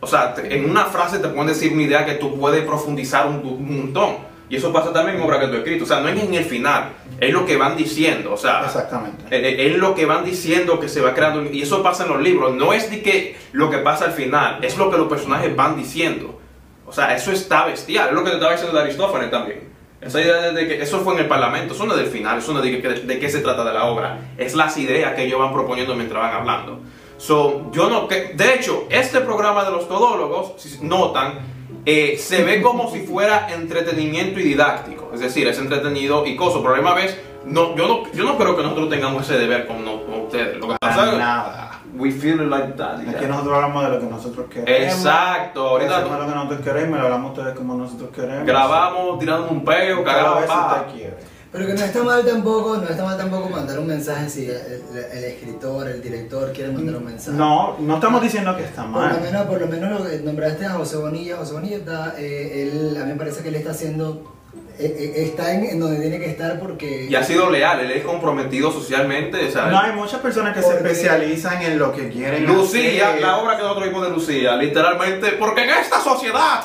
O 0.00 0.06
sea, 0.06 0.34
en 0.42 0.68
una 0.68 0.84
frase 0.86 1.18
te 1.18 1.28
pueden 1.28 1.46
decir 1.46 1.72
una 1.72 1.82
idea 1.82 2.04
que 2.04 2.14
tú 2.14 2.38
puedes 2.38 2.64
profundizar 2.64 3.26
un, 3.26 3.36
un 3.36 3.78
montón. 3.78 4.16
Y 4.48 4.56
eso 4.56 4.72
pasa 4.72 4.92
también 4.92 5.16
en 5.16 5.22
obras 5.22 5.40
que 5.40 5.46
tú 5.48 5.56
escrito. 5.56 5.84
O 5.84 5.86
sea, 5.86 6.00
no 6.00 6.08
es 6.08 6.22
en 6.22 6.34
el 6.34 6.44
final, 6.44 6.92
es 7.18 7.32
lo 7.32 7.46
que 7.46 7.56
van 7.56 7.76
diciendo. 7.76 8.32
O 8.32 8.36
sea, 8.36 8.62
Exactamente. 8.64 9.24
eh, 9.30 9.40
eh, 9.48 9.66
es 9.72 9.78
lo 9.78 9.94
que 9.94 10.04
van 10.06 10.24
diciendo 10.24 10.78
que 10.78 10.88
se 10.88 11.00
va 11.00 11.14
creando. 11.14 11.42
Y 11.50 11.62
eso 11.62 11.82
pasa 11.82 12.04
en 12.04 12.10
los 12.10 12.20
libros. 12.20 12.54
No 12.54 12.72
es 12.72 12.90
de 12.90 13.02
que 13.02 13.36
lo 13.52 13.70
que 13.70 13.78
pasa 13.78 14.04
al 14.06 14.12
final, 14.12 14.58
es 14.62 14.76
lo 14.76 14.90
que 14.90 14.98
los 14.98 15.08
personajes 15.08 15.54
van 15.56 15.76
diciendo. 15.76 16.40
O 16.86 16.92
sea, 16.92 17.14
eso 17.16 17.32
está 17.32 17.64
bestial. 17.64 18.08
Es 18.08 18.14
lo 18.14 18.22
que 18.22 18.30
te 18.30 18.36
estaba 18.36 18.52
diciendo 18.52 18.76
de 18.76 18.82
Aristófanes 18.84 19.30
también. 19.30 19.72
Esa 20.02 20.20
idea 20.20 20.52
de 20.52 20.68
que 20.68 20.82
eso 20.82 21.00
fue 21.00 21.14
en 21.14 21.20
el 21.20 21.26
Parlamento, 21.28 21.72
eso 21.72 21.86
no 21.86 21.94
es 21.94 21.98
del 22.00 22.08
final, 22.08 22.36
eso 22.38 22.52
no 22.52 22.62
es 22.62 22.64
de, 22.66 22.82
que- 22.82 22.88
de 22.88 23.18
qué 23.18 23.30
se 23.30 23.40
trata 23.40 23.64
de 23.64 23.72
la 23.72 23.84
obra. 23.86 24.18
Es 24.36 24.54
las 24.54 24.76
ideas 24.76 25.14
que 25.14 25.24
ellos 25.24 25.38
van 25.40 25.54
proponiendo 25.54 25.94
mientras 25.94 26.20
van 26.22 26.34
hablando. 26.34 26.80
So, 27.16 27.70
yo 27.72 27.88
no, 27.88 28.06
que, 28.06 28.34
de 28.34 28.54
hecho, 28.54 28.86
este 28.90 29.20
programa 29.22 29.64
de 29.64 29.70
los 29.70 29.88
todólogos, 29.88 30.60
si 30.60 30.78
notan, 30.84 31.38
eh, 31.86 32.16
se 32.18 32.42
ve 32.44 32.62
como 32.62 32.90
si 32.90 33.00
fuera 33.00 33.48
entretenimiento 33.52 34.40
y 34.40 34.42
didáctico. 34.44 35.10
Es 35.14 35.20
decir, 35.20 35.46
es 35.48 35.58
entretenido 35.58 36.26
y 36.26 36.36
cosa. 36.36 36.58
Pero 36.58 36.70
a 36.74 36.76
la 36.78 36.82
misma 36.82 36.94
vez, 36.94 37.20
no, 37.44 37.76
yo, 37.76 37.86
no, 37.88 38.12
yo 38.12 38.24
no 38.24 38.36
creo 38.38 38.56
que 38.56 38.62
nosotros 38.62 38.88
tengamos 38.88 39.22
ese 39.28 39.38
deber 39.38 39.66
con, 39.66 39.84
no- 39.84 40.02
con 40.04 40.22
ustedes. 40.22 40.56
Lo 40.58 40.68
que 40.68 40.76
Para 40.80 40.94
pasa 40.96 41.12
es- 41.12 41.18
nada. 41.18 41.70
We 41.96 42.10
feel 42.10 42.50
like 42.50 42.72
that. 42.76 43.02
yeah. 43.02 43.10
Aquí 43.12 43.24
nosotros 43.26 43.54
hablamos 43.54 43.84
de 43.84 43.90
lo 43.90 44.00
que 44.00 44.06
nosotros 44.06 44.46
queremos. 44.52 44.94
Exacto, 44.94 45.68
ahorita 45.68 45.98
Hacemos 45.98 46.18
lo 46.18 46.26
que 46.26 46.34
nosotros 46.34 46.60
queremos 46.62 46.88
y 46.98 47.00
lo 47.00 47.04
hablamos 47.06 47.38
ustedes 47.38 47.54
como 47.56 47.74
nosotros 47.76 48.10
queremos. 48.12 48.44
grabamos 48.44 49.18
tirando 49.20 49.48
un 49.48 49.64
peo, 49.64 50.02
Cada 50.02 50.16
cagamos 50.22 50.40
vez 50.40 50.50
usted 50.50 50.92
quiere. 50.96 51.33
Pero 51.54 51.66
que 51.68 51.74
no 51.74 51.84
está 51.84 52.02
mal 52.02 52.24
tampoco, 52.24 52.76
no 52.78 52.88
está 52.88 53.04
mal 53.04 53.16
tampoco 53.16 53.48
mandar 53.48 53.78
un 53.78 53.86
mensaje 53.86 54.28
si 54.28 54.46
el, 54.46 54.50
el- 54.56 55.18
el 55.18 55.24
escritor, 55.24 55.86
el 55.88 56.02
director 56.02 56.52
quiere 56.52 56.72
mandar 56.72 56.96
un 56.96 57.04
mensaje. 57.04 57.36
No, 57.38 57.76
no 57.78 57.94
estamos 57.94 58.20
diciendo 58.20 58.56
que 58.56 58.64
está 58.64 58.82
Por 58.82 58.90
lo 58.90 58.98
mal. 59.08 59.20
menos, 59.20 59.46
por 59.46 59.60
lo 59.60 59.66
menos 59.68 60.00
lo 60.00 60.04
que 60.10 60.18
nombraste 60.18 60.66
a 60.66 60.70
José 60.70 60.96
Bonilla. 60.96 61.36
José 61.36 61.52
Bonilla 61.52 61.76
está, 61.76 62.14
eh, 62.18 62.62
él, 62.72 62.98
a 63.00 63.04
mí 63.04 63.12
me 63.12 63.18
parece 63.18 63.42
que 63.44 63.50
él 63.50 63.54
está 63.54 63.70
haciendo, 63.70 64.34
eh, 64.80 65.12
eh, 65.16 65.22
está 65.26 65.54
en, 65.54 65.64
en 65.66 65.78
donde 65.78 66.00
tiene 66.00 66.18
que 66.18 66.28
estar 66.28 66.58
porque... 66.58 67.06
Y 67.08 67.14
ha 67.14 67.22
sido 67.22 67.48
leal, 67.48 67.78
él 67.78 67.92
es 67.92 68.04
comprometido 68.04 68.72
socialmente. 68.72 69.46
O 69.46 69.50
sea, 69.52 69.66
No 69.66 69.78
hay 69.78 69.92
muchas 69.92 70.18
personas 70.20 70.56
que 70.56 70.62
se 70.62 70.74
especializan 70.74 71.62
en 71.62 71.78
lo 71.78 71.92
que 71.92 72.08
quieren 72.08 72.46
Lucía, 72.46 73.10
hacer. 73.10 73.22
la 73.22 73.36
obra 73.38 73.56
que 73.56 73.62
nosotros 73.62 73.86
vimos 73.86 74.02
de 74.02 74.10
Lucía, 74.10 74.56
literalmente, 74.56 75.28
porque 75.38 75.62
en 75.62 75.70
esta 75.70 76.00
sociedad. 76.00 76.64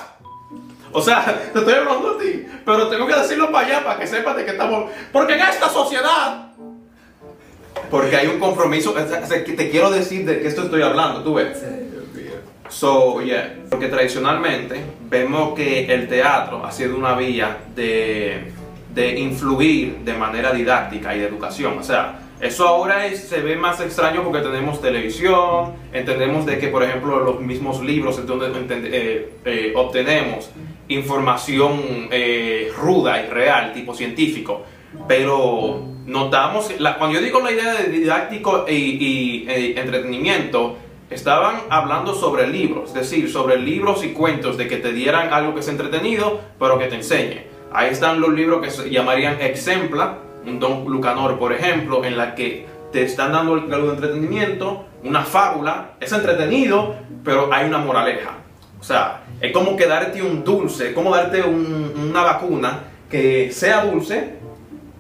O 0.92 1.02
sea, 1.02 1.50
te 1.54 1.60
estoy 1.60 1.74
hablando 1.74 2.12
a 2.12 2.18
ti, 2.18 2.46
pero 2.66 2.88
tengo 2.88 3.06
que 3.08 3.16
decirlo 3.16 3.52
para 3.52 3.68
allá 3.68 3.84
para 3.84 4.00
que 4.00 4.08
sepas 4.08 4.36
de 4.36 4.46
que 4.46 4.52
estamos. 4.52 4.92
Porque 5.12 5.34
en 5.34 5.42
esta 5.42 5.70
sociedad. 5.70 6.48
Porque 7.90 8.16
hay 8.16 8.28
un 8.28 8.40
compromiso. 8.40 8.94
Te 8.94 9.70
quiero 9.70 9.92
decir 9.92 10.26
de 10.26 10.42
qué 10.42 10.48
esto 10.48 10.64
estoy 10.64 10.82
hablando, 10.82 11.24
tú 11.24 11.36
ves. 11.36 11.64
So, 12.70 13.22
yeah. 13.22 13.56
Porque 13.70 13.88
tradicionalmente 13.88 14.80
vemos 15.10 15.56
que 15.56 15.92
el 15.92 16.08
teatro 16.08 16.64
ha 16.64 16.72
sido 16.72 16.96
una 16.96 17.16
vía 17.16 17.58
de, 17.76 18.52
de 18.94 19.20
influir 19.20 20.00
de 20.00 20.14
manera 20.14 20.52
didáctica 20.52 21.16
y 21.16 21.20
de 21.20 21.28
educación. 21.28 21.80
O 21.80 21.84
sea, 21.84 22.20
eso 22.42 22.68
ahora 22.68 23.10
se 23.16 23.42
ve 23.42 23.56
más 23.56 23.80
extraño 23.82 24.24
porque 24.24 24.40
tenemos 24.40 24.82
televisión, 24.82 25.74
entendemos 25.94 26.46
de 26.46 26.58
que, 26.60 26.68
por 26.70 26.84
ejemplo, 26.84 27.20
los 27.20 27.42
mismos 27.42 27.82
libros 27.82 28.18
es 28.18 28.26
donde 28.26 28.48
entende- 28.48 28.90
eh, 28.92 29.34
eh, 29.46 29.74
obtenemos 29.76 30.50
información 30.88 32.08
eh, 32.12 32.72
ruda 32.78 33.24
y 33.24 33.28
real, 33.30 33.74
tipo 33.74 33.94
científico. 33.94 34.64
Pero 35.08 35.84
notamos, 36.06 36.72
la- 36.80 36.98
cuando 36.98 37.20
yo 37.20 37.24
digo 37.26 37.40
la 37.42 37.52
idea 37.52 37.74
de 37.74 37.90
didáctico 37.90 38.66
y, 38.68 38.74
y, 38.74 39.46
eh, 39.50 39.74
entretenimiento, 39.80 40.78
estaban 41.10 41.62
hablando 41.70 42.14
sobre 42.14 42.48
libros, 42.48 42.90
es 42.90 42.96
decir, 42.96 43.30
sobre 43.32 43.58
libros 43.60 44.04
y 44.04 44.10
cuentos 44.10 44.58
de 44.58 44.68
que 44.68 44.78
te 44.78 44.92
dieran 44.94 45.34
algo 45.34 45.54
que 45.54 45.60
es 45.62 45.68
entretenido, 45.68 46.40
pero 46.60 46.78
que 46.80 46.86
te 46.86 46.96
enseñe. 46.96 47.44
Ahí 47.72 47.90
están 47.92 48.20
los 48.22 48.32
libros 48.34 48.62
que 48.64 48.70
se 48.72 48.90
llamarían 48.90 49.42
Exempla, 49.42 50.20
un 50.46 50.60
Don 50.60 50.86
Lucanor, 50.86 51.38
por 51.38 51.54
ejemplo, 51.54 52.04
en 52.06 52.18
la 52.18 52.36
que 52.36 52.66
te 52.92 53.04
están 53.04 53.32
dando 53.32 53.54
algo 53.54 53.88
de 53.88 53.94
entretenimiento, 53.94 54.86
una 55.04 55.24
fábula, 55.24 55.92
es 56.00 56.12
entretenido, 56.12 56.96
pero 57.24 57.50
hay 57.54 57.68
una 57.68 57.78
moraleja. 57.78 58.32
O 58.80 58.84
sea, 58.84 59.24
es 59.42 59.52
como 59.52 59.76
que 59.76 59.86
darte 59.86 60.22
un 60.22 60.44
dulce, 60.44 60.90
es 60.90 60.94
como 60.94 61.14
darte 61.16 61.42
un- 61.44 61.94
una 62.10 62.24
vacuna 62.24 62.80
que 63.10 63.52
sea 63.52 63.84
dulce, 63.86 64.36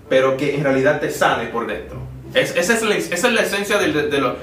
pero 0.07 0.35
que 0.37 0.55
en 0.55 0.63
realidad 0.63 0.99
te 0.99 1.09
sane 1.09 1.45
por 1.47 1.65
dentro. 1.67 1.97
Es- 2.33 2.55
esa, 2.55 2.73
es 2.73 2.83
la, 2.83 2.95
esencia 3.41 3.77
de, 3.79 4.35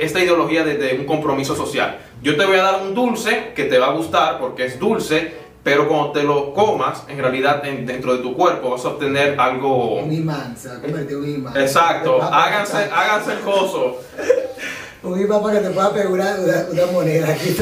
esta 0.00 0.20
ideología 0.20 0.64
de, 0.64 0.78
de 0.78 0.96
un 0.98 1.04
compromiso 1.04 1.54
social. 1.54 1.98
Yo 2.22 2.36
te 2.36 2.46
voy 2.46 2.56
a 2.56 2.62
dar 2.62 2.82
un 2.82 2.94
dulce 2.94 3.52
que 3.54 3.64
te 3.64 3.78
va 3.78 3.88
a 3.88 3.92
gustar 3.92 4.38
porque 4.38 4.64
es 4.64 4.78
dulce, 4.78 5.34
pero 5.64 5.88
cuando 5.88 6.12
te 6.12 6.22
lo 6.22 6.52
comas, 6.54 7.02
en 7.08 7.18
realidad 7.18 7.64
en- 7.66 7.84
dentro 7.86 8.14
de 8.16 8.22
tu 8.22 8.36
cuerpo 8.36 8.70
vas 8.70 8.84
a 8.84 8.88
obtener 8.88 9.40
algo... 9.40 9.96
Un 9.96 10.12
imán, 10.12 10.54
se 10.56 10.68
va 10.68 10.74
a 10.76 10.80
convertir 10.80 11.16
en 11.16 11.22
un 11.24 11.28
imán. 11.30 11.56
Exacto, 11.56 12.22
háganse, 12.22 12.76
háganse 12.94 13.32
el 13.32 13.40
coso. 13.40 13.98
Un 15.02 15.20
imán 15.20 15.42
para 15.42 15.58
que 15.60 15.66
te 15.68 15.70
pueda 15.74 15.92
pegar 15.92 16.06
una, 16.08 16.86
moneda. 16.92 17.28
Aquí 17.28 17.54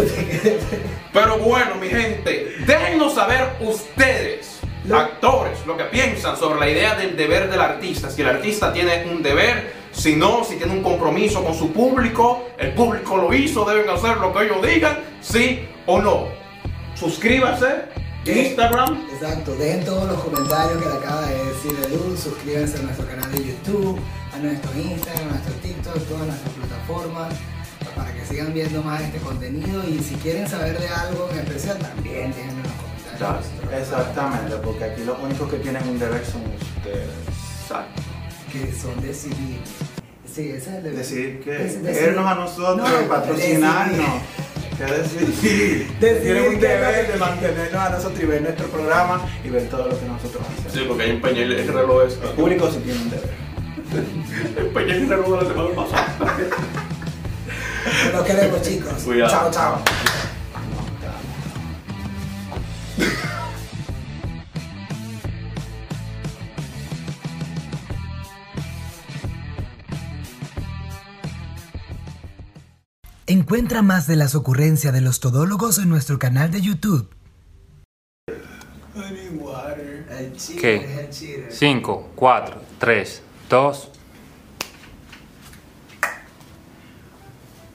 Pero 1.13 1.39
bueno, 1.39 1.75
mi 1.81 1.89
gente, 1.89 2.55
déjennos 2.65 3.15
saber 3.15 3.57
ustedes, 3.61 4.61
Lo- 4.85 4.99
actores, 4.99 5.59
lo 5.67 5.77
que 5.77 5.85
piensan 5.85 6.37
sobre 6.37 6.61
la 6.61 6.69
idea 6.69 6.95
del 6.95 7.17
deber 7.17 7.51
del 7.51 7.61
artista. 7.61 8.11
Si 8.11 8.23
el 8.23 8.29
artista 8.29 8.73
tiene 8.73 9.07
un 9.11 9.23
deber, 9.25 9.73
si 9.91 10.15
no, 10.15 10.45
si 10.45 10.55
tiene 10.57 10.73
un 10.73 10.85
compromiso 10.85 11.43
con 11.43 11.55
su 11.55 11.73
público, 11.73 12.45
el 12.59 12.75
público 12.75 13.17
lo 13.17 13.33
hizo, 13.35 13.65
deben 13.65 13.91
hacer 13.91 14.19
lo 14.19 14.33
que 14.33 14.45
ellos 14.45 14.63
digan, 14.65 14.99
sí 15.21 15.69
o 15.87 16.01
no. 16.01 16.29
Suscríbase, 17.03 17.67
Instagram. 18.25 19.09
Exacto, 19.13 19.57
dejen 19.57 19.85
todos 19.85 20.09
los 20.09 20.23
comentarios 20.23 20.81
que 20.81 20.89
le 20.89 20.95
acaba 20.95 21.27
de 21.27 21.47
decir 21.47 21.73
Edu, 21.89 22.17
suscríbanse 22.17 22.79
a 22.79 22.83
nuestro 22.83 23.09
canal 23.09 23.33
de 23.33 23.39
YouTube, 23.39 23.99
a 24.33 24.39
nuestro 24.39 24.71
Instagram, 24.79 25.27
a 25.27 25.31
nuestro 25.33 25.53
TikTok, 25.55 25.99
todas 26.07 26.27
nuestras 26.29 26.55
plataformas, 26.55 27.35
para 27.97 28.15
que 28.15 28.25
sigan 28.25 28.55
viendo 28.55 28.85
más 28.85 29.01
este 29.01 29.19
contenido 29.19 29.83
y 29.89 29.99
si 29.99 30.15
quieren 30.15 30.47
saber 30.47 30.79
de 30.79 30.87
algo 30.87 31.29
en 31.33 31.39
especial 31.41 31.77
también 31.79 32.31
déjenlo 32.31 32.53
en 32.53 32.63
los 32.63 32.73
comentarios. 32.73 33.47
Exactamente, 33.81 34.57
porque 34.63 34.85
aquí 34.85 35.03
los 35.03 35.19
únicos 35.19 35.51
que 35.51 35.57
tienen 35.57 35.89
un 35.89 35.99
deber 35.99 36.25
son 36.25 36.43
ustedes. 36.77 37.09
Exacto. 37.63 38.01
Que 38.53 38.73
son 38.73 39.01
decidir. 39.01 39.59
Sí, 40.33 40.51
ese 40.51 40.57
es 40.57 40.67
el 40.69 40.83
deber. 40.85 40.99
Decidir 40.99 41.41
que 41.41 41.51
vernos 41.83 42.27
a 42.27 42.35
nosotros, 42.37 42.89
No, 42.89 43.09
patrocinarnos. 43.09 44.23
¿Qué 44.87 44.93
decidir? 44.93 45.93
Decidir 46.01 46.43
un 46.49 46.59
que- 46.59 46.67
de 46.67 47.17
mantenernos 47.19 47.81
a 47.81 47.91
nosotros 47.91 48.21
y 48.21 48.27
ver 48.27 48.43
nuestro 48.43 48.67
programa 48.67 49.21
y 49.45 49.49
ver 49.49 49.69
todo 49.69 49.87
lo 49.89 49.99
que 50.01 50.07
nosotros 50.07 50.43
hacemos. 50.53 50.73
Sí, 50.73 50.85
porque 50.89 51.03
ahí 51.05 51.11
empeñé 51.11 51.43
el, 51.43 51.53
el 51.53 51.69
reloj 51.69 52.03
este. 52.09 52.27
El 52.27 52.33
público 52.33 52.69
sí 52.71 52.79
tiene 52.85 53.01
un 53.01 53.11
deber. 53.11 53.31
Empeñé 54.59 54.97
el 54.97 55.09
reloj 55.09 55.39
de 55.39 55.45
la 55.45 55.49
semana 55.51 55.75
pasada. 55.77 56.17
Los 58.13 58.23
queremos 58.25 58.63
chicos. 58.63 58.93
Cuidado. 59.05 59.31
Chao, 59.31 59.51
chao. 59.53 59.83
Encuentra 73.53 73.83
más 73.83 74.07
de 74.07 74.17
las 74.17 74.35
ocurrencias 74.35 74.95
de 74.95 75.03
los 75.03 75.21
todólogos 75.21 75.77
en 75.77 75.91
nuestro 75.91 76.19
canal 76.19 76.51
de 76.51 76.63
YouTube. 76.63 77.07
¿Qué? 80.59 80.77
es 80.77 80.99
el 80.99 81.11
cheater. 81.11 81.53
5, 81.53 82.13
4, 82.15 82.63
3, 82.79 83.23
2. 83.51 83.89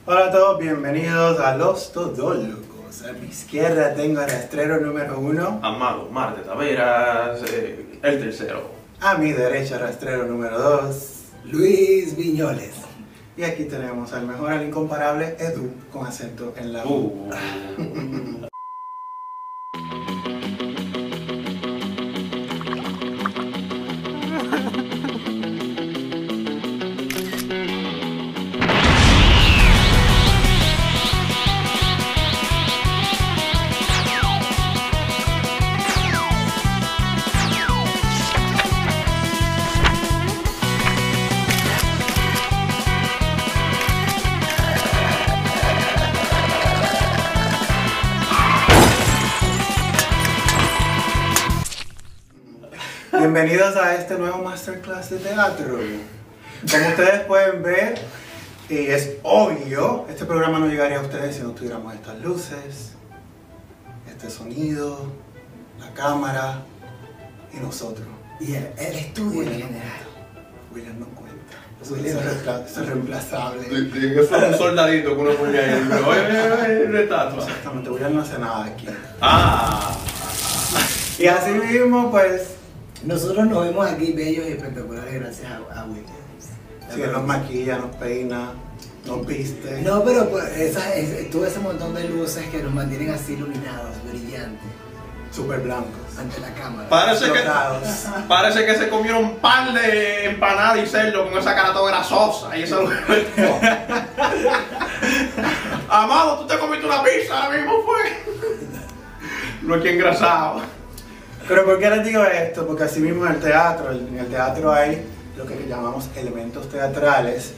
Hola 0.06 0.24
a 0.24 0.32
todos, 0.32 0.58
bienvenidos 0.58 1.38
a 1.38 1.56
Los 1.56 1.92
Todólogos. 1.92 3.04
A 3.08 3.12
mi 3.12 3.28
izquierda 3.28 3.94
tengo 3.94 4.18
al 4.18 4.30
rastrero 4.30 4.80
número 4.80 5.20
uno. 5.20 5.60
Amado 5.62 6.08
Marte 6.10 6.40
Taveras, 6.40 7.40
eh, 7.52 8.00
el 8.02 8.18
tercero. 8.18 8.68
A 8.98 9.16
mi 9.16 9.30
derecha, 9.30 9.78
rastrero 9.78 10.26
número 10.26 10.58
dos. 10.58 11.26
Luis 11.44 12.16
Viñoles. 12.16 12.87
Y 13.38 13.44
aquí 13.44 13.66
tenemos 13.66 14.12
al 14.14 14.26
mejor, 14.26 14.50
al 14.50 14.66
incomparable 14.66 15.36
Edu, 15.38 15.70
con 15.92 16.04
acento 16.04 16.54
en 16.56 16.72
la 16.72 16.84
U. 16.84 17.30
Uh. 17.78 18.48
Bienvenidos 53.30 53.76
a 53.76 53.94
este 53.94 54.16
nuevo 54.16 54.38
masterclass 54.38 55.10
de 55.10 55.18
teatro. 55.18 55.78
Como 56.70 56.88
ustedes 56.88 57.20
pueden 57.26 57.62
ver, 57.62 58.00
y 58.70 58.86
es 58.86 59.16
obvio, 59.22 60.06
este 60.08 60.24
programa 60.24 60.58
no 60.58 60.66
llegaría 60.66 60.96
a 60.96 61.02
ustedes 61.02 61.36
si 61.36 61.42
no 61.42 61.50
tuviéramos 61.50 61.92
estas 61.92 62.18
luces, 62.22 62.92
este 64.08 64.30
sonido, 64.30 65.12
la 65.78 65.92
cámara 65.92 66.62
y 67.52 67.58
nosotros. 67.58 68.06
Y 68.40 68.54
el, 68.54 68.70
el 68.78 68.96
estudio 68.96 69.42
en 69.42 69.48
William. 69.50 69.68
general. 69.68 70.00
William 70.74 70.98
no 70.98 71.06
cuenta. 71.08 71.36
William. 71.90 72.16
Eso 72.16 72.64
eso 72.66 72.80
es 72.80 72.86
reemplazable. 72.88 73.62
Tiene 73.68 74.14
que 74.14 74.22
ser 74.24 74.44
un 74.44 74.54
soldadito 74.58 75.14
que 75.14 75.20
uno 75.20 75.32
ponía 75.32 75.60
ahí. 75.60 75.86
pero, 75.86 76.08
Oye. 76.08 77.44
Exactamente, 77.44 77.90
William 77.90 78.14
no 78.14 78.22
hace 78.22 78.38
nada 78.38 78.64
aquí. 78.64 78.86
Ah. 79.20 79.94
Y 81.18 81.26
así 81.26 81.50
mismo, 81.50 82.10
pues, 82.10 82.57
Nosotros 83.04 83.46
nos 83.46 83.64
vemos 83.64 83.86
aquí 83.86 84.12
bellos 84.12 84.46
y 84.48 84.52
espectaculares 84.52 85.14
gracias 85.14 85.46
a, 85.52 85.56
a 85.80 85.84
Williams. 85.84 86.10
él 86.96 87.12
nos 87.12 87.24
maquilla, 87.24 87.78
nos 87.78 87.94
peina, 87.96 88.52
nos 89.06 89.26
viste. 89.26 89.82
No, 89.82 90.02
pero 90.04 90.28
pues, 90.30 90.44
esa, 90.56 90.94
es, 90.94 91.30
todo 91.30 91.46
ese 91.46 91.60
montón 91.60 91.94
de 91.94 92.04
luces 92.08 92.46
que 92.48 92.58
nos 92.62 92.72
mantienen 92.74 93.10
así 93.10 93.34
iluminados, 93.34 93.90
brillantes, 94.08 94.60
Súper 95.30 95.60
blancos. 95.60 96.18
ante 96.18 96.40
la 96.40 96.52
cámara. 96.54 96.88
Parece 96.88 97.26
que, 97.30 97.38
parece 98.28 98.66
que 98.66 98.74
se 98.74 98.88
comieron 98.88 99.24
un 99.24 99.36
par 99.36 99.72
de 99.72 100.24
empanadas 100.30 100.78
y 100.78 100.86
cerdo 100.86 101.28
con 101.28 101.38
esa 101.38 101.54
cara 101.54 101.72
toda 101.72 101.90
grasosa 101.92 102.56
y 102.56 102.62
eso 102.64 102.84
Amado, 105.90 106.40
tú 106.40 106.46
te 106.46 106.58
comiste 106.58 106.84
una 106.86 107.02
pizza 107.04 107.44
ahora 107.44 107.56
mismo 107.56 107.82
fue. 107.84 108.24
No 109.62 109.74
es 109.76 109.82
que 109.82 109.94
engrasado. 109.94 110.62
Pero 111.48 111.64
¿por 111.64 111.78
qué 111.78 111.88
les 111.88 112.04
digo 112.04 112.22
esto? 112.24 112.66
Porque 112.66 112.84
así 112.84 113.00
mismo 113.00 113.24
en 113.26 113.32
el 113.32 113.40
teatro, 113.40 113.90
en 113.90 114.18
el 114.18 114.26
teatro 114.26 114.70
hay 114.70 115.02
lo 115.36 115.46
que 115.46 115.66
llamamos 115.66 116.10
elementos 116.14 116.68
teatrales 116.68 117.54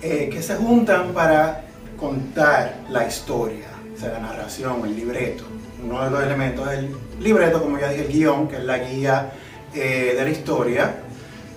eh, 0.00 0.30
que 0.32 0.42
se 0.42 0.56
juntan 0.56 1.12
para 1.12 1.64
contar 1.98 2.76
la 2.88 3.06
historia, 3.06 3.66
o 3.94 4.00
sea, 4.00 4.12
la 4.12 4.20
narración, 4.20 4.82
el 4.84 4.96
libreto. 4.96 5.44
Uno 5.84 6.04
de 6.04 6.10
los 6.10 6.22
elementos 6.22 6.72
es 6.72 6.78
el 6.78 6.96
libreto, 7.20 7.60
como 7.60 7.78
ya 7.78 7.90
dije, 7.90 8.06
el 8.06 8.12
guion, 8.12 8.48
que 8.48 8.56
es 8.56 8.64
la 8.64 8.78
guía 8.78 9.32
eh, 9.74 10.14
de 10.16 10.24
la 10.24 10.30
historia. 10.30 10.94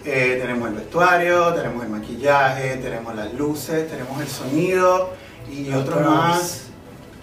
Eh, 0.04 0.38
tenemos 0.42 0.70
el 0.70 0.76
vestuario, 0.76 1.54
tenemos 1.54 1.84
el 1.84 1.90
maquillaje, 1.90 2.78
tenemos 2.78 3.16
las 3.16 3.34
luces, 3.34 3.90
tenemos 3.90 4.20
el 4.22 4.28
sonido 4.28 5.14
y 5.50 5.66
Los 5.66 5.84
otro 5.84 5.98
props. 5.98 6.10
más 6.10 6.67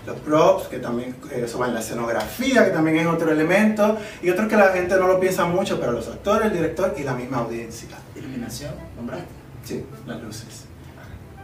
los 0.07 0.17
props, 0.17 0.69
que 0.69 0.79
también 0.79 1.17
eh, 1.31 1.43
eso 1.45 1.59
va 1.59 1.69
en 1.69 1.75
la 1.75 1.81
escenografía, 1.81 2.65
que 2.65 2.71
también 2.71 2.99
es 2.99 3.07
otro 3.07 3.31
elemento, 3.31 3.97
y 4.23 4.31
otro 4.31 4.49
que 4.49 4.57
la 4.57 4.69
gente 4.69 4.97
no 4.97 5.07
lo 5.07 5.21
piensa 5.21 5.45
mucho, 5.45 5.81
pero 5.81 5.93
los 5.93 6.09
actores, 6.09 6.47
el 6.47 6.53
director 6.53 6.95
y 6.97 7.03
la 7.03 7.15
misma 7.15 7.39
audiencia. 7.39 7.89
Iluminación, 8.15 8.73
nombraste. 8.97 9.27
Sí, 9.65 9.85
las 10.07 10.23
luces. 10.23 10.67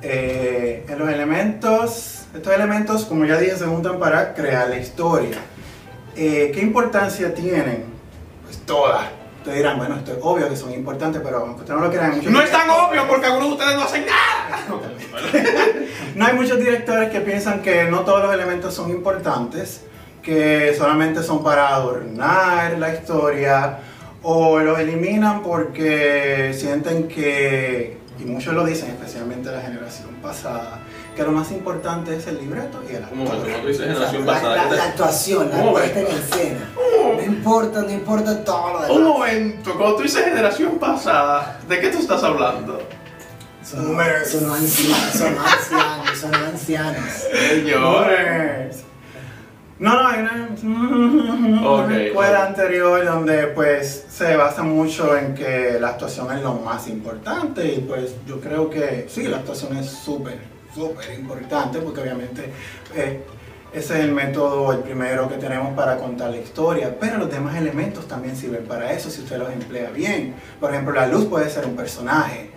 Eh, 0.02 0.86
en 0.88 0.98
los 0.98 1.08
elementos, 1.10 2.24
estos 2.34 2.52
elementos, 2.52 3.04
como 3.04 3.24
ya 3.24 3.36
dije, 3.36 3.56
se 3.56 3.66
juntan 3.66 3.98
para 3.98 4.34
crear 4.34 4.68
la 4.68 4.78
historia. 4.78 5.38
Eh, 6.16 6.50
¿Qué 6.54 6.60
importancia 6.60 7.34
tienen? 7.34 7.84
Pues 8.44 8.58
todas. 8.66 9.08
Ustedes 9.38 9.58
dirán, 9.58 9.78
bueno, 9.78 9.96
esto 9.96 10.12
es 10.12 10.18
obvio 10.20 10.48
que 10.48 10.56
son 10.56 10.72
importantes, 10.72 11.20
pero 11.24 11.38
aunque 11.38 11.60
ustedes 11.60 11.80
no 11.80 11.86
lo 11.86 11.90
crean, 11.90 12.16
muchos 12.16 12.30
No 12.30 12.42
es 12.42 12.50
tan 12.50 12.68
obvio 12.70 13.08
porque 13.08 13.26
algunos 13.26 13.48
de 13.48 13.54
ustedes 13.54 13.76
no 13.76 13.82
hacen 13.84 14.06
nada. 14.06 14.39
No 16.16 16.26
hay 16.26 16.34
muchos 16.34 16.58
directores 16.58 17.10
que 17.10 17.20
piensan 17.20 17.62
que 17.62 17.84
no 17.84 18.00
todos 18.00 18.22
los 18.24 18.34
elementos 18.34 18.74
son 18.74 18.90
importantes, 18.90 19.82
que 20.22 20.74
solamente 20.76 21.22
son 21.22 21.42
para 21.42 21.68
adornar 21.74 22.78
la 22.78 22.94
historia 22.94 23.78
o 24.22 24.58
los 24.58 24.78
eliminan 24.78 25.42
porque 25.42 26.52
sienten 26.54 27.08
que, 27.08 27.98
y 28.18 28.24
muchos 28.24 28.52
lo 28.54 28.64
dicen, 28.64 28.90
especialmente 28.90 29.50
la 29.50 29.60
generación 29.62 30.10
pasada, 30.22 30.80
que 31.16 31.22
lo 31.22 31.32
más 31.32 31.50
importante 31.52 32.16
es 32.16 32.26
el 32.26 32.38
libreto 32.38 32.82
y 32.90 32.94
el 32.96 33.04
Un 33.12 33.18
momento, 33.18 33.36
actor. 33.36 33.50
no 33.50 33.58
tú 33.62 33.68
dices 33.68 33.86
generación 33.86 34.26
la, 34.26 34.32
pasada. 34.34 34.56
la- 34.56 34.62
¿qué 34.64 34.68
te- 34.70 34.76
la 34.76 34.84
actuación, 34.84 35.50
la 35.50 35.56
Un 35.56 35.70
puesta 35.72 36.00
en 36.00 36.06
escena. 36.06 36.68
No 37.16 37.22
importa, 37.22 37.82
no 37.82 37.90
importa 37.90 38.44
todo 38.44 38.68
lo 38.72 38.78
Un 38.80 38.82
demás. 38.88 39.00
momento, 39.18 39.74
cuando 39.78 39.96
tú 39.96 40.02
dices 40.02 40.24
generación 40.24 40.78
pasada, 40.78 41.58
¿de 41.68 41.80
qué 41.80 41.88
tú 41.88 41.98
estás 41.98 42.22
hablando? 42.22 42.80
Son, 43.70 43.86
Boomers. 43.86 44.30
son 44.32 44.50
ancianos, 44.50 45.12
son 45.12 45.38
ancianos, 45.38 46.18
son 46.18 46.34
ancianos. 46.34 47.04
Señores. 47.50 48.84
No, 49.78 49.94
no, 49.94 50.08
hay 50.08 50.20
una, 50.20 51.96
escuela 52.04 52.46
anterior 52.46 53.04
donde 53.04 53.46
pues 53.46 54.06
se 54.10 54.34
basa 54.34 54.64
mucho 54.64 55.16
en 55.16 55.34
que 55.34 55.78
la 55.80 55.90
actuación 55.90 56.36
es 56.36 56.42
lo 56.42 56.54
más 56.54 56.88
importante 56.88 57.64
y 57.64 57.78
pues 57.82 58.16
yo 58.26 58.40
creo 58.40 58.68
que 58.68 59.06
sí, 59.08 59.28
la 59.28 59.36
actuación 59.38 59.76
es 59.76 59.88
súper, 59.88 60.38
súper 60.74 61.14
importante 61.18 61.78
porque 61.78 62.00
obviamente 62.00 62.52
eh, 62.96 63.24
ese 63.72 63.94
es 63.94 64.04
el 64.04 64.10
método, 64.12 64.72
el 64.72 64.80
primero 64.80 65.28
que 65.28 65.36
tenemos 65.36 65.74
para 65.74 65.96
contar 65.96 66.30
la 66.30 66.38
historia, 66.38 66.96
pero 66.98 67.18
los 67.18 67.30
demás 67.30 67.56
elementos 67.56 68.08
también 68.08 68.34
sirven 68.36 68.64
para 68.64 68.92
eso 68.92 69.08
si 69.10 69.22
usted 69.22 69.38
los 69.38 69.50
emplea 69.52 69.90
bien. 69.90 70.34
Por 70.58 70.72
ejemplo, 70.72 70.92
la 70.92 71.06
luz 71.06 71.26
puede 71.26 71.48
ser 71.48 71.66
un 71.66 71.76
personaje, 71.76 72.50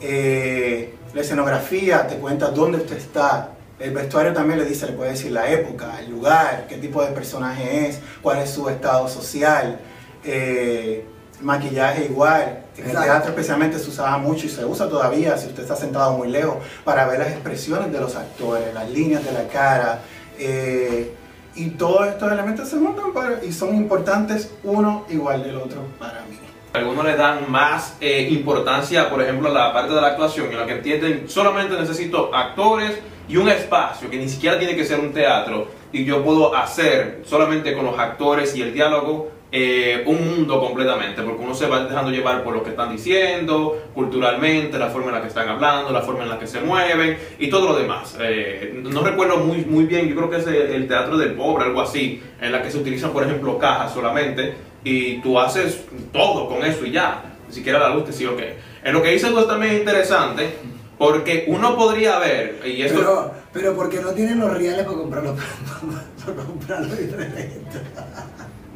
eh, 0.00 0.94
la 1.14 1.20
escenografía 1.20 2.06
te 2.06 2.16
cuenta 2.16 2.48
dónde 2.48 2.78
usted 2.78 2.96
está, 2.96 3.50
el 3.78 3.92
vestuario 3.92 4.32
también 4.32 4.58
le 4.58 4.64
dice, 4.64 4.86
le 4.86 4.92
puede 4.92 5.12
decir 5.12 5.30
la 5.30 5.50
época, 5.50 6.00
el 6.00 6.10
lugar, 6.10 6.66
qué 6.68 6.76
tipo 6.76 7.02
de 7.02 7.12
personaje 7.12 7.88
es, 7.88 8.00
cuál 8.22 8.38
es 8.38 8.50
su 8.50 8.68
estado 8.68 9.08
social, 9.08 9.78
eh, 10.24 11.04
maquillaje 11.40 12.06
igual. 12.06 12.64
En 12.76 12.90
el 12.90 12.96
teatro 12.96 13.30
especialmente 13.30 13.78
se 13.78 13.88
usaba 13.88 14.18
mucho 14.18 14.46
y 14.46 14.48
se 14.48 14.64
usa 14.64 14.88
todavía 14.88 15.36
si 15.38 15.46
usted 15.46 15.62
está 15.62 15.76
sentado 15.76 16.12
muy 16.12 16.28
lejos 16.28 16.56
para 16.84 17.06
ver 17.06 17.20
las 17.20 17.28
expresiones 17.28 17.92
de 17.92 18.00
los 18.00 18.16
actores, 18.16 18.72
las 18.74 18.88
líneas 18.90 19.24
de 19.24 19.32
la 19.32 19.46
cara. 19.48 20.00
eh, 20.38 21.14
y 21.58 21.70
todos 21.70 22.06
estos 22.06 22.30
elementos 22.30 22.68
se 22.68 22.76
montan 22.76 23.12
para, 23.12 23.44
y 23.44 23.52
son 23.52 23.74
importantes 23.74 24.50
uno 24.62 25.04
igual 25.08 25.42
del 25.42 25.56
otro 25.56 25.82
para 25.98 26.22
mí. 26.26 26.38
Algunos 26.72 27.04
le 27.04 27.16
dan 27.16 27.50
más 27.50 27.96
eh, 28.00 28.28
importancia, 28.30 29.08
por 29.08 29.22
ejemplo, 29.22 29.48
a 29.48 29.52
la 29.52 29.72
parte 29.72 29.94
de 29.94 30.00
la 30.00 30.08
actuación, 30.08 30.50
en 30.52 30.58
la 30.58 30.66
que 30.66 30.72
entienden 30.72 31.24
solamente 31.28 31.78
necesito 31.78 32.30
actores 32.34 33.00
y 33.26 33.36
un 33.36 33.48
espacio, 33.48 34.10
que 34.10 34.18
ni 34.18 34.28
siquiera 34.28 34.58
tiene 34.58 34.76
que 34.76 34.84
ser 34.84 35.00
un 35.00 35.12
teatro, 35.12 35.68
y 35.92 36.04
yo 36.04 36.22
puedo 36.22 36.54
hacer 36.54 37.22
solamente 37.24 37.74
con 37.74 37.86
los 37.86 37.98
actores 37.98 38.54
y 38.54 38.62
el 38.62 38.74
diálogo 38.74 39.30
eh, 39.50 40.02
un 40.04 40.28
mundo 40.28 40.60
completamente, 40.60 41.22
porque 41.22 41.42
uno 41.42 41.54
se 41.54 41.66
va 41.66 41.84
dejando 41.84 42.10
llevar 42.10 42.44
por 42.44 42.54
lo 42.54 42.62
que 42.62 42.70
están 42.70 42.92
diciendo, 42.92 43.88
culturalmente, 43.94 44.78
la 44.78 44.88
forma 44.88 45.08
en 45.08 45.14
la 45.14 45.22
que 45.22 45.28
están 45.28 45.48
hablando, 45.48 45.90
la 45.90 46.02
forma 46.02 46.22
en 46.24 46.28
la 46.28 46.38
que 46.38 46.46
se 46.46 46.60
mueven 46.60 47.16
y 47.38 47.48
todo 47.48 47.68
lo 47.68 47.78
demás. 47.78 48.14
Eh, 48.20 48.82
no 48.84 49.02
recuerdo 49.02 49.38
muy, 49.38 49.64
muy 49.64 49.84
bien, 49.84 50.06
yo 50.06 50.14
creo 50.14 50.28
que 50.28 50.36
es 50.36 50.46
el, 50.46 50.54
el 50.54 50.86
teatro 50.86 51.16
del 51.16 51.32
pobre, 51.32 51.64
algo 51.64 51.80
así, 51.80 52.22
en 52.42 52.52
la 52.52 52.62
que 52.62 52.70
se 52.70 52.76
utilizan, 52.76 53.10
por 53.10 53.24
ejemplo, 53.24 53.58
cajas 53.58 53.94
solamente 53.94 54.67
y 54.84 55.20
tú 55.20 55.38
haces 55.38 55.80
todo 56.12 56.48
con 56.48 56.64
eso 56.64 56.84
y 56.84 56.92
ya, 56.92 57.36
ni 57.46 57.54
siquiera 57.54 57.78
la 57.78 57.94
luz 57.94 58.04
te 58.06 58.12
sigue 58.12 58.28
ok. 58.28 58.40
En 58.84 58.92
lo 58.94 59.02
que 59.02 59.10
dice 59.10 59.28
tú 59.28 59.46
también 59.46 59.74
es 59.74 59.80
interesante 59.80 60.54
Porque 60.96 61.44
uno 61.48 61.76
podría 61.76 62.18
ver, 62.18 62.60
y 62.64 62.82
esto... 62.82 62.98
Pero, 62.98 63.32
pero 63.52 63.76
porque 63.76 64.00
no 64.00 64.10
tienen 64.10 64.40
los 64.40 64.52
reales 64.56 64.84
para 64.84 64.98
comprarlo, 64.98 65.36
para, 66.24 66.36
comprarlo 66.36 66.94
diferente. 66.94 67.52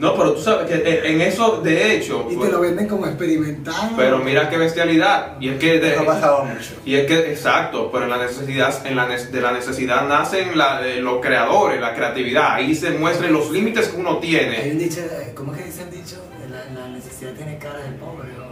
No, 0.03 0.17
pero 0.17 0.33
tú 0.35 0.41
sabes 0.43 0.69
que 0.69 1.01
en 1.11 1.21
eso, 1.21 1.61
de 1.62 1.95
hecho... 1.95 2.27
Y 2.29 2.35
pues, 2.35 2.49
te 2.51 2.57
lo 2.57 2.61
venden 2.61 2.88
como 2.88 3.07
experimental. 3.07 3.93
Pero 3.97 4.19
mira 4.19 4.51
qué 4.51 4.57
bestialidad. 4.59 5.41
Y 5.41 5.51
es 5.51 5.59
que... 5.61 5.79
de- 5.79 5.91
Esto 5.91 6.03
ha 6.03 6.07
pasado 6.07 6.45
mucho. 6.45 6.73
Y 6.85 6.97
es 6.97 7.07
que, 7.07 7.31
exacto, 7.31 7.88
pero 7.93 8.05
en 8.05 8.11
la 8.11 8.19
necesidad, 8.19 8.85
en 8.85 8.97
la, 8.97 9.07
ne- 9.07 9.25
de 9.27 9.41
la 9.41 9.53
necesidad 9.53 10.09
nacen 10.09 10.59
la- 10.59 10.85
eh, 10.87 11.01
los 11.01 11.21
creadores, 11.21 11.81
la 11.81 11.95
creatividad. 11.95 12.55
Ahí 12.55 12.75
se 12.75 12.91
muestran 12.91 13.33
los 13.33 13.51
límites 13.53 13.88
que 13.88 13.97
uno 13.97 14.15
Hay 14.15 14.21
tiene. 14.29 14.71
un 14.73 14.79
dicho, 14.79 15.01
eh, 15.01 15.33
¿cómo 15.37 15.55
es 15.55 15.61
que 15.61 15.67
dice 15.67 15.83
el 15.83 15.91
dicho? 15.93 16.17
La, 16.51 16.81
la 16.81 16.88
necesidad 16.88 17.33
tiene 17.35 17.57
cara 17.59 17.79
de 17.79 17.93
pobre 17.93 18.29
no, 18.37 18.45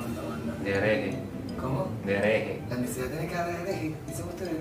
no. 0.57 0.65
De 0.65 0.71
hereje. 0.71 1.17
¿Cómo? 1.61 1.89
De 2.07 2.15
hereje. 2.17 2.61
La 2.71 2.77
necesidad 2.77 3.07
tiene 3.09 3.27
cara 3.27 3.47
de 3.49 3.61
hereje, 3.63 3.95
dicen 4.07 4.25
ustedes. 4.29 4.53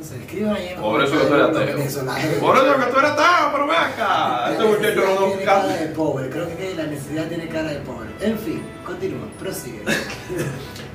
No 0.00 0.06
sé, 0.06 0.16
escriban 0.16 0.56
ahí 0.56 0.74
Por 0.80 1.02
eso 1.04 1.12
que 1.12 1.18
tú 1.18 1.28
comentarios, 1.28 1.96
ateo. 1.98 2.40
Por 2.40 2.56
eso 2.56 2.74
que 2.76 2.86
tú 2.90 2.98
eres 3.00 3.10
ateo, 3.10 3.52
pero 3.52 3.66
ven 3.66 3.76
acá. 3.76 4.48
Este 4.50 4.64
muchacho 4.64 5.02
no 5.20 5.26
tiene 5.26 5.42
cara 5.44 5.66
de 5.66 5.86
pobre, 5.88 6.30
creo 6.30 6.46
que 6.56 6.74
la 6.74 6.84
necesidad 6.84 7.28
tiene 7.28 7.48
cara 7.48 7.68
de 7.68 7.78
pobre. 7.80 8.08
En 8.22 8.38
fin, 8.38 8.62
continúa, 8.86 9.26
prosigue. 9.38 9.82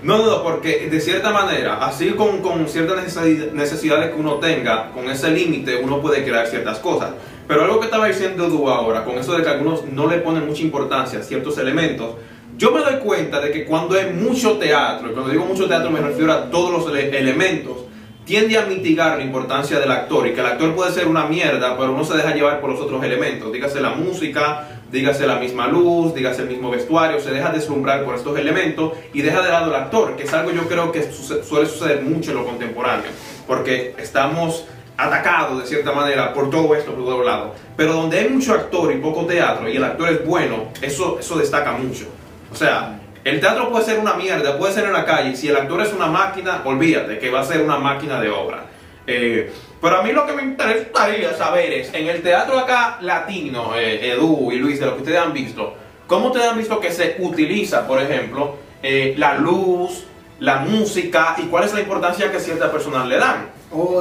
No, 0.02 0.26
no, 0.26 0.42
porque 0.42 0.90
de 0.90 1.00
cierta 1.02 1.30
manera, 1.32 1.86
así 1.86 2.10
con, 2.14 2.42
con 2.42 2.68
ciertas 2.68 2.98
necesi- 3.06 3.52
necesidades 3.52 4.10
que 4.12 4.20
uno 4.20 4.36
tenga, 4.40 4.90
con 4.92 5.08
ese 5.08 5.30
límite 5.30 5.76
uno 5.84 6.02
puede 6.02 6.24
crear 6.24 6.48
ciertas 6.48 6.80
cosas. 6.80 7.12
Pero 7.48 7.64
algo 7.64 7.80
que 7.80 7.86
estaba 7.86 8.08
diciendo 8.08 8.48
Du 8.50 8.68
ahora, 8.72 9.04
con 9.06 9.20
eso 9.20 9.38
de 9.38 9.44
que 9.44 9.50
algunos 9.50 9.86
no 9.86 10.08
le 10.08 10.18
ponen 10.18 10.48
mucha 10.48 10.64
importancia 10.64 11.20
a 11.20 11.22
ciertos 11.22 11.60
elementos, 11.60 12.16
yo 12.58 12.72
me 12.72 12.80
doy 12.82 12.96
cuenta 12.96 13.40
de 13.40 13.52
que 13.52 13.66
cuando 13.66 14.00
hay 14.00 14.14
mucho 14.14 14.58
teatro, 14.58 15.10
y 15.12 15.14
cuando 15.14 15.30
digo 15.32 15.46
mucho 15.46 15.68
teatro 15.68 15.92
me 15.92 16.00
refiero 16.02 16.34
a 16.34 16.50
todos 16.50 16.72
los 16.72 16.92
ele- 16.92 17.16
elementos, 17.20 17.85
tiende 18.26 18.58
a 18.58 18.66
mitigar 18.66 19.18
la 19.18 19.24
importancia 19.24 19.80
del 19.80 19.92
actor 19.92 20.28
y 20.28 20.34
que 20.34 20.42
el 20.42 20.48
actor 20.48 20.76
puede 20.76 20.92
ser 20.92 21.08
una 21.08 21.26
mierda, 21.28 21.78
pero 21.78 21.92
no 21.92 22.04
se 22.04 22.18
deja 22.18 22.34
llevar 22.34 22.60
por 22.60 22.72
los 22.72 22.82
otros 22.82 23.04
elementos, 23.04 23.54
dígase 23.54 23.80
la 23.80 23.92
música, 23.92 24.68
dígase 24.92 25.28
la 25.28 25.36
misma 25.36 25.68
luz, 25.68 26.14
dígase 26.16 26.42
el 26.42 26.50
mismo 26.50 26.72
vestuario, 26.72 27.20
se 27.20 27.32
deja 27.32 27.52
deslumbrar 27.52 28.04
por 28.04 28.16
estos 28.16 28.38
elementos 28.38 28.94
y 29.14 29.22
deja 29.22 29.42
de 29.42 29.50
lado 29.50 29.70
el 29.70 29.76
actor, 29.76 30.16
que 30.16 30.24
es 30.24 30.34
algo 30.34 30.52
yo 30.52 30.68
creo 30.68 30.92
que 30.92 31.04
suele 31.04 31.68
suceder 31.68 32.02
mucho 32.02 32.32
en 32.32 32.38
lo 32.38 32.46
contemporáneo, 32.46 33.12
porque 33.48 33.96
estamos 34.00 34.66
atacados 34.98 35.62
de 35.62 35.68
cierta 35.68 35.92
manera 35.92 36.34
por 36.34 36.50
todo 36.50 36.74
esto 36.76 36.94
por 36.94 37.06
todos 37.06 37.26
lados, 37.26 37.52
pero 37.78 37.94
donde 37.94 38.20
hay 38.20 38.30
mucho 38.30 38.54
actor 38.54 38.92
y 38.92 38.98
poco 38.98 39.26
teatro 39.26 39.70
y 39.70 39.78
el 39.78 39.84
actor 39.84 40.10
es 40.10 40.26
bueno, 40.26 40.70
eso, 40.82 41.20
eso 41.20 41.38
destaca 41.38 41.74
mucho. 41.74 42.06
O 42.52 42.56
sea, 42.56 43.02
el 43.26 43.40
teatro 43.40 43.72
puede 43.72 43.84
ser 43.84 43.98
una 44.00 44.14
mierda, 44.14 44.58
puede 44.58 44.72
ser 44.72 44.86
en 44.86 44.94
la 44.94 45.04
calle. 45.04 45.36
Si 45.36 45.48
el 45.50 45.58
actor 45.58 45.82
es 45.82 45.92
una 45.92 46.06
máquina, 46.06 46.62
olvídate 46.64 47.18
que 47.18 47.32
va 47.32 47.42
a 47.42 47.44
ser 47.44 47.62
una 47.62 47.80
máquina 47.80 48.22
de 48.22 48.30
obra. 48.30 48.66
Eh, 49.08 49.52
pero 49.82 49.98
a 49.98 50.04
mí 50.04 50.12
lo 50.12 50.28
que 50.28 50.34
me 50.34 50.44
interesaría 50.44 51.34
saber 51.34 51.74
es, 51.74 51.92
en 51.94 52.08
el 52.08 52.22
teatro 52.22 52.58
acá 52.60 53.00
latino, 53.02 53.76
eh, 53.76 54.12
Edu 54.12 54.52
y 54.52 54.58
Luis, 54.58 54.80
de 54.80 54.86
lo 54.86 54.96
que 54.96 55.02
ustedes 55.02 55.20
han 55.20 55.34
visto, 55.34 55.74
¿cómo 56.06 56.28
ustedes 56.28 56.48
han 56.48 56.58
visto 56.58 56.80
que 56.80 56.92
se 56.92 57.16
utiliza, 57.20 57.88
por 57.88 58.00
ejemplo, 58.00 58.58
eh, 58.84 59.16
la 59.18 59.36
luz, 59.40 60.06
la 60.40 60.58
música 60.58 61.36
y 61.40 61.48
cuál 61.48 61.64
es 61.64 61.74
la 61.74 61.82
importancia 61.82 62.32
que 62.32 62.40
ciertas 62.40 62.70
personas 62.70 63.08
le 63.08 63.18
dan? 63.18 63.48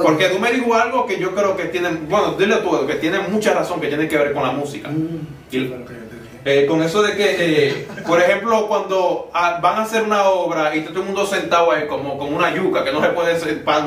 Porque 0.03 0.29
tú 0.29 0.37
me 0.37 0.51
dijo 0.51 0.73
algo 0.75 1.07
que 1.07 1.19
yo 1.19 1.33
creo 1.33 1.57
que 1.57 1.65
tiene, 1.65 1.89
bueno, 2.07 2.33
dile 2.33 2.57
tú, 2.57 2.75
Edu, 2.75 2.85
que 2.85 2.95
tiene 2.95 3.19
mucha 3.19 3.53
razón, 3.55 3.81
que 3.81 3.87
tiene 3.87 4.07
que 4.07 4.17
ver 4.19 4.33
con 4.33 4.43
la 4.43 4.51
música. 4.51 4.89
Y- 5.51 5.67
que 5.67 5.93
dije. 5.93 6.04
Eh, 6.45 6.65
con 6.67 6.81
eso 6.83 7.01
de 7.01 7.15
que, 7.15 7.35
eh, 7.69 7.87
por 8.07 8.21
ejemplo, 8.21 8.67
cuando 8.67 9.29
ah, 9.33 9.59
van 9.61 9.79
a 9.79 9.81
hacer 9.83 10.03
una 10.03 10.25
obra 10.29 10.75
y 10.75 10.81
todo 10.81 10.99
el 10.99 11.05
mundo 11.05 11.25
sentado 11.25 11.71
ahí 11.71 11.87
como, 11.87 12.17
como 12.17 12.37
una 12.37 12.53
yuca 12.53 12.83
que 12.83 12.91
no 12.91 13.01
se 13.01 13.09
puede 13.09 13.35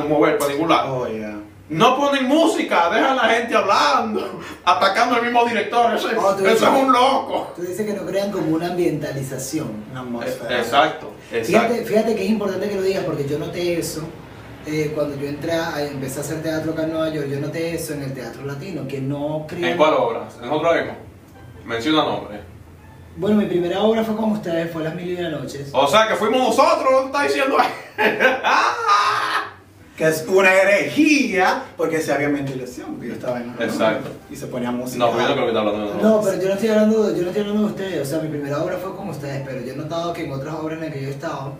mover 0.08 0.36
para 0.38 0.52
ningún 0.52 0.68
lado. 0.68 0.96
Oh, 1.02 1.08
yeah. 1.08 1.36
No 1.70 1.98
ponen 1.98 2.24
música, 2.26 2.88
dejan 2.88 3.18
a 3.18 3.26
la 3.26 3.28
gente 3.34 3.54
hablando, 3.54 4.40
atacando 4.64 5.16
al 5.16 5.22
mismo 5.22 5.44
director. 5.44 5.86
Oh, 6.18 6.32
dices- 6.34 6.62
es 6.62 6.68
un 6.68 6.90
loco. 6.92 7.52
Tú 7.54 7.62
dices 7.62 7.86
que 7.86 7.92
no 7.92 8.06
crean 8.06 8.32
como 8.32 8.54
una 8.56 8.68
ambientalización. 8.68 9.84
Una 9.92 10.00
Eh, 10.00 10.02
atmósfera. 10.02 10.58
Exacto, 10.60 11.12
exacto. 11.30 11.46
Fíjate, 11.68 11.84
fíjate 11.84 12.14
que 12.16 12.24
es 12.24 12.30
importante 12.30 12.68
que 12.70 12.74
lo 12.74 12.82
digas 12.82 13.04
porque 13.04 13.28
yo 13.28 13.38
noté 13.38 13.78
eso 13.78 14.00
eh, 14.66 14.92
cuando 14.94 15.16
yo 15.16 15.28
entré 15.28 15.52
a, 15.52 15.82
empecé 15.82 16.18
a 16.18 16.22
hacer 16.22 16.42
teatro 16.42 16.72
acá 16.72 16.84
en 16.84 16.90
Nueva 16.92 17.10
York. 17.10 17.28
Yo 17.30 17.38
noté 17.38 17.74
eso 17.74 17.92
en 17.92 18.02
el 18.02 18.14
teatro 18.14 18.44
latino, 18.46 18.88
que 18.88 19.00
no 19.00 19.44
crean. 19.46 19.64
¿En 19.72 19.76
cuál 19.76 19.94
obra? 19.94 20.28
¿En 20.42 20.50
vez? 20.50 21.07
Menciona 21.68 22.02
nombre. 22.02 22.40
Bueno, 23.16 23.36
mi 23.36 23.44
primera 23.44 23.82
obra 23.82 24.02
fue 24.02 24.16
con 24.16 24.32
ustedes, 24.32 24.72
fue 24.72 24.82
Las 24.82 24.94
Mil 24.94 25.10
y 25.10 25.16
Una 25.16 25.28
Noches. 25.28 25.68
O 25.72 25.86
sea, 25.86 26.08
que 26.08 26.14
fuimos 26.14 26.38
nosotros, 26.38 26.88
¿no 26.90 27.06
está 27.06 27.22
diciendo 27.24 27.56
ahí? 27.58 27.68
Que 29.98 30.06
es 30.06 30.24
una 30.28 30.54
herejía 30.54 31.64
porque 31.76 32.00
se 32.00 32.12
había 32.12 32.28
ventilación. 32.28 32.92
porque 32.92 33.08
Yo 33.08 33.14
estaba 33.14 33.40
en 33.40 33.50
Exacto. 33.58 34.10
Y 34.30 34.36
se 34.36 34.46
ponía 34.46 34.70
música. 34.70 35.04
No, 35.04 35.10
pero 35.10 35.22
yo 35.22 35.28
no 35.28 35.34
creo 35.34 35.44
que 35.44 35.50
está 35.50 35.58
hablando 35.60 35.92
de 35.92 36.02
No, 36.02 36.20
pero 36.22 36.40
yo 36.40 36.48
no 36.48 36.54
estoy 36.54 36.68
hablando, 36.68 37.16
yo 37.16 37.22
no 37.22 37.28
estoy 37.28 37.40
hablando 37.42 37.62
de 37.62 37.68
ustedes. 37.68 38.02
O 38.02 38.04
sea, 38.04 38.20
mi 38.20 38.28
primera 38.28 38.62
obra 38.62 38.76
fue 38.76 38.94
con 38.94 39.08
ustedes, 39.08 39.42
pero 39.44 39.60
yo 39.60 39.72
he 39.72 39.76
notado 39.76 40.12
que 40.12 40.24
en 40.24 40.32
otras 40.32 40.54
obras 40.54 40.78
en 40.78 40.84
las 40.84 40.94
que 40.94 41.02
yo 41.02 41.08
he 41.08 41.10
estado, 41.10 41.54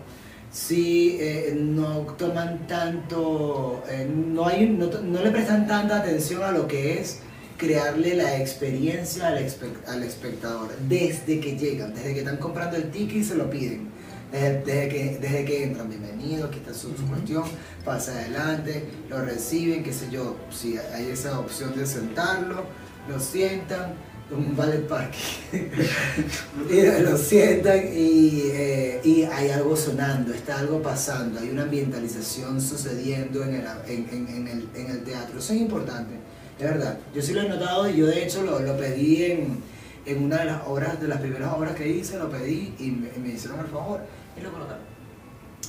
sí 0.51 1.17
eh, 1.19 1.53
no 1.53 1.99
toman 2.17 2.65
tanto, 2.65 3.83
eh, 3.89 4.09
no, 4.09 4.47
hay, 4.47 4.67
no, 4.69 4.87
no 4.87 5.21
le 5.21 5.31
prestan 5.31 5.67
tanta 5.67 5.97
atención 5.97 6.41
a 6.41 6.51
lo 6.51 6.65
que 6.65 7.01
es 7.01 7.19
crearle 7.59 8.15
la 8.15 8.37
experiencia 8.39 9.27
al, 9.27 9.37
espe- 9.45 9.85
al 9.87 10.01
espectador 10.03 10.69
desde 10.87 11.39
que 11.39 11.57
llegan, 11.57 11.93
desde 11.93 12.13
que 12.13 12.19
están 12.19 12.37
comprando 12.37 12.77
el 12.77 12.89
ticket 12.89 13.17
y 13.17 13.23
se 13.23 13.35
lo 13.35 13.49
piden. 13.49 13.89
Desde, 14.31 14.59
desde 14.63 14.89
que, 14.89 15.17
desde 15.19 15.45
que 15.45 15.63
entran, 15.63 15.89
bienvenido, 15.89 16.47
aquí 16.47 16.59
está 16.59 16.73
su, 16.73 16.95
su 16.95 17.05
cuestión, 17.07 17.43
pasa 17.83 18.11
adelante, 18.13 18.83
lo 19.09 19.21
reciben, 19.21 19.83
qué 19.83 19.91
sé 19.91 20.09
yo, 20.11 20.37
si 20.51 20.77
hay 20.77 21.09
esa 21.11 21.39
opción 21.39 21.75
de 21.75 21.85
sentarlo, 21.85 22.63
lo 23.09 23.19
sientan, 23.19 23.93
un 24.31 24.55
ballet 24.55 24.87
parking, 24.87 25.17
y 26.69 27.01
lo 27.01 27.17
sientan 27.17 27.79
y, 27.91 28.41
eh, 28.53 29.01
y 29.03 29.23
hay 29.23 29.49
algo 29.49 29.75
sonando, 29.75 30.31
está 30.33 30.59
algo 30.59 30.81
pasando, 30.83 31.39
hay 31.39 31.49
una 31.49 31.63
ambientalización 31.63 32.61
sucediendo 32.61 33.43
en 33.43 33.55
el, 33.55 33.65
en, 33.87 34.07
en- 34.11 34.27
en 34.27 34.47
el, 34.47 34.69
en 34.75 34.91
el 34.91 35.03
teatro, 35.03 35.39
eso 35.39 35.53
es 35.53 35.59
importante, 35.61 36.13
de 36.59 36.65
verdad, 36.65 36.97
yo 37.15 37.21
sí 37.21 37.33
lo 37.33 37.41
he 37.41 37.49
notado 37.49 37.89
y 37.89 37.95
yo 37.95 38.05
de 38.05 38.23
hecho 38.23 38.43
lo, 38.43 38.59
lo 38.59 38.77
pedí 38.77 39.23
en, 39.23 39.63
en 40.05 40.23
una 40.23 40.37
de 40.39 40.45
las 40.45 40.61
obras, 40.67 40.99
de 41.01 41.07
las 41.07 41.19
primeras 41.19 41.53
obras 41.53 41.73
que 41.75 41.87
hice, 41.87 42.17
lo 42.19 42.29
pedí 42.29 42.75
y 42.79 42.91
me, 42.91 43.09
me 43.17 43.29
hicieron 43.33 43.59
el 43.61 43.67
favor 43.67 44.01
y 44.37 44.41
lo 44.41 44.51
colocaron. 44.51 44.83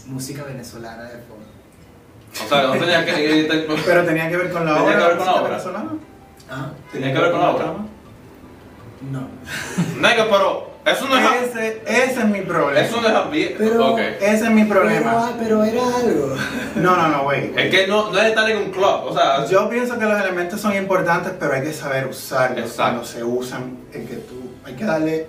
Música 0.07 0.43
venezolana 0.45 1.05
de 1.05 1.19
fondo. 1.23 1.47
O 2.45 2.49
sea, 2.49 2.63
no 2.63 2.73
tenía 2.73 3.05
que... 3.05 3.67
Pero 3.85 4.05
tenía 4.05 4.29
que 4.29 4.37
ver 4.37 4.51
con 4.53 4.65
la 4.65 4.75
Tenía 4.75 4.89
obra. 4.91 4.99
que 4.99 5.05
ver 5.09 5.17
con 5.17 5.27
la 5.27 5.35
obra. 5.35 5.51
venezolana. 5.51 5.91
Ah, 6.51 6.73
¿Tenía 6.93 7.13
que 7.13 7.19
ver 7.21 7.31
con 7.33 7.41
la 7.41 7.51
obra? 7.51 7.67
no. 9.11 9.29
Nega, 10.01 10.27
pero 10.31 10.70
eso 10.85 11.09
no 11.09 11.19
es... 11.19 11.51
Ese, 11.51 11.83
ese 11.87 12.21
es 12.21 12.27
mi 12.27 12.41
problema. 12.41 12.81
Eso 12.81 13.01
no 13.01 13.09
es 13.09 13.15
ambiente. 13.15 13.57
Pero-. 13.59 13.99
Ese 13.99 14.45
es 14.45 14.51
mi 14.51 14.65
problema. 14.65 15.33
Pero, 15.39 15.61
pero 15.61 15.65
era 15.65 15.83
algo. 15.97 16.37
No, 16.77 16.97
no, 16.97 17.09
no, 17.09 17.23
güey. 17.25 17.53
Es 17.57 17.71
que 17.71 17.87
no, 17.87 18.11
no 18.11 18.19
es 18.19 18.27
estar 18.27 18.49
en 18.51 18.59
un 18.59 18.71
club, 18.71 19.05
o 19.07 19.13
sea, 19.13 19.45
Yo 19.47 19.69
pienso 19.69 19.99
que 19.99 20.05
los 20.05 20.21
elementos 20.21 20.61
son 20.61 20.75
importantes, 20.75 21.33
pero 21.39 21.53
hay 21.53 21.63
que 21.63 21.73
saber 21.73 22.07
usarlos 22.07 22.59
Exacto. 22.59 22.83
cuando 22.83 23.05
se 23.05 23.25
usan. 23.25 23.79
En 23.93 24.07
que 24.07 24.17
tú, 24.17 24.51
hay 24.65 24.75
que 24.75 24.85
darle, 24.85 25.27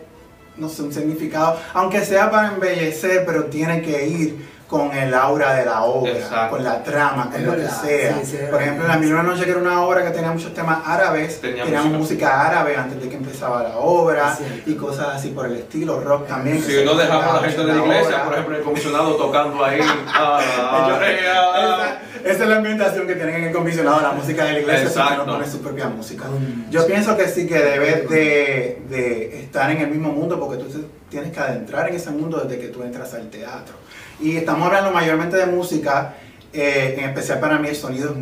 no 0.57 0.69
sé, 0.69 0.83
un 0.83 0.93
significado, 0.93 1.59
aunque 1.73 2.05
sea 2.05 2.29
para 2.31 2.53
embellecer, 2.53 3.23
pero 3.25 3.45
tiene 3.45 3.81
que 3.81 4.07
ir 4.07 4.51
con 4.71 4.93
el 4.93 5.13
aura 5.13 5.53
de 5.55 5.65
la 5.65 5.81
obra, 5.83 6.13
Exacto. 6.13 6.55
con 6.55 6.63
la 6.63 6.81
trama, 6.81 7.29
con 7.29 7.41
Es 7.41 7.45
lo 7.45 7.55
que 7.57 7.67
sea. 7.67 8.13
sí, 8.21 8.25
sí, 8.25 8.37
es 8.37 8.49
Por 8.49 8.61
ejemplo, 8.61 8.87
La 8.87 8.95
verdad. 8.95 9.15
Mil 9.17 9.25
Noche, 9.27 9.43
que 9.43 9.51
era 9.51 9.59
una 9.59 9.81
obra 9.83 10.01
que 10.05 10.11
tenía 10.11 10.31
muchos 10.31 10.53
temas 10.53 10.79
árabes, 10.85 11.41
Tenía 11.41 11.65
teníamos 11.65 11.91
música. 11.91 12.27
música 12.29 12.47
árabe 12.47 12.77
antes 12.77 13.01
de 13.01 13.09
que 13.09 13.15
empezaba 13.17 13.63
la 13.63 13.75
obra 13.77 14.33
y 14.65 14.73
cosas 14.75 15.09
así 15.17 15.31
por 15.31 15.45
el 15.47 15.57
estilo, 15.57 15.99
rock 15.99 16.25
también. 16.25 16.63
si 16.63 16.85
no 16.85 16.95
dejamos 16.95 17.25
a 17.25 17.33
la 17.33 17.39
gente 17.49 17.57
de 17.65 17.67
la 17.67 17.73
en 17.73 17.81
iglesia, 17.83 18.07
obra. 18.15 18.23
por 18.23 18.33
ejemplo, 18.33 18.55
el 18.57 18.63
comisionado 18.63 19.15
tocando 19.15 19.65
ahí. 19.65 19.81
ah, 20.07 20.39
ah, 20.61 21.97
esa, 22.23 22.43
es 22.43 22.49
la 22.49 22.57
ambientación 22.57 23.07
que 23.07 23.15
tienen 23.15 23.35
en 23.35 23.43
el 23.45 23.53
comisionado, 23.53 24.01
la 24.01 24.11
música 24.11 24.45
de 24.45 24.53
la 24.53 24.59
iglesia, 24.59 24.89
si 24.89 24.99
Exacto. 24.99 25.25
no 25.25 25.33
pone 25.33 25.47
su 25.47 25.61
propia 25.61 25.87
música. 25.87 26.25
Yo 26.69 26.85
pienso 26.87 27.17
que 27.17 27.27
sí 27.27 27.47
que 27.47 27.59
debes 27.59 28.09
de, 28.09 28.81
de 28.89 29.41
estar 29.41 29.69
en 29.71 29.79
el 29.79 29.89
mismo 29.89 30.11
mundo 30.11 30.39
porque 30.39 30.63
tú 30.63 30.85
tienes 31.09 31.31
que 31.31 31.39
adentrar 31.39 31.89
en 31.89 31.95
ese 31.95 32.11
mundo 32.11 32.39
desde 32.39 32.59
que 32.59 32.67
tú 32.67 32.83
entras 32.83 33.13
al 33.13 33.29
teatro. 33.29 33.75
Y 34.19 34.37
estamos 34.37 34.67
hablando 34.67 34.91
mayormente 34.91 35.35
de 35.35 35.47
música, 35.47 36.15
eh, 36.53 36.95
en 36.97 37.05
especial 37.05 37.39
para 37.39 37.57
mí 37.57 37.69
el 37.69 37.75
sonido 37.75 38.15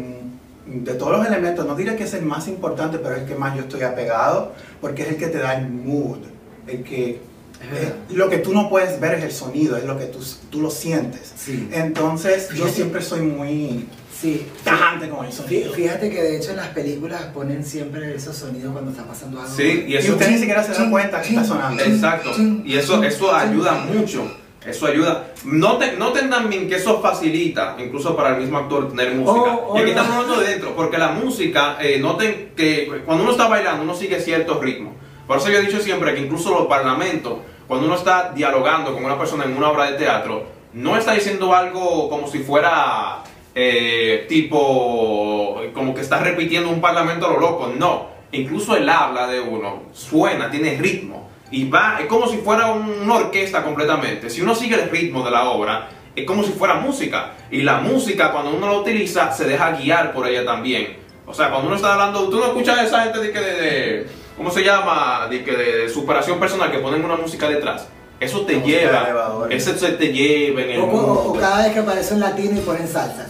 de 0.65 0.93
todos 0.93 1.17
los 1.17 1.27
elementos, 1.27 1.65
no 1.65 1.75
diré 1.75 1.95
que 1.95 2.03
es 2.03 2.13
el 2.13 2.25
más 2.25 2.47
importante, 2.47 2.99
pero 2.99 3.15
es 3.15 3.21
el 3.21 3.27
que 3.27 3.35
más 3.35 3.55
yo 3.55 3.62
estoy 3.63 3.81
apegado 3.81 4.53
porque 4.79 5.01
es 5.01 5.09
el 5.09 5.17
que 5.17 5.27
te 5.27 5.39
da 5.39 5.55
el 5.55 5.69
mood, 5.69 6.19
el 6.67 6.83
que... 6.83 7.29
Eh, 7.62 7.93
lo 8.12 8.30
que 8.30 8.38
tú 8.38 8.54
no 8.54 8.69
puedes 8.69 9.00
ver 9.00 9.15
es 9.15 9.24
el 9.26 9.32
sonido, 9.32 9.78
es 9.78 9.84
lo 9.84 9.98
que 9.98 10.06
tú, 10.06 10.19
tú 10.50 10.62
lo 10.62 10.72
sientes. 10.72 11.34
Sí. 11.38 11.67
Entonces 11.72 12.50
yo 12.56 12.67
siempre 12.67 13.02
soy 13.02 13.22
muy 13.22 13.86
Sí. 14.19 14.45
tajante 14.63 15.08
con 15.10 15.26
el 15.26 15.32
sonido. 15.32 15.72
Fíjate 15.74 16.10
que 16.10 16.22
de 16.22 16.38
hecho 16.38 16.52
en 16.52 16.58
las 16.58 16.69
películas 16.69 17.22
ponen 17.34 17.63
siempre 17.63 18.15
esos 18.15 18.36
sonidos 18.36 18.72
cuando 18.74 18.91
está 18.91 19.04
pasando 19.06 19.39
algo. 19.41 19.54
Sí, 19.56 19.86
y 19.88 19.93
Y 19.93 19.98
eso 19.98 20.13
usted 20.13 20.30
ni 20.30 20.38
siquiera 20.38 20.63
se 20.63 20.72
da 20.72 20.78
Chin, 20.78 20.89
cuenta 20.91 21.22
que 21.22 21.30
está 21.30 21.43
sonando. 21.43 21.84
Exacto. 21.84 22.32
Y 22.65 22.76
eso, 22.78 23.04
eso 23.04 23.34
ayuda 23.34 23.74
mucho. 23.74 24.30
Eso 24.65 24.88
ayuda. 24.88 25.32
Noten, 25.45 25.98
noten 25.98 26.30
también 26.30 26.67
que 26.67 26.76
eso 26.76 27.02
facilita, 27.02 27.78
incluso 27.80 28.13
para 28.15 28.36
el 28.36 28.41
mismo 28.41 28.58
actor, 28.58 28.89
tener 28.89 29.15
música. 29.15 29.56
Oh, 29.56 29.69
oh, 29.74 29.78
y 29.78 29.82
aquí 29.82 29.91
estamos 29.91 30.12
no. 30.13 30.22
hablando 30.22 30.41
de 30.41 30.50
dentro, 30.50 30.76
porque 30.76 30.98
la 30.98 31.12
música, 31.12 31.78
eh, 31.82 31.98
noten 32.00 32.52
que 32.58 32.89
cuando 33.06 33.24
uno 33.24 33.32
está 33.32 33.48
bailando, 33.48 33.84
uno 33.84 33.95
sigue 33.95 34.19
ciertos 34.19 34.60
ritmos. 34.62 34.95
Por 35.26 35.38
eso 35.38 35.50
yo 35.50 35.60
he 35.60 35.62
dicho 35.62 35.80
siempre 35.80 36.13
que 36.13 36.19
incluso 36.22 36.50
los 36.50 36.67
parlamentos, 36.67 37.38
cuando 37.69 37.86
uno 37.88 37.95
está 37.95 38.34
dialogando 38.36 38.93
con 38.93 39.05
una 39.05 39.17
persona 39.17 39.45
en 39.45 39.55
una 39.55 39.69
obra 39.69 39.86
de 39.91 39.97
teatro, 39.97 40.43
no 40.73 40.97
está 40.97 41.13
diciendo 41.13 41.55
algo 41.55 42.10
como 42.10 42.27
si 42.27 42.39
fuera 42.39 43.23
eh, 43.55 44.25
tipo, 44.27 45.62
como 45.73 45.93
que 45.93 46.01
está 46.01 46.19
repitiendo 46.19 46.69
un 46.69 46.82
parlamento 46.82 47.27
a 47.27 47.34
lo 47.34 47.39
loco. 47.39 47.71
No, 47.77 48.08
incluso 48.32 48.75
el 48.75 48.89
habla 48.89 49.27
de 49.27 49.39
uno 49.39 49.84
suena, 49.93 50.49
tiene 50.51 50.77
ritmo 50.79 51.29
y 51.51 51.69
va, 51.69 51.97
es 51.99 52.08
como 52.08 52.27
si 52.27 52.38
fuera 52.38 52.67
un- 52.71 53.01
una 53.03 53.15
orquesta 53.15 53.63
completamente. 53.63 54.29
Si 54.29 54.41
uno 54.41 54.53
sigue 54.55 54.75
el 54.75 54.89
ritmo 54.89 55.23
de 55.23 55.32
la 55.32 55.49
obra, 55.49 55.89
es 56.15 56.25
como 56.25 56.43
si 56.43 56.51
fuera 56.51 56.75
música. 56.75 57.34
Y 57.51 57.62
la 57.62 57.77
música, 57.79 58.32
cuando 58.32 58.51
uno 58.51 58.67
la 58.67 58.73
utiliza, 58.79 59.32
se 59.32 59.45
deja 59.45 59.71
guiar 59.71 60.12
por 60.13 60.27
ella 60.27 60.45
también. 60.45 60.97
O 61.25 61.34
sea, 61.34 61.49
cuando 61.49 61.67
uno 61.67 61.75
está 61.75 61.93
hablando, 61.93 62.29
tú 62.29 62.39
no 62.39 62.45
escuchas 62.47 62.77
a 62.79 62.84
esa 62.84 63.03
gente 63.03 63.19
de 63.19 63.32
que 63.32 63.39
de- 63.39 64.08
¿cómo 64.39 64.49
se 64.52 64.63
llama? 64.63 65.28
De 65.30 65.43
que 65.43 65.52
de, 65.52 65.89
superación 65.89 66.39
personal, 66.39 66.71
que 66.71 66.80
ponen 66.80 67.04
una 67.06 67.17
música 67.17 67.47
detrás. 67.49 67.86
Eso 68.21 68.41
te 68.45 68.60
lleva, 68.62 69.04
elevadora. 69.04 69.54
ese 69.56 69.78
se 69.78 69.91
te 69.91 70.12
lleva 70.12 70.62
en 70.62 70.69
el 70.71 70.80
O, 70.80 70.86
o- 70.86 70.88
o 70.88 71.23
mundo. 71.25 71.39
cada 71.39 71.63
vez 71.63 71.73
que 71.73 71.80
aparece 71.80 72.13
un 72.13 72.19
latino 72.21 72.58
y 72.58 72.62
ponen 72.63 72.88
salsa. 72.88 73.28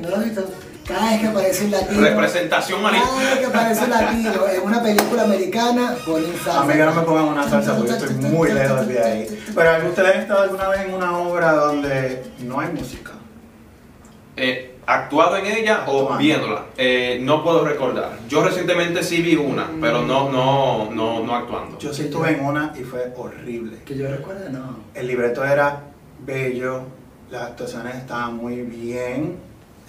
¿No 0.00 0.08
lo 0.10 0.16
has 0.16 0.24
visto? 0.24 0.44
Cada 0.86 1.10
vez 1.10 1.20
que 1.20 1.26
aparece 1.26 1.64
un 1.64 1.70
latino. 1.72 2.00
Representación 2.00 2.80
Cada 2.82 2.92
maligna. 2.92 3.30
vez 3.30 3.38
que 3.40 3.46
aparece 3.46 3.84
un 3.84 3.90
latino 3.90 4.30
en 4.48 4.62
una 4.62 4.82
película 4.82 5.22
americana, 5.24 5.94
ponen 6.06 6.32
salsa. 6.44 6.60
A 6.60 6.64
mí 6.64 6.72
que 6.74 6.78
no 6.84 6.94
me 6.94 7.02
pongan 7.02 7.24
una 7.24 7.48
salsa 7.48 7.76
porque 7.76 7.92
estoy 7.92 8.10
muy 8.14 8.52
lejos 8.52 8.86
de 8.88 9.02
ahí. 9.02 9.42
Pero 9.54 9.88
¿ustedes 9.88 10.14
han 10.14 10.20
estado 10.22 10.42
alguna 10.44 10.68
vez 10.68 10.80
en 10.82 10.94
una 10.94 11.18
obra 11.18 11.52
donde 11.52 12.22
no 12.40 12.60
hay 12.60 12.68
música? 12.72 13.12
Eh, 14.36 14.67
¿Actuado 14.88 15.36
en 15.36 15.44
ella 15.44 15.84
o 15.86 16.00
Actuando. 16.00 16.16
viéndola? 16.16 16.64
Eh, 16.78 17.18
no 17.20 17.44
puedo 17.44 17.62
recordar. 17.62 18.20
Yo 18.26 18.42
recientemente 18.42 19.02
sí 19.02 19.20
vi 19.20 19.36
una, 19.36 19.70
pero 19.82 20.00
no, 20.00 20.30
no, 20.32 20.90
no, 20.90 21.22
no 21.22 21.36
actuando. 21.36 21.76
Yo 21.78 21.92
sí 21.92 22.04
estuve 22.04 22.30
en 22.30 22.42
una 22.42 22.72
y 22.74 22.84
fue 22.84 23.12
horrible. 23.14 23.82
Que 23.84 23.94
yo 23.94 24.08
recuerdo, 24.08 24.48
no. 24.48 24.78
El 24.94 25.08
libreto 25.08 25.44
era 25.44 25.82
bello, 26.24 26.84
las 27.30 27.42
actuaciones 27.42 27.96
estaban 27.96 28.38
muy 28.38 28.62
bien, 28.62 29.36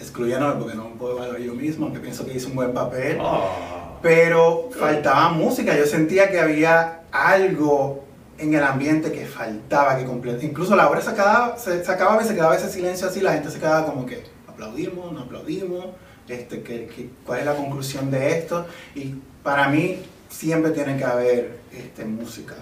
excluyéndome 0.02 0.56
porque 0.56 0.76
no 0.76 0.90
puedo 0.90 1.16
evaluar 1.16 1.40
yo 1.40 1.54
mismo, 1.54 1.86
aunque 1.86 2.02
pienso 2.02 2.26
que 2.26 2.34
hice 2.34 2.48
un 2.48 2.56
buen 2.56 2.74
papel. 2.74 3.20
Ah. 3.22 4.00
Pero 4.02 4.68
faltaba 4.78 5.30
música, 5.30 5.78
yo 5.78 5.86
sentía 5.86 6.30
que 6.30 6.42
había 6.42 7.04
algo 7.14 8.04
en 8.38 8.54
el 8.54 8.64
ambiente 8.66 9.14
que 9.14 9.26
faltaba, 9.26 9.98
que 9.98 10.04
completaba. 10.04 10.44
Incluso 10.44 10.76
la 10.76 10.90
obra 10.90 11.00
se, 11.00 11.12
acababa, 11.12 11.58
se, 11.58 11.86
se 11.86 11.90
acababa 11.90 12.22
y 12.22 12.28
se 12.28 12.36
quedaba 12.36 12.58
ese 12.58 12.70
silencio 12.70 13.08
así, 13.08 13.22
la 13.22 13.32
gente 13.32 13.50
se 13.50 13.60
quedaba 13.60 13.86
como 13.86 14.06
que 14.06 14.38
aplaudimos, 14.64 15.12
no 15.14 15.22
aplaudimos, 15.22 15.86
este, 16.28 16.62
que, 16.62 16.88
que- 16.88 17.10
cuál 17.26 17.40
es 17.40 17.46
la 17.46 17.56
conclusión 17.56 18.12
de 18.12 18.38
esto. 18.38 18.66
Y 18.96 19.16
para 19.44 19.70
mí 19.70 19.98
siempre 20.30 20.72
tiene 20.72 20.98
que 20.98 21.04
haber 21.06 21.60
este, 21.72 22.06
música. 22.06 22.56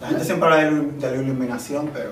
La 0.00 0.08
gente 0.08 0.24
siempre 0.24 0.48
habla 0.48 0.64
de, 0.70 0.90
de 0.92 1.16
la 1.16 1.22
iluminación, 1.22 1.90
pero 1.92 2.10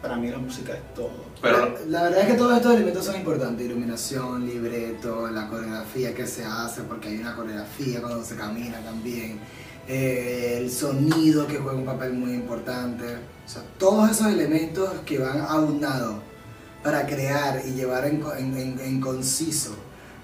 para 0.00 0.16
mí 0.16 0.30
la 0.30 0.38
música 0.38 0.72
es 0.72 0.94
todo. 0.94 1.26
Pero 1.42 1.76
La 1.88 2.04
verdad 2.04 2.20
es 2.22 2.26
que 2.28 2.34
todos 2.34 2.56
estos 2.56 2.74
elementos 2.74 3.04
son 3.04 3.16
importantes, 3.16 3.66
iluminación, 3.66 4.46
libreto, 4.46 5.28
la 5.28 5.48
coreografía 5.48 6.14
que 6.14 6.26
se 6.26 6.44
hace, 6.44 6.82
porque 6.82 7.08
hay 7.08 7.18
una 7.18 7.34
coreografía 7.36 8.00
cuando 8.00 8.24
se 8.24 8.36
camina 8.36 8.78
también, 8.80 9.38
eh, 9.86 10.58
el 10.60 10.70
sonido 10.70 11.46
que 11.46 11.56
juega 11.58 11.78
un 11.78 11.84
papel 11.84 12.12
muy 12.14 12.32
importante, 12.32 13.04
o 13.46 13.48
sea, 13.48 13.62
todos 13.78 14.10
esos 14.10 14.26
elementos 14.28 14.90
que 15.06 15.18
van 15.18 15.40
aunados 15.40 16.16
para 16.82 17.06
crear 17.06 17.60
y 17.66 17.72
llevar 17.72 18.06
en, 18.06 18.20
co- 18.20 18.34
en- 18.34 18.56
en- 18.56 18.80
en 18.80 19.00
conciso 19.00 19.76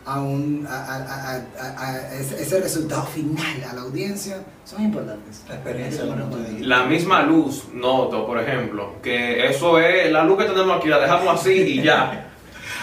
a, 0.06 0.20
un, 0.20 0.66
a, 0.68 0.74
a- 0.74 0.96
a- 1.36 1.42
a- 1.60 1.86
a 1.90 2.14
ese, 2.14 2.42
ese 2.42 2.60
resultado 2.60 3.04
final 3.04 3.64
a 3.70 3.74
la 3.74 3.80
audiencia 3.82 4.42
son 4.64 4.82
importantes. 4.82 5.42
La 5.48 5.54
experiencia, 5.56 6.04
la 6.60 6.84
misma 6.84 7.22
luz, 7.22 7.64
noto, 7.72 8.26
por 8.26 8.38
ejemplo, 8.40 8.94
que 9.02 9.46
eso 9.46 9.78
es 9.78 10.10
la 10.12 10.24
luz 10.24 10.38
que 10.38 10.44
tenemos 10.44 10.76
aquí, 10.78 10.88
la 10.88 10.98
dejamos 11.00 11.40
así 11.40 11.52
y 11.52 11.82
ya. 11.82 12.30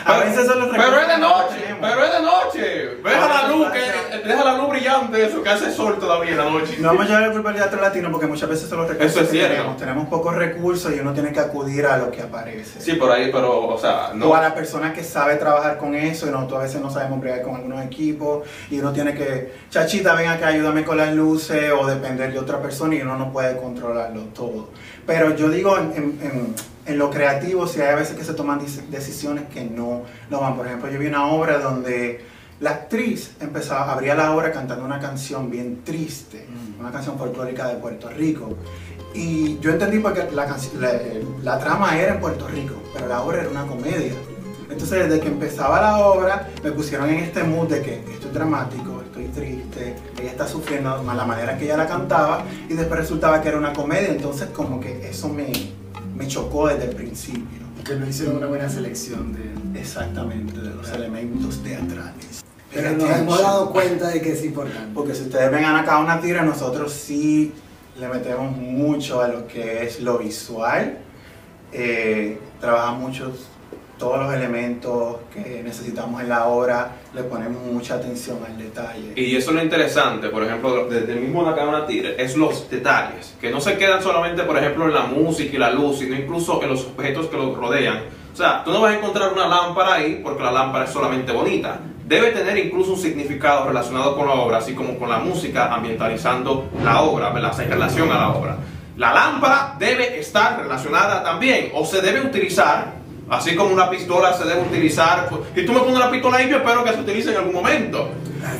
A 0.05 0.17
veces 0.19 0.47
son 0.47 0.59
los 0.59 0.69
Pero 0.69 0.99
es 0.99 1.07
de 1.07 1.13
que 1.13 1.19
noche, 1.19 1.75
pero 1.79 2.03
es 2.03 2.11
de 2.13 2.21
noche. 2.21 2.95
Deja 3.03 3.27
la 3.27 3.47
luz, 3.49 3.67
que, 3.71 4.27
deja 4.27 4.43
la 4.43 4.57
luz 4.57 4.69
brillante, 4.69 5.25
eso 5.25 5.43
que 5.43 5.49
hace 5.49 5.71
sol 5.71 5.97
todavía 5.99 6.31
en 6.31 6.37
la 6.37 6.49
noche. 6.49 6.77
No 6.79 6.87
vamos 6.89 7.05
a 7.05 7.07
llevar 7.07 7.21
la 7.27 7.31
culpa 7.31 7.49
al 7.49 7.55
teatro 7.55 7.81
latino 7.81 8.11
porque 8.11 8.27
muchas 8.27 8.49
veces 8.49 8.67
son 8.69 8.79
los 8.79 8.89
recursos 8.89 9.11
Eso 9.11 9.21
es 9.21 9.27
que 9.29 9.37
cierto. 9.37 9.53
tenemos. 9.55 9.77
Tenemos 9.77 10.07
pocos 10.07 10.35
recursos 10.35 10.93
y 10.95 10.99
uno 10.99 11.13
tiene 11.13 11.31
que 11.31 11.39
acudir 11.39 11.85
a 11.85 11.97
lo 11.97 12.09
que 12.11 12.21
aparece. 12.21 12.79
Sí, 12.81 12.93
por 12.93 13.11
ahí, 13.11 13.29
pero, 13.31 13.67
o 13.67 13.77
sea, 13.77 14.11
no. 14.13 14.29
O 14.29 14.35
a 14.35 14.41
la 14.41 14.53
persona 14.55 14.93
que 14.93 15.03
sabe 15.03 15.35
trabajar 15.35 15.77
con 15.77 15.93
eso 15.95 16.27
y 16.27 16.31
nosotros 16.31 16.59
a 16.59 16.63
veces 16.63 16.81
no 16.81 16.89
sabemos 16.89 17.19
bregar 17.19 17.41
con 17.43 17.55
algunos 17.55 17.83
equipos 17.85 18.47
y 18.69 18.79
uno 18.79 18.91
tiene 18.93 19.13
que, 19.13 19.53
chachita, 19.69 20.13
ven 20.15 20.29
acá, 20.29 20.47
ayúdame 20.47 20.83
con 20.83 20.97
las 20.97 21.13
luces 21.13 21.71
o 21.79 21.85
depender 21.85 22.31
de 22.33 22.39
otra 22.39 22.59
persona 22.61 22.95
y 22.95 23.01
uno 23.01 23.17
no 23.17 23.31
puede 23.31 23.57
controlarlo 23.57 24.21
todo. 24.35 24.69
Pero 25.05 25.35
yo 25.35 25.49
digo, 25.49 25.77
en, 25.77 25.91
en- 25.95 26.19
en- 26.21 26.55
en 26.85 26.97
lo 26.97 27.09
creativo, 27.09 27.67
si 27.67 27.81
hay 27.81 27.95
veces 27.95 28.15
que 28.15 28.23
se 28.23 28.33
toman 28.33 28.59
decisiones 28.89 29.45
que 29.53 29.63
no, 29.63 30.03
no 30.29 30.41
van. 30.41 30.55
Por 30.55 30.67
ejemplo, 30.67 30.89
yo 30.89 30.99
vi 30.99 31.07
una 31.07 31.27
obra 31.27 31.59
donde 31.59 32.25
la 32.59 32.71
actriz 32.71 33.31
empezaba, 33.39 33.91
abría 33.91 34.15
la 34.15 34.33
obra 34.33 34.51
cantando 34.51 34.85
una 34.85 34.99
canción 34.99 35.49
bien 35.49 35.83
triste, 35.83 36.47
una 36.79 36.91
canción 36.91 37.17
folclórica 37.17 37.67
de 37.67 37.75
Puerto 37.75 38.09
Rico. 38.09 38.57
Y 39.13 39.59
yo 39.59 39.71
entendí 39.71 39.99
porque 39.99 40.29
la, 40.31 40.55
eh, 40.83 41.25
la 41.43 41.59
trama 41.59 41.99
era 41.99 42.13
en 42.13 42.19
Puerto 42.21 42.47
Rico, 42.47 42.75
pero 42.93 43.07
la 43.07 43.21
obra 43.21 43.41
era 43.41 43.49
una 43.49 43.65
comedia. 43.65 44.13
Entonces, 44.69 45.09
desde 45.09 45.19
que 45.19 45.27
empezaba 45.27 45.81
la 45.81 45.97
obra, 45.99 46.47
me 46.63 46.71
pusieron 46.71 47.09
en 47.09 47.19
este 47.19 47.43
mood 47.43 47.67
de 47.67 47.81
que 47.81 47.95
esto 48.13 48.27
es 48.27 48.33
dramático, 48.33 49.01
estoy 49.03 49.25
triste, 49.25 49.95
ella 50.17 50.31
está 50.31 50.47
sufriendo 50.47 51.03
más 51.03 51.17
la 51.17 51.25
manera 51.25 51.57
que 51.57 51.65
ella 51.65 51.75
la 51.75 51.87
cantaba, 51.87 52.45
y 52.69 52.73
después 52.73 53.01
resultaba 53.01 53.41
que 53.41 53.49
era 53.49 53.57
una 53.57 53.73
comedia. 53.73 54.09
Entonces, 54.09 54.49
como 54.51 54.79
que 54.79 55.09
eso 55.09 55.27
me, 55.27 55.51
me 56.15 56.27
chocó 56.27 56.67
desde 56.67 56.85
el 56.85 56.95
principio. 56.95 57.61
Que 57.85 57.95
no 57.95 58.07
hicieron 58.07 58.37
una 58.37 58.47
buena 58.47 58.69
selección 58.69 59.33
de... 59.33 59.79
Exactamente, 59.79 60.59
de 60.59 60.69
los 60.69 60.89
elementos 60.89 61.63
teatrales. 61.63 62.43
Pero 62.73 62.91
nos 62.91 63.09
hemos 63.09 63.41
dado 63.41 63.71
cuenta 63.71 64.09
de 64.09 64.21
que 64.21 64.33
es 64.33 64.45
importante. 64.45 64.91
Porque 64.93 65.13
si 65.13 65.23
ustedes 65.23 65.51
ven 65.51 65.65
acá 65.65 65.99
una 65.99 66.21
tira, 66.21 66.43
nosotros 66.43 66.93
sí 66.93 67.53
le 67.99 68.07
metemos 68.07 68.55
mucho 68.55 69.21
a 69.21 69.27
lo 69.27 69.47
que 69.47 69.83
es 69.83 69.99
lo 69.99 70.17
visual. 70.17 70.99
Eh, 71.73 72.39
trabajamos 72.59 73.01
muchos, 73.01 73.47
todos 74.01 74.19
los 74.19 74.33
elementos 74.33 75.17
que 75.31 75.61
necesitamos 75.63 76.21
en 76.21 76.29
la 76.29 76.47
obra, 76.47 76.93
le 77.13 77.21
ponemos 77.21 77.63
mucha 77.71 77.93
atención 77.93 78.39
al 78.43 78.57
detalle. 78.57 79.13
Y 79.15 79.35
eso 79.35 79.51
es 79.51 79.55
lo 79.57 79.61
interesante, 79.61 80.29
por 80.29 80.43
ejemplo, 80.43 80.87
desde 80.87 81.13
el 81.13 81.19
mismo 81.19 81.43
Nakama 81.43 81.85
Tigre, 81.85 82.15
es 82.17 82.35
los 82.35 82.67
detalles, 82.67 83.35
que 83.39 83.51
no 83.51 83.61
se 83.61 83.77
quedan 83.77 84.01
solamente, 84.01 84.41
por 84.41 84.57
ejemplo, 84.57 84.85
en 84.85 84.95
la 84.95 85.03
música 85.03 85.55
y 85.55 85.59
la 85.59 85.69
luz, 85.69 85.99
sino 85.99 86.15
incluso 86.15 86.63
en 86.63 86.69
los 86.69 86.83
objetos 86.87 87.27
que 87.27 87.37
los 87.37 87.55
rodean. 87.55 88.01
O 88.33 88.35
sea, 88.35 88.63
tú 88.63 88.71
no 88.71 88.81
vas 88.81 88.93
a 88.93 88.97
encontrar 88.97 89.33
una 89.33 89.47
lámpara 89.47 89.93
ahí 89.93 90.19
porque 90.23 90.41
la 90.41 90.51
lámpara 90.51 90.85
es 90.85 90.91
solamente 90.91 91.31
bonita. 91.31 91.79
Debe 92.07 92.31
tener 92.31 92.57
incluso 92.57 92.93
un 92.93 92.99
significado 92.99 93.67
relacionado 93.67 94.17
con 94.17 94.25
la 94.25 94.33
obra, 94.33 94.57
así 94.57 94.73
como 94.73 94.97
con 94.97 95.09
la 95.09 95.19
música, 95.19 95.71
ambientalizando 95.71 96.71
la 96.83 97.03
obra, 97.03 97.29
¿verdad? 97.29 97.51
O 97.51 97.53
sea, 97.53 97.65
en 97.65 97.71
relación 97.71 98.11
a 98.11 98.15
la 98.15 98.29
obra. 98.31 98.57
La 98.97 99.13
lámpara 99.13 99.75
debe 99.77 100.19
estar 100.19 100.59
relacionada 100.59 101.23
también, 101.23 101.71
o 101.73 101.85
se 101.85 102.01
debe 102.01 102.21
utilizar, 102.21 103.00
así 103.31 103.55
como 103.55 103.73
una 103.73 103.89
pistola 103.89 104.33
se 104.37 104.43
debe 104.45 104.61
utilizar. 104.61 105.29
Si 105.55 105.65
tú 105.65 105.73
me 105.73 105.79
pones 105.79 105.97
la 105.97 106.11
pistola 106.11 106.37
ahí, 106.37 106.49
yo 106.49 106.57
espero 106.57 106.83
que 106.83 106.91
se 106.93 106.99
utilice 106.99 107.31
en 107.31 107.37
algún 107.37 107.53
momento. 107.53 108.09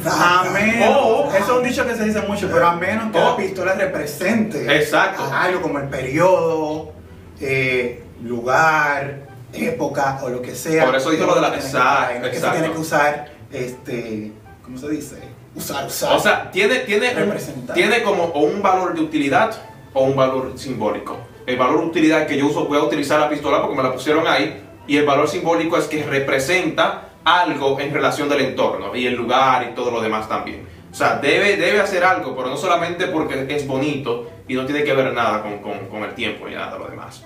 A 0.10 0.46
menos, 0.54 0.90
Oh. 0.98 1.30
eso 1.36 1.44
es 1.44 1.50
un 1.50 1.64
dicho 1.64 1.86
que 1.86 1.96
se 1.96 2.06
dice 2.06 2.22
mucho, 2.22 2.48
pero 2.52 2.68
a 2.68 2.76
menos 2.76 3.12
que 3.12 3.20
Oh. 3.20 3.30
la 3.32 3.36
pistola 3.36 3.74
represente 3.74 4.76
Exacto. 4.78 5.24
algo 5.34 5.62
como 5.62 5.80
el 5.80 5.90
periodo, 5.90 6.94
eh, 7.40 8.04
lugar, 8.24 9.28
época 9.54 10.20
o 10.24 10.30
lo 10.30 10.42
que 10.42 10.56
sea. 10.56 10.86
Por 10.86 10.96
eso 10.96 11.10
dije 11.12 11.26
lo 11.26 11.36
de 11.36 11.42
la- 11.42 11.56
exacto, 11.56 12.30
que 12.32 12.40
se 12.40 12.48
tiene 12.50 12.72
que 12.72 12.78
usar, 12.80 13.28
este, 13.52 14.32
¿cómo 14.63 14.78
se 14.78 14.90
dice? 14.90 15.15
Usar, 15.54 15.86
usar. 15.86 16.13
O 16.15 16.19
sea, 16.19 16.50
tiene, 16.50 16.80
tiene, 16.80 17.12
un- 17.24 17.74
tiene 17.74 18.04
como 18.04 18.24
o 18.24 18.40
un 18.44 18.62
valor 18.62 18.94
de 18.94 19.02
utilidad 19.02 19.52
o 19.94 20.04
un 20.04 20.15
valor 20.15 20.54
simbólico. 20.56 21.17
El 21.46 21.58
valor 21.58 21.83
utilidad 21.83 22.27
que 22.27 22.37
yo 22.37 22.48
uso, 22.48 22.65
voy 22.65 22.77
a 22.77 22.83
utilizar 22.83 23.19
la 23.19 23.29
pistola 23.29 23.62
porque 23.62 23.75
me 23.77 23.83
la 23.83 23.94
pusieron 23.94 24.27
ahí, 24.27 24.62
y 24.87 24.98
el 24.98 25.06
valor 25.06 25.27
simbólico 25.27 25.77
es 25.77 25.85
que 25.85 26.04
representa 26.04 27.10
algo 27.23 27.79
en 27.79 27.94
relación 27.94 28.27
del 28.29 28.42
entorno 28.42 28.96
y 28.96 29.06
el 29.06 29.15
lugar 29.15 29.67
y 29.71 29.75
todo 29.75 29.92
lo 29.92 30.02
demás 30.02 30.27
también. 30.27 30.65
O 30.92 30.96
sea, 30.96 31.17
debe, 31.17 31.56
debe 31.56 31.79
hacer 31.79 32.04
algo, 32.04 32.35
pero 32.35 32.50
no 32.50 32.58
solamente 32.58 33.08
porque 33.08 33.46
es 33.50 33.65
bonito 33.65 34.29
y 34.48 34.56
no 34.56 34.65
tiene 34.65 34.83
que 34.83 34.94
ver 34.94 35.13
nada 35.13 35.42
con, 35.42 35.60
con- 35.60 35.87
con 35.87 36.04
el 36.04 36.13
tiempo 36.15 36.48
ni 36.48 36.56
nada 36.56 36.73
de 36.73 36.79
lo 36.79 36.87
demás. 36.87 37.23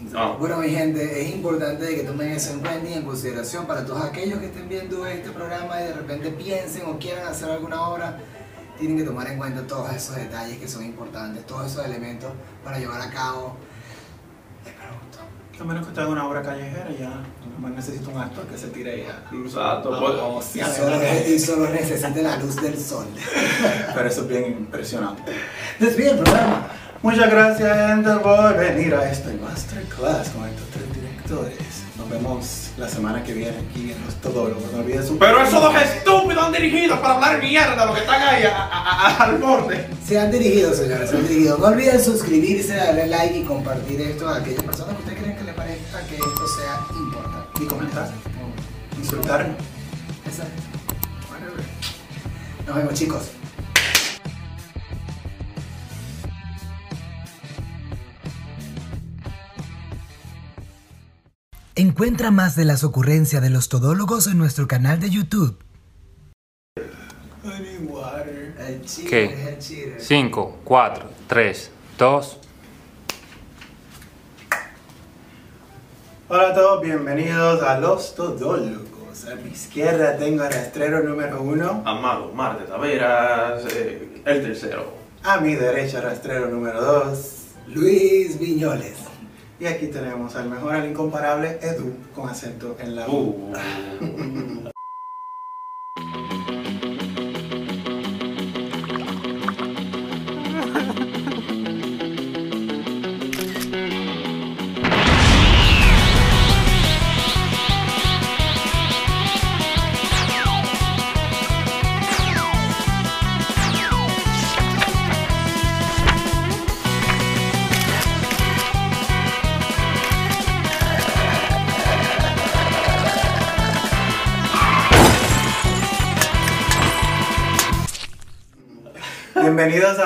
No. 0.00 0.34
Bueno, 0.34 0.58
mi 0.58 0.68
gente, 0.70 1.22
es 1.22 1.30
importante 1.34 1.94
que 1.94 2.02
tomen 2.02 2.32
eso 2.32 2.52
en 2.52 2.60
cuenta 2.60 2.90
y 2.90 2.94
en 2.94 3.04
consideración 3.04 3.66
para 3.66 3.86
todos 3.86 4.02
aquellos 4.04 4.38
que 4.38 4.46
estén 4.46 4.68
viendo 4.68 5.06
este 5.06 5.30
programa 5.30 5.80
y 5.80 5.84
de 5.84 5.92
repente 5.94 6.30
piensen 6.30 6.82
o 6.86 6.98
quieran 6.98 7.26
hacer 7.28 7.50
alguna 7.50 7.88
obra. 7.88 8.18
Tienen 8.78 8.96
que 8.96 9.04
tomar 9.04 9.26
en 9.28 9.38
cuenta 9.38 9.66
todos 9.66 9.92
esos 9.92 10.16
detalles 10.16 10.58
que 10.58 10.68
son 10.68 10.84
importantes, 10.84 11.46
todos 11.46 11.70
esos 11.70 11.84
elementos 11.84 12.30
para 12.64 12.78
llevar 12.78 13.00
a 13.00 13.10
cabo 13.10 13.56
el 14.66 14.72
producto. 14.72 15.18
A 15.60 15.64
menos 15.64 15.84
que 15.84 15.88
usted 15.90 16.02
haga 16.02 16.10
una 16.10 16.26
obra 16.26 16.42
callejera, 16.42 16.88
ya 16.98 17.20
no 17.60 17.68
necesita 17.68 18.08
un 18.10 18.18
actor 18.20 18.44
que 18.46 18.58
se 18.58 18.68
tire 18.68 18.92
ahí 18.92 19.02
a 19.06 19.34
Exacto, 19.34 19.94
a- 19.94 20.00
pues. 20.00 20.56
Y 20.56 20.60
solo, 20.60 20.96
y 21.28 21.38
solo 21.38 21.68
necesita 21.70 22.22
la 22.22 22.36
luz 22.38 22.56
del 22.56 22.76
sol. 22.78 23.06
Pero 23.94 24.08
eso 24.08 24.22
es 24.22 24.28
bien 24.28 24.46
impresionante. 24.46 25.32
Despide 25.78 26.10
el 26.10 26.18
programa. 26.18 26.66
Muchas 27.02 27.30
gracias, 27.30 27.88
gente, 27.88 28.10
por 28.22 28.56
venir 28.56 28.94
a 28.94 29.10
este 29.10 29.34
masterclass 29.34 30.30
con 30.30 30.48
estos 30.48 30.66
tres 30.70 30.92
directores. 30.94 31.83
Nos 32.04 32.10
vemos 32.10 32.70
la 32.76 32.86
semana 32.88 33.24
que 33.24 33.32
viene 33.32 33.56
aquí 33.70 33.90
en 33.92 34.04
Los 34.04 34.14
Todólogos. 34.16 34.70
No 34.72 34.80
olviden 34.80 35.06
su 35.06 35.18
Pero 35.18 35.40
esos 35.42 35.60
dos 35.62 35.74
estúpidos 35.74 36.44
han 36.44 36.52
dirigido 36.52 37.00
para 37.00 37.14
hablar 37.14 37.40
mierda, 37.42 37.86
los 37.86 37.94
que 37.94 38.00
están 38.02 38.20
ahí 38.22 38.42
a- 38.44 38.56
a- 38.64 39.06
a- 39.08 39.24
al 39.24 39.38
borde. 39.38 39.88
Se 40.06 40.18
han 40.20 40.30
dirigido, 40.30 40.74
señores, 40.74 41.08
se 41.08 41.16
han 41.16 41.26
dirigido. 41.26 41.56
No 41.56 41.66
olviden 41.68 42.02
suscribirse, 42.04 42.74
darle 42.76 43.06
like 43.06 43.38
y 43.38 43.42
compartir 43.44 44.00
esto 44.02 44.28
a 44.28 44.36
aquellas 44.36 44.62
personas 44.62 44.96
que 44.96 45.00
ustedes 45.02 45.18
creen 45.22 45.36
que 45.38 45.44
les 45.44 45.54
parezca 45.54 46.06
que 46.06 46.16
esto 46.16 46.46
sea 46.58 46.80
importante. 46.94 47.48
Y 47.62 47.66
comentar. 47.66 48.10
Insultarnos. 48.98 49.56
Exacto. 50.26 50.62
Nos 52.66 52.76
vemos, 52.76 52.94
chicos. 52.94 53.22
Encuentra 61.76 62.30
más 62.30 62.54
de 62.54 62.64
las 62.64 62.84
ocurrencias 62.84 63.42
de 63.42 63.50
los 63.50 63.68
todólogos 63.68 64.28
en 64.28 64.38
nuestro 64.38 64.68
canal 64.68 65.00
de 65.00 65.10
YouTube. 65.10 65.58
¿Qué? 69.08 69.24
es 69.24 69.46
el 69.48 69.58
cheater. 69.58 70.00
5, 70.00 70.60
4, 70.62 71.04
3, 71.26 71.70
2. 71.98 72.38
Hola 76.28 76.48
a 76.48 76.54
todos, 76.54 76.80
bienvenidos 76.80 77.60
a 77.64 77.80
Los 77.80 78.14
Todólogos. 78.14 79.26
A 79.26 79.34
mi 79.34 79.50
izquierda 79.50 80.16
tengo 80.16 80.44
al 80.44 80.52
rastrero 80.52 81.02
número 81.02 81.42
uno. 81.42 81.82
Amado, 81.84 82.32
Marte 82.32 82.66
Taveras, 82.66 83.64
eh, 83.74 84.22
el 84.24 84.42
tercero. 84.42 84.94
A 85.24 85.40
mi 85.40 85.56
derecha, 85.56 86.00
rastrero 86.00 86.46
número 86.46 86.80
dos. 86.80 87.46
Luis 87.66 88.38
Viñoles. 88.38 89.03
Y 89.64 89.66
aquí 89.66 89.86
tenemos 89.86 90.36
al 90.36 90.50
mejor, 90.50 90.74
al 90.74 90.90
incomparable 90.90 91.58
Edu, 91.62 91.94
con 92.14 92.28
acento 92.28 92.76
en 92.78 92.96
la 92.96 93.08
U. 93.08 93.50
Uh. 93.50 94.63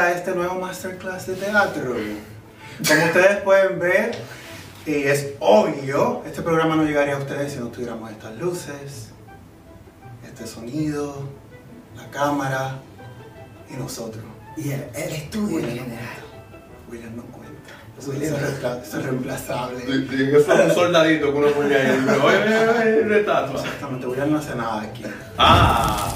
A 0.09 0.13
este 0.13 0.35
nuevo 0.35 0.55
masterclass 0.55 1.27
de 1.27 1.35
teatro. 1.35 1.97
Como 2.87 3.05
ustedes 3.05 3.37
pueden 3.43 3.79
ver, 3.79 4.17
y 4.87 5.03
es 5.05 5.35
obvio, 5.41 6.23
este 6.27 6.43
programa 6.43 6.77
no 6.77 6.85
llegaría 6.85 7.15
a 7.15 7.19
ustedes 7.19 7.53
si 7.53 7.59
no 7.59 7.67
tuviéramos 7.69 8.11
estas 8.11 8.37
luces, 8.37 9.11
este 10.25 10.47
sonido, 10.47 11.29
la 11.97 12.09
cámara 12.11 12.79
y 13.71 13.75
nosotros. 13.75 14.25
Y 14.57 14.71
el, 14.71 14.89
el 14.95 15.13
estudio 15.13 15.59
en 15.59 15.79
general. 15.79 16.17
William 16.91 17.15
no 17.15 17.23
cuenta. 17.25 17.75
William. 18.07 18.35
Es 18.83 19.05
reemplazable. 19.05 19.81
Tiene 19.81 20.31
que 20.31 20.41
ser 20.41 20.61
un 20.67 20.75
soldadito 20.75 21.33
que 21.33 21.39
uno 21.39 21.51
pone 21.51 21.77
ahí. 21.77 21.99
Una. 21.99 22.15
Exactamente, 23.61 24.07
William 24.07 24.33
no 24.33 24.39
hace 24.39 24.55
nada 24.55 24.83
aquí. 24.83 25.03
Ah. 25.37 26.15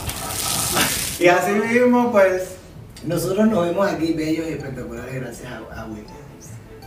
Y 1.20 1.26
así 1.26 1.52
mismo, 1.52 2.10
pues, 2.10 2.56
Nosotros 3.04 3.48
nos 3.48 3.66
vemos 3.66 3.88
aquí 3.88 4.12
bellos 4.12 4.46
y 4.46 4.52
espectaculares 4.52 5.14
gracias 5.14 5.52
a, 5.52 5.56
a 5.80 5.86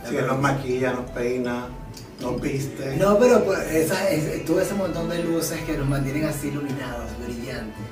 si 0.08 0.16
él 0.16 0.26
nos 0.26 0.38
maquilla, 0.38 0.92
nos 0.92 1.10
peina, 1.10 1.66
nos 2.20 2.40
viste. 2.40 2.96
No, 2.96 3.18
pero 3.18 3.44
pues, 3.44 3.58
esa, 3.72 4.08
es, 4.08 4.44
todo 4.44 4.60
ese 4.60 4.74
montón 4.74 5.08
de 5.08 5.22
luces 5.24 5.60
que 5.62 5.76
nos 5.76 5.88
mantienen 5.88 6.26
así 6.26 6.46
iluminados, 6.48 7.10
brillantes, 7.24 7.82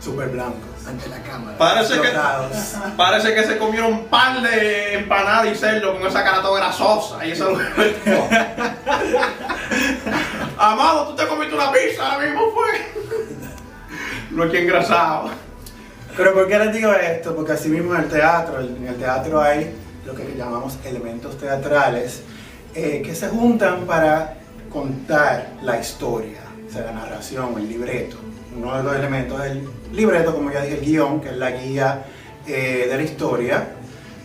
Súper 0.00 0.30
blancos. 0.30 0.86
ante 0.88 1.08
la 1.10 1.22
cámara. 1.22 1.58
Parece 1.58 2.00
que, 2.00 2.08
parece 2.96 3.34
que 3.34 3.44
se 3.44 3.58
comieron 3.58 3.92
un 3.92 4.06
par 4.06 4.40
de 4.40 4.94
empanadas 4.94 5.48
y 5.48 5.54
cerdo 5.54 5.92
con 5.92 6.06
esa 6.06 6.24
cara 6.24 6.40
toda 6.40 6.60
grasosa 6.60 7.26
y 7.26 7.32
eso 7.32 7.52
Amado, 10.58 11.08
tú 11.08 11.16
te 11.16 11.26
comiste 11.26 11.54
una 11.54 11.70
pizza 11.70 12.12
ahora 12.12 12.26
mismo 12.26 12.52
fue. 12.52 12.70
Lo 14.30 14.50
que 14.50 14.62
engrasado. 14.62 15.30
Pero 16.16 16.34
¿por 16.34 16.48
qué 16.48 16.58
les 16.58 16.72
digo 16.72 16.92
esto? 16.92 17.34
Porque 17.34 17.52
así 17.52 17.68
mismo 17.68 17.94
en 17.94 18.02
el 18.02 18.08
teatro, 18.08 18.60
en 18.60 18.86
el 18.86 18.96
teatro 18.96 19.40
hay 19.40 19.70
lo 20.04 20.14
que 20.14 20.34
llamamos 20.36 20.78
elementos 20.84 21.38
teatrales 21.38 22.22
eh, 22.74 23.02
que 23.04 23.14
se 23.14 23.28
juntan 23.28 23.86
para 23.86 24.38
contar 24.70 25.54
la 25.62 25.78
historia, 25.78 26.40
o 26.68 26.72
sea, 26.72 26.82
la 26.82 26.92
narración, 26.92 27.54
el 27.58 27.68
libreto. 27.68 28.16
Uno 28.56 28.76
de 28.76 28.82
los 28.82 28.96
elementos 28.96 29.44
es 29.44 29.52
el 29.52 29.68
libreto, 29.92 30.34
como 30.34 30.52
ya 30.52 30.62
dije, 30.62 30.78
el 30.78 30.84
guion, 30.84 31.20
que 31.20 31.30
es 31.30 31.36
la 31.36 31.50
guía 31.50 32.04
eh, 32.46 32.86
de 32.88 32.96
la 32.96 33.02
historia. 33.02 33.68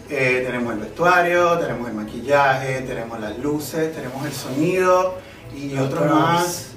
Eh, 0.09 0.43
tenemos 0.45 0.73
el 0.73 0.79
vestuario, 0.79 1.57
tenemos 1.57 1.89
el 1.89 1.95
maquillaje, 1.95 2.81
tenemos 2.81 3.19
las 3.19 3.37
luces, 3.39 3.93
tenemos 3.93 4.25
el 4.25 4.33
sonido 4.33 5.15
y 5.55 5.75
otros 5.77 6.11
más 6.11 6.74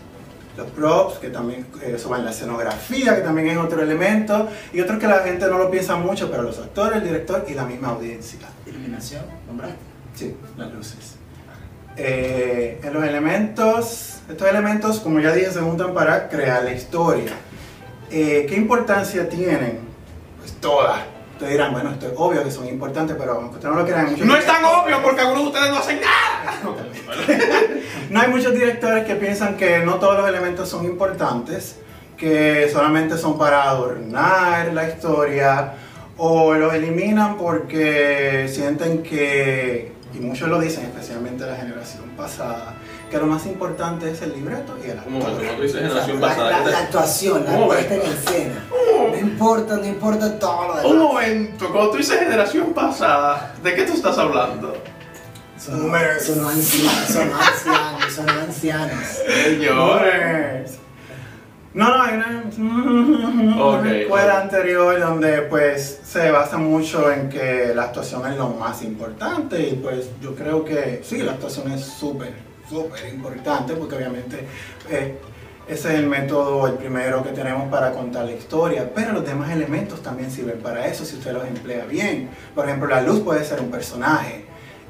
los 0.59 0.70
props, 0.72 1.18
que 1.18 1.30
también 1.30 1.66
eh, 1.82 1.92
eso 1.94 2.11
va 2.11 2.18
en 2.18 2.24
la 2.24 2.32
escenografía, 2.32 3.14
que 3.14 3.22
también 3.22 3.48
es 3.48 3.56
otro 3.56 3.80
elemento, 3.80 4.48
y 4.72 4.80
otros 4.80 4.98
que 4.98 5.06
la 5.06 5.20
gente 5.20 5.46
no 5.46 5.56
lo 5.56 5.70
piensa 5.70 5.96
mucho, 5.96 6.30
pero 6.30 6.42
los 6.42 6.59
actores, 6.59 6.98
el 6.98 7.04
director 7.04 7.46
y 7.48 7.54
la 7.54 7.64
misma 7.64 7.88
audiencia. 7.88 8.40
Iluminación, 8.66 9.22
nombraste. 9.46 9.78
Sí, 10.14 10.36
las 10.56 10.72
luces. 10.74 11.14
Eh, 11.96 12.80
en 12.82 12.92
los 12.92 13.04
elementos, 13.04 14.20
estos 14.28 14.48
elementos, 14.48 14.98
como 14.98 15.20
ya 15.20 15.32
dije, 15.32 15.50
se 15.52 15.61
juntan 15.61 15.94
para 15.94 16.28
crear 16.28 16.64
la 16.64 16.72
historia. 16.72 17.32
Eh, 18.11 18.46
¿Qué 18.48 18.56
importancia 18.56 19.28
tienen? 19.28 19.78
Pues 20.40 20.52
todas. 20.54 21.00
Ustedes 21.39 21.53
dirán, 21.53 21.70
bueno, 21.70 21.91
esto 21.91 22.09
es 22.09 22.12
obvio 22.16 22.43
que 22.43 22.51
son 22.51 22.66
importantes, 22.66 23.14
pero 23.16 23.34
aunque 23.34 23.55
ustedes 23.55 23.72
no 23.72 23.80
lo 23.80 23.86
crean, 23.86 24.11
muchos 24.11 24.26
No 24.26 24.34
es 24.34 24.45
tan 24.45 24.64
obvio 24.64 25.01
porque 25.01 25.20
algunos 25.20 25.43
de 25.45 25.49
ustedes 25.51 25.70
no 25.70 25.78
hacen 25.78 26.01
nada. 26.01 26.59
No 28.11 28.20
hay 28.20 28.28
muchos 28.28 28.53
directores 28.55 29.05
que 29.05 29.14
piensan 29.14 29.57
que 29.57 29.78
no 29.78 29.97
todos 30.01 30.18
los 30.18 30.28
elementos 30.28 30.68
son 30.68 30.84
importantes, 30.84 31.76
que 32.16 32.68
solamente 32.72 33.16
son 33.16 33.39
para 33.39 33.70
adornar 33.70 34.72
la 34.72 34.89
historia 34.89 35.74
o 36.16 36.55
los 36.55 36.74
eliminan 36.74 37.36
porque 37.36 38.49
sienten 38.49 39.05
que, 39.05 39.93
y 40.12 40.18
muchos 40.18 40.49
lo 40.49 40.59
dicen, 40.59 40.86
especialmente 40.86 41.47
la 41.47 41.55
generación 41.55 42.05
pasada, 42.16 42.74
que 43.11 43.18
lo 43.18 43.26
más 43.26 43.46
importante 43.46 44.11
es 44.11 44.20
el 44.22 44.32
libreto 44.34 44.76
y 44.84 44.90
el 44.90 44.98
Un 45.06 45.12
momento, 45.14 45.40
actor. 45.42 45.61
dices 45.62 45.80
generación 45.80 46.20
La, 46.20 46.28
pasada. 46.28 46.50
la- 46.50 46.59
¿qué 46.59 46.64
te- 46.64 46.70
la 46.70 46.78
actuación, 46.78 47.44
la 47.44 47.50
Un 47.52 47.66
puesta 47.66 47.94
en 47.94 48.02
escena. 48.02 48.64
No 49.11 49.16
importa, 49.16 49.76
no 49.76 49.86
importa 49.86 50.38
todo 50.38 50.68
lo 50.68 50.74
Un 50.74 50.82
demás. 50.82 50.94
momento, 51.12 51.72
cuando 51.72 51.90
tú 51.92 51.96
dices 51.98 52.18
generación 52.18 52.72
pasada, 52.74 53.54
¿de 53.62 53.74
qué 53.74 53.82
tú 53.84 53.92
estás 53.94 54.18
hablando? 54.18 54.76
Son, 55.59 55.80
Boomers. 55.82 56.24
son 56.26 56.44
ancianos, 56.46 57.06
son 57.09 57.32
ancianos, 57.32 58.12
son 58.14 58.28
ancianos. 58.30 59.04
Señores. 59.44 60.78
No, 61.74 61.96
no, 61.96 62.02
hay 62.02 62.14
una, 62.14 63.90
escuela 64.00 64.40
anterior 64.40 64.98
donde 64.98 65.42
pues 65.42 66.00
se 66.02 66.30
basa 66.30 66.56
mucho 66.56 67.11
en 67.12 67.28
que 67.28 67.72
la 67.74 67.84
actuación 67.84 68.26
es 68.30 68.36
lo 68.38 68.48
más 68.48 68.82
importante 68.82 69.61
y 69.61 69.74
pues 69.76 70.09
yo 70.20 70.34
creo 70.34 70.64
que 70.64 71.02
sí, 71.04 71.18
la 71.18 71.32
actuación 71.32 71.70
es 71.70 71.84
súper, 71.84 72.32
súper 72.68 73.08
importante 73.08 73.74
porque 73.74 73.96
obviamente 73.96 74.38
eh, 74.90 75.18
ese 75.68 75.88
es 75.88 75.94
el 75.96 76.06
método, 76.06 76.66
el 76.66 76.74
primero 76.74 77.22
que 77.22 77.30
tenemos 77.30 77.70
para 77.70 77.92
contar 77.92 78.24
la 78.24 78.32
historia, 78.32 78.90
pero 78.94 79.12
los 79.12 79.26
demás 79.26 79.50
elementos 79.50 80.02
también 80.02 80.30
sirven 80.30 80.58
para 80.60 80.86
eso 80.86 81.04
si 81.04 81.16
usted 81.16 81.32
los 81.32 81.46
emplea 81.46 81.84
bien. 81.84 82.30
Por 82.54 82.66
ejemplo, 82.66 82.88
la 82.88 83.02
luz 83.02 83.20
puede 83.20 83.44
ser 83.44 83.60
un 83.60 83.70
personaje, 83.70 84.46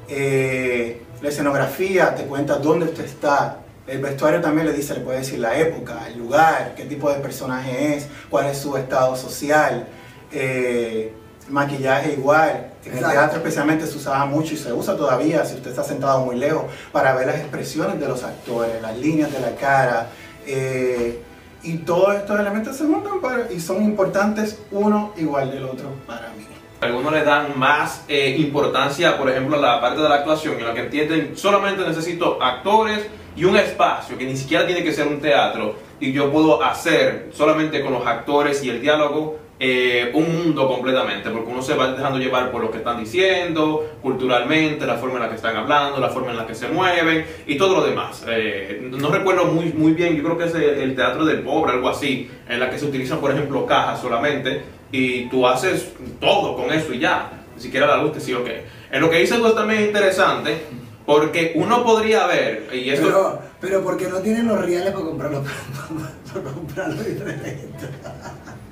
eh, 0.07 1.01
la 1.21 1.29
escenografía 1.29 2.15
te 2.15 2.23
cuenta 2.23 2.57
dónde 2.57 2.85
usted 2.85 3.03
está, 3.03 3.59
el 3.87 3.99
vestuario 4.01 4.39
también 4.39 4.67
le 4.67 4.73
dice, 4.73 4.93
le 4.93 5.01
puede 5.01 5.19
decir 5.19 5.39
la 5.39 5.57
época, 5.57 6.07
el 6.07 6.19
lugar, 6.19 6.75
qué 6.77 6.85
tipo 6.85 7.11
de 7.11 7.19
personaje 7.19 7.97
es, 7.97 8.07
cuál 8.29 8.45
es 8.45 8.57
su 8.57 8.77
estado 8.77 9.15
social. 9.15 9.87
Eh, 10.31 11.11
maquillaje 11.49 12.13
igual. 12.13 12.67
En 12.85 12.97
el 12.97 13.03
teatro 13.03 13.37
especialmente 13.37 13.85
se 13.85 13.97
usaba 13.97 14.25
mucho 14.25 14.53
y 14.53 14.57
se 14.57 14.71
usa 14.73 14.95
todavía 14.95 15.43
si 15.45 15.55
usted 15.55 15.71
está 15.71 15.83
sentado 15.83 16.21
muy 16.25 16.35
lejos 16.37 16.63
para 16.91 17.13
ver 17.13 17.27
las 17.27 17.35
expresiones 17.37 17.99
de 17.99 18.07
los 18.07 18.23
actores, 18.23 18.81
las 18.81 18.97
líneas 18.97 19.31
de 19.31 19.39
la 19.39 19.55
cara. 19.55 20.07
eh, 20.51 21.21
y 21.61 21.77
todos 21.79 22.15
estos 22.15 22.39
elementos 22.39 22.75
se 22.75 22.85
montan 22.85 23.19
para- 23.21 23.51
y 23.51 23.59
son 23.59 23.83
importantes 23.83 24.59
uno 24.71 25.13
igual 25.17 25.51
del 25.51 25.65
otro 25.65 25.89
para 26.07 26.29
mí. 26.29 26.45
Algunos 26.81 27.11
le 27.11 27.23
dan 27.23 27.59
más 27.59 28.03
eh, 28.07 28.35
importancia, 28.39 29.17
por 29.17 29.29
ejemplo, 29.29 29.57
a 29.57 29.59
la 29.59 29.81
parte 29.81 30.01
de 30.01 30.07
la 30.09 30.15
actuación, 30.15 30.57
en 30.57 30.65
la 30.65 30.73
que 30.73 30.79
entienden 30.85 31.37
solamente 31.37 31.85
necesito 31.85 32.41
actores 32.41 33.05
y 33.35 33.43
un 33.43 33.57
espacio, 33.57 34.17
que 34.17 34.25
ni 34.25 34.37
siquiera 34.37 34.65
tiene 34.65 34.81
que 34.83 34.93
ser 34.93 35.07
un 35.07 35.19
teatro, 35.19 35.75
y 35.99 36.13
yo 36.13 36.31
puedo 36.31 36.63
hacer 36.63 37.29
solamente 37.33 37.83
con 37.83 37.91
los 37.93 38.07
actores 38.07 38.63
y 38.63 38.69
el 38.69 38.81
diálogo 38.81 39.37
eh, 39.61 40.09
un 40.13 40.37
mundo 40.37 40.69
completamente, 40.69 41.29
porque 41.31 41.51
uno 41.51 41.61
se 41.61 41.75
va 41.75 41.91
dejando 41.91 42.17
llevar 42.17 42.49
por 42.49 42.61
lo 42.61 42.71
que 42.71 42.77
están 42.77 42.97
diciendo, 42.97 43.97
culturalmente, 44.01 44.85
la 44.85 44.95
forma 44.95 45.15
en 45.15 45.23
la 45.23 45.29
que 45.29 45.35
están 45.35 45.57
hablando, 45.57 45.99
la 45.99 46.07
forma 46.07 46.31
en 46.31 46.37
la 46.37 46.47
que 46.47 46.55
se 46.55 46.69
mueven 46.69 47.25
y 47.45 47.57
todo 47.57 47.75
lo 47.75 47.85
demás. 47.85 48.23
Eh, 48.29 48.89
no 48.89 49.09
recuerdo 49.11 49.45
muy, 49.47 49.73
muy 49.73 49.91
bien, 49.91 50.15
yo 50.15 50.23
creo 50.23 50.37
que 50.37 50.45
es 50.45 50.55
el, 50.55 50.95
teatro 50.95 51.25
del 51.25 51.41
pobre, 51.41 51.73
algo 51.73 51.89
así, 51.89 52.31
en 52.47 52.57
la 52.57 52.69
que 52.69 52.79
se 52.79 52.85
utilizan, 52.85 53.19
por 53.19 53.31
ejemplo, 53.31 53.65
cajas 53.65 53.99
solamente 53.99 54.61
y 54.93 55.27
tú 55.27 55.45
haces 55.45 55.91
todo 56.21 56.55
con 56.55 56.71
eso 56.71 56.93
y 56.93 56.99
ya, 56.99 57.43
ni 57.53 57.61
siquiera 57.61 57.85
la 57.85 57.97
luz 58.01 58.13
que 58.13 58.21
sí 58.21 58.33
o. 58.33 58.43
En 58.91 59.01
lo 59.01 59.09
que 59.09 59.17
dice 59.17 59.35
tú 59.39 59.53
también 59.53 59.81
es 59.81 59.87
interesante, 59.87 60.57
porque 61.05 61.51
uno 61.55 61.83
podría 61.83 62.27
ver, 62.27 62.69
y 62.71 62.91
esto... 62.91 63.07
Pero, 63.07 63.39
pero 63.59 63.83
porque 63.83 64.07
no 64.07 64.19
tienen 64.19 64.47
los 64.47 64.63
reales 64.63 64.93
para 64.93 65.05
comprarlo, 65.05 65.43
para, 66.33 66.45
comprarlo 66.45 67.03
diferente. 67.03 67.89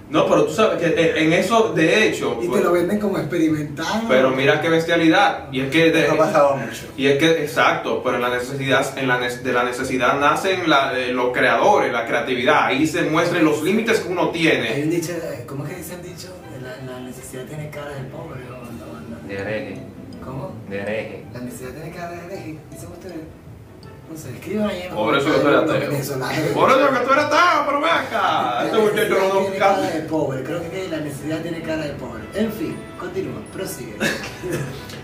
No, 0.10 0.26
pero 0.28 0.46
tú 0.46 0.54
sabes 0.54 0.80
que 0.82 0.88
eh, 0.88 1.24
en 1.24 1.34
eso, 1.34 1.74
de 1.74 2.08
hecho... 2.08 2.40
Y 2.42 2.48
te 2.48 2.62
lo 2.62 2.72
venden 2.72 2.98
como 2.98 3.18
experimental. 3.18 4.04
Pero 4.08 4.30
mira 4.32 4.62
qué 4.62 4.70
bestialidad. 4.70 5.52
Y 5.52 5.60
es 5.62 5.70
que... 5.70 5.92
de- 5.92 6.08
ha 6.08 6.16
pasado 6.16 6.56
mucho. 6.56 6.86
y 6.96 7.08
es 7.08 7.18
que, 7.18 7.44
exacto, 7.44 8.02
pero 8.04 8.16
en 8.16 8.22
la 8.22 8.30
necesidad, 8.30 8.98
en 8.98 9.08
la, 9.10 9.20
ne- 9.20 9.36
de 9.38 9.52
la 9.54 9.64
necesidad 9.66 10.18
nacen 10.20 10.70
la- 10.70 10.98
eh, 10.98 11.12
los 11.12 11.34
creadores, 11.34 11.92
la 11.92 12.06
creatividad. 12.08 12.68
Ahí 12.68 12.88
se 12.88 13.04
muestran 13.04 13.44
los 13.44 13.62
límites 13.64 14.00
que 14.00 14.08
uno 14.10 14.28
Hay 14.28 14.40
tiene. 14.40 14.84
un 14.84 14.90
dicho, 14.90 15.12
¿cómo 15.46 15.66
es 15.66 15.72
que 15.72 15.76
dice 15.78 15.94
el 15.96 16.04
dicho? 16.04 16.28
La, 16.64 16.94
la 16.94 17.00
necesidad 17.02 17.44
tiene 17.46 17.70
cara 17.70 17.92
de 17.92 18.04
pobre. 18.10 18.40
¿o 18.48 18.64
no? 18.64 19.22
No. 19.22 19.28
De 19.28 19.36
hereje. 19.36 19.78
¿Cómo? 20.24 20.54
De 20.70 20.80
hereje. 20.82 21.26
La 21.34 21.40
necesidad 21.42 21.72
tiene 21.72 21.92
cara 21.92 22.12
de 22.12 22.26
hereje. 22.28 22.58
Dicen 22.72 22.90
ustedes. 22.94 23.16
No 24.10 24.18
sé, 24.18 24.30
escriban 24.30 24.70
ahí 24.70 24.84
en 24.84 24.96
Por 24.96 25.18
eso 25.18 25.26
que 25.34 25.40
tú 25.40 25.48
eres 25.48 25.60
ateo. 25.60 26.54
Por 26.54 26.70
eso 26.72 26.90
que 26.90 27.00
tú 27.06 27.12
eres 27.12 27.26
ateo, 27.26 27.64
pero 27.66 27.82
ven 27.82 27.90
acá. 27.90 28.62
Este 28.66 28.78
muchacho 28.78 29.16
no 29.34 29.40
tiene 29.42 29.58
cara 29.58 29.82
de 29.82 30.00
pobre. 30.02 30.44
Creo 30.44 30.62
que 30.72 30.88
la 30.90 30.98
necesidad 31.00 31.42
tiene 31.42 31.62
cara 31.62 31.84
de 31.84 31.90
pobre. 31.94 32.24
En 32.34 32.52
fin, 32.54 32.76
continúa, 33.00 33.42
prosigue. 33.54 33.96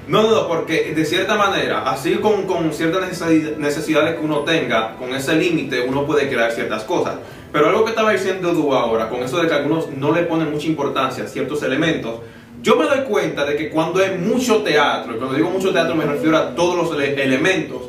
No, 0.06 0.30
no, 0.30 0.50
porque 0.50 0.94
de 0.94 1.06
cierta 1.06 1.36
manera, 1.36 1.90
así 1.90 2.16
con, 2.16 2.46
con 2.46 2.74
ciertas 2.74 3.10
necesidades 3.58 4.16
que 4.16 4.26
uno 4.26 4.40
tenga, 4.40 4.98
con 4.98 5.16
ese 5.16 5.34
límite 5.34 5.80
uno 5.88 6.06
puede 6.06 6.28
crear 6.28 6.52
ciertas 6.52 6.84
cosas. 6.84 7.16
Pero 7.54 7.70
algo 7.70 7.86
que 7.86 7.92
estaba 7.92 8.12
diciendo 8.12 8.52
tú 8.52 8.74
ahora, 8.74 9.08
con 9.08 9.24
eso 9.24 9.42
de 9.42 9.48
que 9.48 9.54
algunos 9.54 9.88
no 9.96 10.12
le 10.12 10.24
ponen 10.24 10.52
mucha 10.52 10.68
importancia 10.68 11.24
a 11.24 11.28
ciertos 11.28 11.64
elementos, 11.64 12.20
yo 12.62 12.76
me 12.76 12.84
doy 12.86 13.04
cuenta 13.06 13.46
de 13.46 13.56
que 13.56 13.70
cuando 13.70 14.02
hay 14.04 14.18
mucho 14.18 14.58
teatro, 14.62 15.16
y 15.16 15.18
cuando 15.20 15.36
digo 15.38 15.50
mucho 15.50 15.72
teatro 15.72 15.96
me 15.96 16.04
refiero 16.04 16.36
a 16.38 16.54
todos 16.54 16.76
los 16.76 17.00
ele- 17.02 17.24
elementos, 17.24 17.84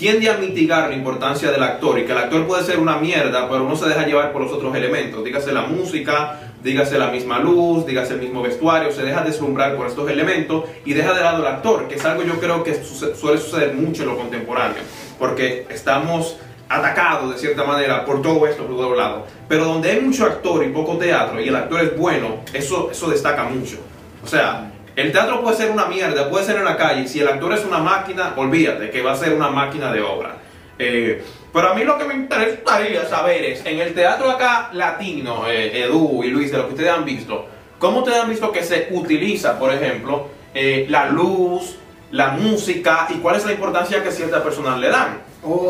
tiende 0.00 0.30
a 0.30 0.38
mitigar 0.38 0.88
la 0.88 0.96
importancia 0.96 1.52
del 1.52 1.62
actor 1.62 1.98
y 1.98 2.06
que 2.06 2.12
el 2.12 2.18
actor 2.18 2.46
puede 2.46 2.64
ser 2.64 2.78
una 2.78 2.96
mierda, 2.96 3.46
pero 3.50 3.68
no 3.68 3.76
se 3.76 3.86
deja 3.86 4.06
llevar 4.06 4.32
por 4.32 4.40
los 4.40 4.50
otros 4.50 4.74
elementos, 4.74 5.22
dígase 5.22 5.52
la 5.52 5.60
música, 5.60 6.40
dígase 6.64 6.98
la 6.98 7.10
misma 7.10 7.38
luz, 7.38 7.84
dígase 7.84 8.14
el 8.14 8.20
mismo 8.20 8.40
vestuario, 8.40 8.90
se 8.92 9.02
deja 9.02 9.22
deslumbrar 9.22 9.76
por 9.76 9.86
estos 9.86 10.08
elementos 10.10 10.64
y 10.86 10.94
deja 10.94 11.12
de 11.12 11.20
lado 11.20 11.46
el 11.46 11.46
actor, 11.46 11.86
que 11.86 11.96
es 11.96 12.04
algo 12.06 12.22
yo 12.22 12.40
creo 12.40 12.64
que 12.64 12.82
suele 12.82 13.38
suceder 13.38 13.74
mucho 13.74 14.04
en 14.04 14.08
lo 14.08 14.16
contemporáneo, 14.16 14.80
porque 15.18 15.66
estamos 15.68 16.38
atacados 16.70 17.34
de 17.34 17.38
cierta 17.38 17.64
manera 17.64 18.06
por 18.06 18.22
todo 18.22 18.46
esto, 18.46 18.64
por 18.64 18.76
todos 18.76 18.96
lados. 18.96 19.24
Pero 19.48 19.66
donde 19.66 19.90
hay 19.90 20.00
mucho 20.00 20.24
actor 20.24 20.64
y 20.64 20.70
poco 20.70 20.96
teatro 20.96 21.38
y 21.42 21.48
el 21.48 21.56
actor 21.56 21.78
es 21.82 21.94
bueno, 21.98 22.36
eso, 22.54 22.88
eso 22.90 23.10
destaca 23.10 23.44
mucho. 23.44 23.76
O 24.24 24.26
sea, 24.26 24.72
el 25.00 25.12
teatro 25.12 25.40
puede 25.42 25.56
ser 25.56 25.70
una 25.70 25.86
mierda, 25.86 26.28
puede 26.28 26.44
ser 26.44 26.56
en 26.56 26.64
la 26.64 26.76
calle, 26.76 27.08
si 27.08 27.20
el 27.20 27.28
actor 27.28 27.52
es 27.54 27.64
una 27.64 27.78
máquina, 27.78 28.34
olvídate 28.36 28.90
que 28.90 29.02
va 29.02 29.12
a 29.12 29.16
ser 29.16 29.32
una 29.32 29.48
máquina 29.48 29.92
de 29.92 30.02
obra. 30.02 30.36
Eh, 30.78 31.22
pero 31.52 31.68
a 31.70 31.74
mí 31.74 31.84
lo 31.84 31.98
que 31.98 32.04
me 32.04 32.14
interesaría 32.14 33.06
saber 33.06 33.44
es, 33.44 33.64
en 33.66 33.78
el 33.80 33.94
teatro 33.94 34.30
acá 34.30 34.70
latino, 34.72 35.48
eh, 35.48 35.82
Edu 35.84 36.22
y 36.22 36.28
Luis, 36.28 36.52
de 36.52 36.58
lo 36.58 36.66
que 36.66 36.74
ustedes 36.74 36.90
han 36.90 37.04
visto, 37.04 37.46
¿cómo 37.78 37.98
ustedes 38.00 38.18
han 38.18 38.30
visto 38.30 38.52
que 38.52 38.62
se 38.62 38.88
utiliza, 38.90 39.58
por 39.58 39.72
ejemplo, 39.72 40.28
eh, 40.54 40.86
la 40.88 41.06
luz, 41.06 41.76
la 42.10 42.28
música 42.28 43.06
y 43.10 43.14
cuál 43.14 43.36
es 43.36 43.44
la 43.44 43.52
importancia 43.52 44.02
que 44.02 44.10
ciertas 44.10 44.42
personas 44.42 44.78
le 44.78 44.88
dan? 44.88 45.18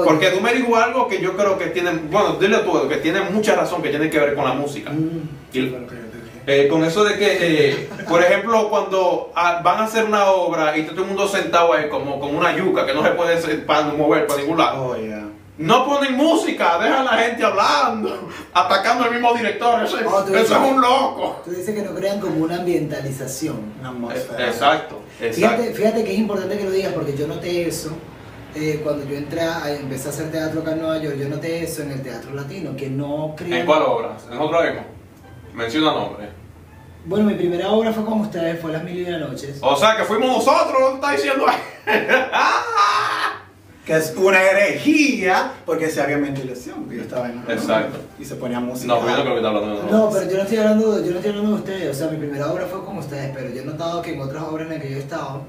Porque 0.05 0.31
tú 0.31 0.41
me 0.41 0.53
dijo 0.53 0.75
algo 0.77 1.07
que 1.07 1.21
yo 1.21 1.37
creo 1.37 1.57
que 1.57 1.67
tiene, 1.67 1.93
bueno, 2.11 2.35
dile 2.41 2.59
tú, 2.59 2.89
que 2.89 2.97
tiene 2.97 3.21
mucha 3.23 3.55
razón, 3.55 3.83
que 3.83 3.91
tiene 3.91 4.11
que 4.11 4.19
ver 4.19 4.35
con 4.35 4.45
la 4.45 4.53
música. 4.55 4.91
Y- 5.53 5.61
eh, 6.47 6.69
con 6.69 6.85
eso 6.85 7.05
de 7.05 7.17
que, 7.19 7.39
eh, 7.71 7.89
por 8.09 8.23
ejemplo, 8.23 8.69
cuando 8.71 9.33
ah, 9.35 9.61
van 9.63 9.81
a 9.81 9.85
hacer 9.85 10.05
una 10.05 10.27
obra 10.31 10.77
y 10.77 10.85
todo 10.85 11.03
el 11.03 11.07
mundo 11.09 11.29
sentado 11.29 11.73
ahí 11.73 11.89
como, 11.89 12.19
como 12.21 12.39
una 12.39 12.57
yuca 12.57 12.87
que 12.87 12.95
no 12.95 13.03
se 13.05 13.11
puede 13.11 13.37
mover 13.97 14.27
para 14.27 14.41
ningún 14.41 14.59
lado. 14.59 14.85
Oh, 14.91 14.97
yeah. 14.97 15.27
No 15.59 15.85
ponen 15.85 16.15
música, 16.17 16.79
dejan 16.79 17.07
a 17.07 17.17
la 17.17 17.19
gente 17.23 17.45
hablando, 17.45 18.29
atacando 18.55 19.05
al 19.05 19.11
mismo 19.13 19.35
director. 19.35 19.85
Eso, 19.85 19.99
Oh, 20.07 20.23
tú 20.25 20.35
eso 20.35 20.43
dices- 20.55 20.57
es 20.57 20.73
un 20.73 20.81
loco. 20.81 21.43
Tú 21.45 21.51
dices 21.51 21.75
que 21.75 21.83
no 21.83 21.95
crean 21.95 22.19
como 22.19 22.43
una 22.45 22.57
ambientalización. 22.57 23.57
Una 23.81 23.89
Eh, 23.89 23.93
atmósfera. 23.93 24.47
Exacto, 24.47 25.01
exacto. 25.21 25.35
Fíjate, 25.63 25.75
fíjate 25.75 26.05
que 26.05 26.13
es 26.15 26.19
importante 26.19 26.57
que 26.57 26.65
lo 26.65 26.71
digas 26.71 26.93
porque 26.95 27.15
yo 27.15 27.27
noté 27.27 27.69
eso 27.69 27.91
eh, 28.55 28.81
cuando 28.83 29.05
yo 29.07 29.17
entré 29.17 29.43
a, 29.43 29.71
empecé 29.79 30.09
a 30.09 30.11
hacer 30.13 30.31
teatro 30.33 30.63
acá 30.63 30.73
en 30.73 30.81
Nueva 30.81 30.99
York. 30.99 31.17
Yo 31.19 31.29
noté 31.29 31.63
eso 31.63 31.83
en 31.83 31.93
el 31.93 32.03
teatro 32.03 32.33
latino, 32.35 32.75
que 32.75 32.89
no 32.89 33.35
crean. 33.37 33.61
¿En 33.61 33.67
cuál 33.67 33.83
obra? 33.83 34.17
¿En 34.33 34.39
vez? 34.51 34.83
Menciona 35.61 35.93
nombre. 35.93 36.29
Bueno, 37.05 37.25
mi 37.27 37.35
primera 37.35 37.71
obra 37.71 37.93
fue 37.93 38.05
con 38.05 38.21
ustedes, 38.21 38.61
fue 38.61 38.73
Las 38.73 38.83
Mil 38.85 38.99
y 38.99 39.05
Una 39.05 39.19
Noches. 39.19 39.59
O 39.63 39.77
sea, 39.77 39.97
que 39.97 40.05
fuimos 40.05 40.29
nosotros, 40.37 40.81
lo 40.81 40.89
que 40.89 40.95
está 40.95 41.13
diciendo 41.13 41.47
ahí. 41.49 41.59
Que 43.85 43.97
es 43.97 44.15
una 44.17 44.41
herejía 44.43 45.53
porque 45.65 45.89
se 45.89 46.01
había 46.03 46.19
ventilación. 46.19 46.83
porque 46.83 46.97
Yo 46.99 47.03
estaba 47.03 47.29
en 47.29 47.39
Exacto. 47.49 47.99
Y 48.21 48.25
se 48.25 48.35
ponía 48.37 48.61
música. 48.61 48.87
No, 48.93 49.01
pero 49.01 49.11
yo 49.13 49.17
no 49.17 49.23
creo 49.23 49.35
que 49.35 49.41
está 49.41 49.49
hablando 49.49 49.83
de 49.83 49.91
No, 49.91 50.11
pero 50.11 50.31
yo 50.31 50.37
no 50.37 50.43
estoy 50.43 50.59
hablando, 50.59 50.93
de- 50.97 51.05
yo 51.07 51.11
no 51.11 51.17
estoy 51.17 51.31
hablando 51.31 51.51
de 51.53 51.57
ustedes. 51.57 51.91
O 51.97 51.99
sea, 51.99 52.09
mi 52.13 52.19
primera 52.19 52.53
obra 52.53 52.67
fue 52.67 52.85
con 52.85 52.99
ustedes, 52.99 53.33
pero 53.35 53.49
yo 53.53 53.63
he 53.63 53.65
notado 53.65 54.03
que 54.03 54.13
en 54.15 54.21
otras 54.21 54.43
obras 54.45 54.67
en 54.69 54.75
las 54.75 54.83
que 54.83 54.91
yo 54.91 54.97
he 54.97 55.01
estado, 55.01 55.43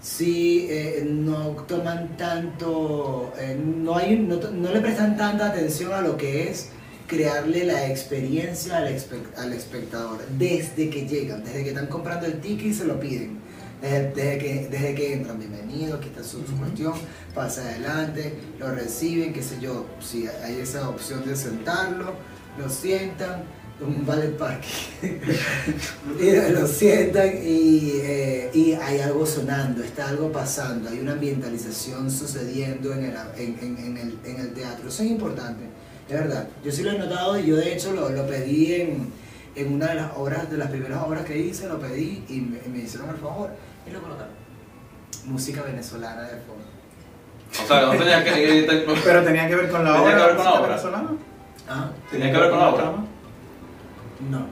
sí 0.00 0.68
eh, 0.70 1.02
no 1.06 1.48
toman 1.66 2.16
tanto, 2.16 3.32
eh, 3.38 3.60
no, 3.62 3.96
hay, 3.96 4.16
no, 4.16 4.36
no 4.52 4.70
le 4.72 4.80
prestan 4.80 5.16
tanta 5.16 5.46
atención 5.48 5.92
a 5.92 6.00
lo 6.00 6.16
que 6.16 6.48
es 6.50 6.70
crearle 7.06 7.64
la 7.64 7.88
experiencia 7.88 8.78
al, 8.78 8.96
al 9.36 9.52
espectador 9.52 10.18
desde 10.38 10.88
que 10.90 11.06
llegan, 11.06 11.44
desde 11.44 11.62
que 11.64 11.68
están 11.70 11.86
comprando 11.86 12.26
el 12.26 12.40
ticket 12.40 12.66
y 12.66 12.74
se 12.74 12.84
lo 12.84 12.98
piden. 13.00 13.40
Desde, 13.80 14.10
desde 14.14 14.38
que, 14.38 14.68
desde 14.70 14.94
que 14.94 15.12
entran, 15.12 15.38
bienvenido, 15.40 15.96
aquí 15.96 16.08
está 16.08 16.22
su, 16.22 16.46
su 16.46 16.56
cuestión, 16.56 16.92
pasa 17.34 17.62
adelante, 17.62 18.32
lo 18.60 18.70
reciben, 18.72 19.32
qué 19.32 19.42
sé 19.42 19.58
yo, 19.60 19.86
si 20.00 20.26
hay 20.44 20.60
esa 20.60 20.88
opción 20.88 21.26
de 21.26 21.34
sentarlo, 21.34 22.14
lo 22.58 22.68
sientan, 22.70 23.42
un 23.80 24.06
ballet 24.06 24.36
parque, 24.38 24.68
lo 26.52 26.66
sientan 26.68 27.30
y, 27.44 27.90
eh, 28.02 28.50
y 28.54 28.72
hay 28.74 29.00
algo 29.00 29.26
sonando, 29.26 29.82
está 29.82 30.08
algo 30.10 30.30
pasando, 30.30 30.88
hay 30.88 31.00
una 31.00 31.12
ambientalización 31.14 32.08
sucediendo 32.08 32.92
en 32.92 33.04
el, 33.06 33.14
en, 33.36 33.58
en- 33.60 33.78
en 33.78 33.96
el, 33.98 34.18
en 34.24 34.36
el 34.40 34.52
teatro, 34.54 34.88
eso 34.88 35.02
es 35.02 35.10
importante, 35.10 35.64
de 36.08 36.14
verdad, 36.14 36.48
yo 36.64 36.70
sí 36.72 36.82
lo 36.82 36.90
he 36.92 36.98
notado 36.98 37.38
y 37.38 37.46
yo 37.46 37.56
de 37.56 37.72
hecho 37.74 37.92
lo, 37.92 38.08
lo 38.10 38.26
pedí 38.26 38.74
en, 38.74 39.12
en 39.54 39.72
una 39.74 39.88
de 39.88 39.94
las 39.96 40.10
obras, 40.16 40.50
de 40.50 40.56
las 40.58 40.70
primeras 40.70 41.02
obras 41.02 41.24
que 41.24 41.38
hice, 41.38 41.68
lo 41.68 41.78
pedí 41.78 42.24
y 42.28 42.40
me, 42.40 42.58
me 42.68 42.84
hicieron 42.84 43.08
el 43.10 43.16
favor 43.16 43.50
y 43.86 43.90
lo 43.90 44.00
colocaron. 44.02 44.32
Música 45.26 45.62
venezolana 45.62 46.22
de 46.22 46.36
fondo. 46.40 46.64
O 47.62 47.66
sea, 47.66 47.82
no 47.82 47.90
tenía 47.92 48.24
que... 48.24 48.66
Pero 49.04 49.22
tenía 49.24 49.46
que 49.48 49.54
ver 49.56 49.70
con 49.70 49.84
la 49.84 49.92
Tenía 49.92 50.02
obra. 50.08 50.16
que 50.18 50.26
ver 50.26 50.36
con 50.36 50.44
la 50.44 50.52
obra. 50.54 50.68
venezolana. 50.68 51.10
Ah, 51.68 51.90
Tenía 52.10 52.32
que 52.32 52.38
ver 52.38 52.50
con 52.50 52.58
la 52.58 52.68
obra. 52.70 52.92
no. 54.30 54.46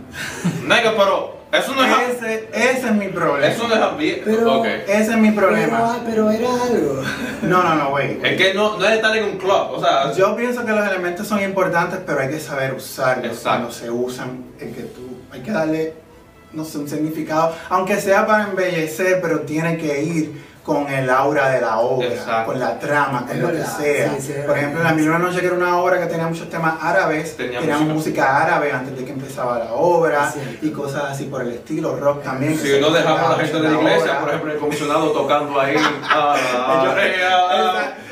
Nega, 0.69 0.93
pero 0.97 1.40
eso 1.53 1.75
no 1.75 1.85
es... 1.85 2.17
Ese, 2.17 2.49
ese 2.53 2.87
es 2.87 2.95
mi 2.95 3.09
problema. 3.09 3.47
Eso 3.47 3.67
no 3.67 3.75
es 3.75 3.81
ambiente. 3.81 4.23
Pero-. 4.25 4.65
Ese 4.65 5.11
es 5.13 5.17
mi 5.17 5.31
problema. 5.33 6.01
Pero, 6.05 6.29
pero 6.29 6.31
era 6.31 6.49
algo. 6.49 7.03
No, 7.43 7.63
no, 7.63 7.75
no, 7.75 7.91
güey. 7.91 8.19
Es 8.23 8.37
que 8.37 8.55
no, 8.55 8.79
no 8.79 8.85
es 8.85 8.93
estar 8.93 9.17
en 9.17 9.25
un 9.25 9.39
club, 9.39 9.73
o 9.73 9.81
sea... 9.81 10.13
Yo 10.13 10.37
pienso 10.37 10.65
que 10.65 10.73
los 10.73 10.87
elementos 10.87 11.27
son 11.27 11.43
importantes, 11.43 12.01
pero 12.07 12.21
hay 12.21 12.29
que 12.29 12.41
saber 12.41 12.75
usarlos 12.75 13.27
Exacto. 13.27 13.49
cuando 13.49 13.73
se 13.73 13.91
usan. 13.91 14.45
En 14.61 14.75
que 14.75 14.83
tú, 14.83 15.17
hay 15.33 15.41
que 15.41 15.51
darle, 15.51 15.95
no 16.53 16.65
sé, 16.65 16.79
un 16.79 16.89
significado, 16.89 17.55
aunque 17.69 18.01
sea 18.01 18.27
para 18.27 18.49
embellecer, 18.49 19.21
pero 19.21 19.41
tiene 19.41 19.77
que 19.79 20.03
ir 20.03 20.50
con 20.65 20.89
el 20.89 21.09
aura 21.09 21.49
de 21.51 21.61
la 21.61 21.79
obra, 21.79 22.07
Exacto. 22.09 22.51
con 22.53 22.61
la 22.61 22.79
trama, 22.79 23.23
con 23.27 23.31
Es 23.31 23.39
lo 23.43 23.47
verdad, 23.49 23.77
que 23.79 23.83
sea. 23.83 24.11
sí, 24.17 24.21
sí, 24.21 24.33
es 24.33 24.45
Por 24.45 24.57
ejemplo, 24.59 24.81
en 24.81 24.85
La 24.87 24.93
Mil 24.93 25.09
Una 25.09 25.19
Noche, 25.19 25.41
que 25.41 25.47
era 25.47 25.55
una 25.57 25.79
obra 25.79 25.99
que 25.99 26.07
tenía 26.07 26.27
muchos 26.29 26.51
temas 26.51 26.75
árabes, 26.83 27.37
Tenía 27.37 27.61
teníamos 27.61 27.89
música. 27.89 28.23
música 28.25 28.43
árabe 28.45 28.71
antes 28.73 28.97
de 28.97 29.05
que 29.05 29.13
empezaba 29.13 29.59
la 29.59 29.73
obra 29.73 30.33
y 30.61 30.71
cosas 30.71 31.05
así 31.05 31.25
por 31.25 31.43
el 31.43 31.53
estilo, 31.53 31.97
rock 31.97 32.23
también. 32.23 32.57
Si 32.59 32.79
no 32.81 32.91
dejamos 32.91 33.21
a 33.21 33.29
la 33.39 33.45
gente 33.45 33.57
de 33.61 33.69
la 33.71 33.81
iglesia, 33.81 34.03
obra. 34.11 34.21
por 34.21 34.29
ejemplo, 34.29 34.53
el 34.53 34.59
comisionado 34.59 35.11
tocando 35.13 35.61
ahí. 35.61 35.77
ah, 36.05 36.37
ah, 36.37 36.95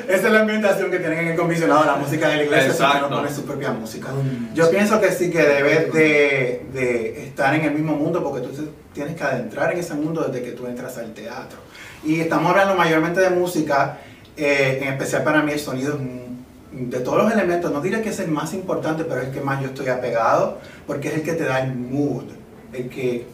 esa, 0.06 0.14
esa 0.14 0.26
es 0.28 0.32
la 0.32 0.40
ambientación 0.40 0.90
que 0.90 0.98
tienen 0.98 1.18
en 1.18 1.28
el 1.28 1.36
comisionado, 1.36 1.84
la 1.84 1.96
música 1.96 2.28
de 2.28 2.36
la 2.36 2.42
iglesia, 2.44 2.72
si 2.72 2.82
Exacto. 2.82 3.08
no 3.10 3.16
pone 3.16 3.30
su 3.32 3.44
propia 3.44 3.70
música. 3.72 4.08
Mm. 4.08 4.54
Yo 4.54 4.70
pienso 4.70 4.98
que 5.00 5.12
sí 5.12 5.30
que 5.30 5.42
debes 5.42 5.92
de, 5.92 6.66
de 6.72 7.26
estar 7.26 7.54
en 7.54 7.64
el 7.66 7.72
mismo 7.72 7.94
mundo 7.94 8.22
porque 8.24 8.40
tú 8.46 8.70
tienes 8.94 9.14
que 9.16 9.22
adentrar 9.22 9.70
en 9.72 9.78
ese 9.80 9.94
mundo 9.94 10.22
desde 10.24 10.42
que 10.44 10.52
tú 10.52 10.66
entras 10.66 10.96
al 10.96 11.12
teatro. 11.12 11.58
Y 12.04 12.20
estamos 12.20 12.50
hablando 12.50 12.74
mayormente 12.74 13.20
de 13.20 13.30
música, 13.30 13.98
eh, 14.36 14.80
en 14.82 14.88
especial 14.92 15.24
para 15.24 15.42
mí 15.42 15.52
el 15.52 15.60
sonido 15.60 15.94
es 15.94 16.90
de 16.90 17.00
todos 17.00 17.24
los 17.24 17.32
elementos, 17.32 17.72
no 17.72 17.80
diré 17.80 18.02
que 18.02 18.10
es 18.10 18.20
el 18.20 18.28
más 18.28 18.52
importante, 18.54 19.04
pero 19.04 19.20
es 19.20 19.28
el 19.28 19.34
que 19.34 19.40
más 19.40 19.60
yo 19.60 19.68
estoy 19.68 19.88
apegado 19.88 20.58
porque 20.86 21.08
es 21.08 21.14
el 21.14 21.22
que 21.22 21.32
te 21.32 21.44
da 21.44 21.60
el 21.62 21.74
mood, 21.74 22.24
el 22.72 22.88
que... 22.88 23.26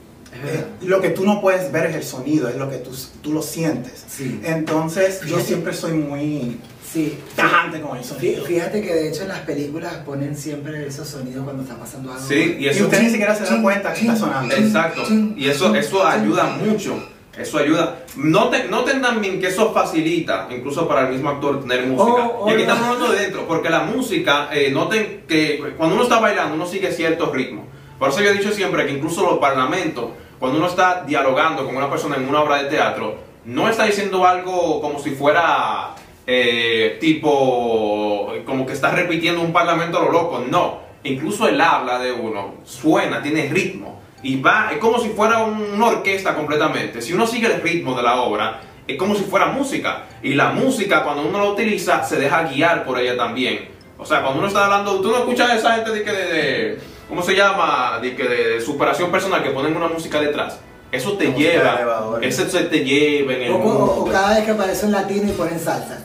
Es 0.80 0.88
lo 0.88 1.00
que 1.00 1.10
tú 1.10 1.24
no 1.24 1.40
puedes 1.40 1.70
ver 1.70 1.86
es 1.86 1.94
el 1.94 2.02
sonido, 2.02 2.48
es 2.48 2.56
lo 2.56 2.68
que 2.68 2.78
tú, 2.78 2.90
tú 3.22 3.32
lo 3.32 3.40
sientes. 3.40 4.04
Sí. 4.08 4.40
Entonces 4.42 5.20
yo 5.28 5.38
siempre 5.38 5.72
soy 5.72 5.92
muy 5.92 6.58
Sí. 6.92 7.18
tajante 7.36 7.80
con 7.80 7.96
el 7.98 8.02
sonido. 8.04 8.44
Fíjate 8.44 8.80
que 8.82 8.94
de 8.94 9.08
hecho 9.10 9.22
en 9.22 9.28
las 9.28 9.40
películas 9.40 9.94
ponen 10.06 10.36
siempre 10.36 10.86
esos 10.86 11.06
sonidos 11.08 11.44
cuando 11.44 11.62
está 11.62 11.76
pasando 11.76 12.12
algo. 12.12 12.26
Sí, 12.26 12.56
y 12.58 12.64
Y 12.64 12.68
eso 12.68 12.84
usted 12.84 13.02
ni 13.02 13.10
siquiera 13.10 13.34
se 13.34 13.44
da 13.44 13.62
cuenta 13.62 13.92
que 13.92 14.00
está 14.00 14.16
sonando. 14.16 14.54
Exacto. 14.56 15.02
Y 15.36 15.48
eso, 15.48 15.72
eso 15.74 16.04
ayuda 16.04 16.44
mucho. 16.64 17.00
Eso 17.36 17.58
ayuda. 17.58 18.04
Noten, 18.16 18.70
noten 18.70 19.02
también 19.02 19.40
que 19.40 19.48
eso 19.48 19.72
facilita, 19.72 20.48
incluso 20.50 20.86
para 20.86 21.08
el 21.08 21.12
mismo 21.12 21.30
actor, 21.30 21.60
tener 21.60 21.86
música. 21.86 22.30
Oh, 22.38 22.48
y 22.48 22.52
aquí 22.52 22.62
hola. 22.62 22.72
estamos 22.72 22.88
hablando 22.88 23.12
de 23.12 23.20
dentro, 23.20 23.46
porque 23.46 23.70
la 23.70 23.80
música, 23.80 24.48
eh, 24.52 24.70
noten 24.70 25.24
que 25.26 25.74
cuando 25.76 25.96
uno 25.96 26.04
está 26.04 26.20
bailando, 26.20 26.54
uno 26.54 26.66
sigue 26.66 26.92
cierto 26.92 27.32
ritmo. 27.32 27.66
Por 27.98 28.08
eso 28.10 28.20
yo 28.20 28.30
he 28.30 28.34
dicho 28.34 28.52
siempre 28.52 28.86
que 28.86 28.92
incluso 28.92 29.22
los 29.22 29.38
parlamentos, 29.38 30.10
cuando 30.38 30.58
uno 30.58 30.68
está 30.68 31.04
dialogando 31.04 31.64
con 31.64 31.76
una 31.76 31.90
persona 31.90 32.16
en 32.16 32.28
una 32.28 32.42
obra 32.42 32.62
de 32.62 32.68
teatro, 32.68 33.16
no 33.44 33.68
está 33.68 33.84
diciendo 33.84 34.26
algo 34.26 34.80
como 34.80 34.98
si 34.98 35.10
fuera 35.10 35.94
eh, 36.26 36.98
tipo, 37.00 38.32
como 38.46 38.66
que 38.66 38.72
está 38.72 38.90
repitiendo 38.90 39.42
un 39.42 39.52
parlamento 39.52 39.98
a 39.98 40.04
lo 40.04 40.12
loco. 40.12 40.44
No. 40.48 40.82
Incluso 41.02 41.48
el 41.48 41.60
habla 41.60 41.98
de 41.98 42.12
uno 42.12 42.54
suena, 42.64 43.22
tiene 43.22 43.48
ritmo. 43.48 44.00
Y 44.24 44.40
va, 44.40 44.70
es 44.72 44.78
como 44.78 44.98
si 44.98 45.10
fuera 45.10 45.44
un- 45.44 45.60
una 45.74 45.86
orquesta 45.86 46.34
completamente. 46.34 47.00
Si 47.00 47.12
uno 47.12 47.26
sigue 47.26 47.46
el 47.54 47.60
ritmo 47.62 47.94
de 47.94 48.02
la 48.02 48.16
obra, 48.22 48.60
es 48.88 48.96
como 48.98 49.14
si 49.14 49.22
fuera 49.24 49.46
música. 49.46 50.04
Y 50.22 50.34
la 50.34 50.50
música, 50.50 51.04
cuando 51.04 51.22
uno 51.28 51.38
la 51.38 51.44
utiliza, 51.50 52.02
se 52.02 52.16
deja 52.16 52.42
guiar 52.44 52.84
por 52.84 52.98
ella 52.98 53.16
también. 53.16 53.68
O 53.98 54.04
sea, 54.04 54.22
cuando 54.22 54.40
uno 54.40 54.48
está 54.48 54.64
hablando, 54.64 55.00
tú 55.00 55.10
no 55.10 55.18
escuchas 55.18 55.50
a 55.50 55.54
esa 55.56 55.74
gente 55.76 55.90
de 55.92 56.02
que 56.02 56.10
de, 56.12 56.24
de- 56.32 56.78
¿cómo 57.08 57.22
se 57.22 57.34
llama? 57.36 57.98
De 58.02 58.16
que 58.16 58.24
de, 58.26 58.60
superación 58.60 59.10
personal, 59.12 59.42
que 59.42 59.50
ponen 59.50 59.76
una 59.76 59.88
música 59.88 60.18
detrás. 60.20 60.58
Eso 60.90 61.12
te 61.14 61.24
La 61.24 61.30
de 61.32 61.36
lleva, 61.38 62.18
eso 62.22 62.48
se 62.48 62.64
te 62.64 62.84
lleva 62.84 63.32
en 63.34 63.42
el 63.42 63.52
O, 63.52 63.56
o- 63.56 63.58
o 63.58 63.96
mundo. 63.96 64.12
cada 64.12 64.34
vez 64.36 64.44
que 64.44 64.50
aparece 64.52 64.86
un 64.86 64.92
latino 64.92 65.28
y 65.28 65.32
ponen 65.32 65.58
salsa. 65.60 65.98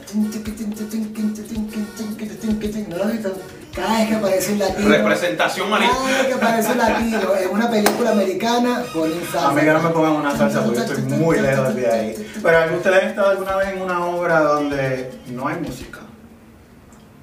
¿No 2.89 2.97
lo 2.97 3.03
has 3.03 3.11
visto? 3.11 3.33
Cada 3.79 3.97
vez 3.97 4.09
que 4.09 4.15
aparece 4.15 4.51
un 4.53 4.59
latino. 4.59 4.89
Representación 4.89 5.69
Cada 5.69 5.79
vez 5.79 6.27
que 6.27 6.33
aparece 6.33 6.71
un 6.71 6.77
latino 6.77 7.35
en 7.35 7.49
una 7.49 7.69
película 7.69 8.11
americana, 8.11 8.83
ponen 8.93 9.23
salsa. 9.31 9.49
A 9.49 9.51
mí 9.53 9.61
que 9.61 9.67
no 9.67 9.81
me 9.81 9.89
pongan 9.89 10.11
una 10.13 10.37
salsa 10.37 10.63
porque 10.65 10.79
estoy 10.79 11.01
muy 11.03 11.39
lejos 11.39 11.75
de 11.75 11.91
ahí. 11.91 12.31
Pero 12.43 12.75
¿ustedes 12.75 13.03
han 13.03 13.09
estado 13.09 13.29
alguna 13.29 13.55
vez 13.55 13.69
en 13.69 13.81
una 13.81 14.05
obra 14.05 14.41
donde 14.41 15.11
no 15.27 15.47
hay 15.47 15.55
música? 15.57 15.99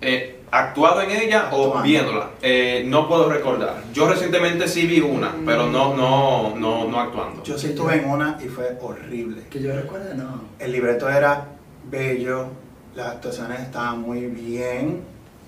Eh, 0.00 0.40
¿Actuado 0.50 1.02
en 1.02 1.11
ella 1.11 1.50
o 1.52 1.82
viéndola? 1.82 2.30
Eh, 2.40 2.84
no 2.86 3.07
puedo 3.09 3.28
recordar. 3.28 3.82
Yo 3.92 4.09
recientemente 4.09 4.68
sí 4.68 4.86
vi 4.86 5.00
una, 5.00 5.34
pero 5.44 5.66
no, 5.66 5.94
no, 5.94 6.54
no, 6.57 6.88
no 6.88 7.00
actuando. 7.00 7.42
Yo 7.42 7.59
sí 7.59 7.68
estuve 7.68 7.96
en 7.96 8.09
una 8.09 8.38
y 8.42 8.48
fue 8.48 8.78
horrible. 8.80 9.42
Que 9.50 9.61
yo 9.61 9.74
recuerde, 9.74 10.14
no. 10.14 10.42
El 10.59 10.72
libreto 10.72 11.09
era 11.11 11.48
bello, 11.90 12.48
las 12.94 13.09
actuaciones 13.09 13.61
estaban 13.61 14.00
muy 14.00 14.26
bien, 14.26 15.02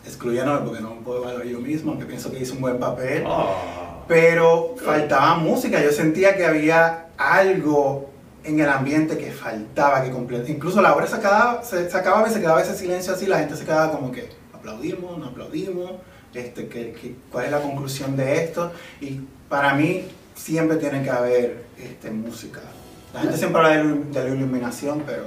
excluyéndome 0.09 0.61
porque 0.66 0.80
no 0.82 0.94
me 0.94 1.00
puedo 1.02 1.22
evaluar 1.22 1.46
yo 1.46 1.61
mismo, 1.61 1.92
aunque 1.92 2.06
pienso 2.06 2.30
que 2.32 2.40
hice 2.40 2.52
un 2.52 2.61
buen 2.61 2.78
papel. 2.78 3.24
Ah. 3.26 4.04
pero 4.09 4.74
faltaba 4.84 5.34
música. 5.36 5.82
Yo 5.82 5.92
sentía 5.92 6.34
que 6.36 6.46
había 6.46 7.09
algo 7.18 8.09
en 8.44 8.59
el 8.61 8.68
ambiente 8.68 9.18
que 9.18 9.30
faltaba, 9.30 10.02
que 10.02 10.11
completaba. 10.11 10.48
Incluso 10.50 10.80
la 10.80 10.94
obra 10.94 11.06
se, 11.06 11.16
acababa, 11.16 11.62
se, 11.62 11.90
se 11.90 11.96
acababa 11.96 12.26
y 12.28 12.32
se 12.32 12.40
quedaba 12.40 12.62
ese 12.62 12.74
silencio 12.74 13.12
así, 13.12 13.26
la 13.26 13.38
gente 13.40 13.54
se 13.56 13.64
quedaba 13.64 13.90
como 13.92 14.11
que 14.11 14.30
aplaudimos, 14.54 15.18
no 15.18 15.26
aplaudimos, 15.26 15.90
este, 16.32 16.68
que, 16.68 16.92
que- 16.92 17.16
cuál 17.30 17.44
es 17.46 17.50
la 17.50 17.61
conclusión 17.61 18.16
de 18.16 18.44
esto. 18.44 18.72
Y 19.02 19.20
para 19.50 19.74
mí 19.74 20.04
siempre 20.34 20.78
tiene 20.78 21.02
que 21.02 21.11
haber 21.11 21.64
este, 21.78 22.11
música. 22.11 22.61
La 23.12 23.20
gente 23.20 23.36
siempre 23.36 23.61
habla 23.61 23.76
de, 23.82 23.94
de 23.94 24.28
la 24.28 24.34
iluminación, 24.34 25.02
pero 25.06 25.24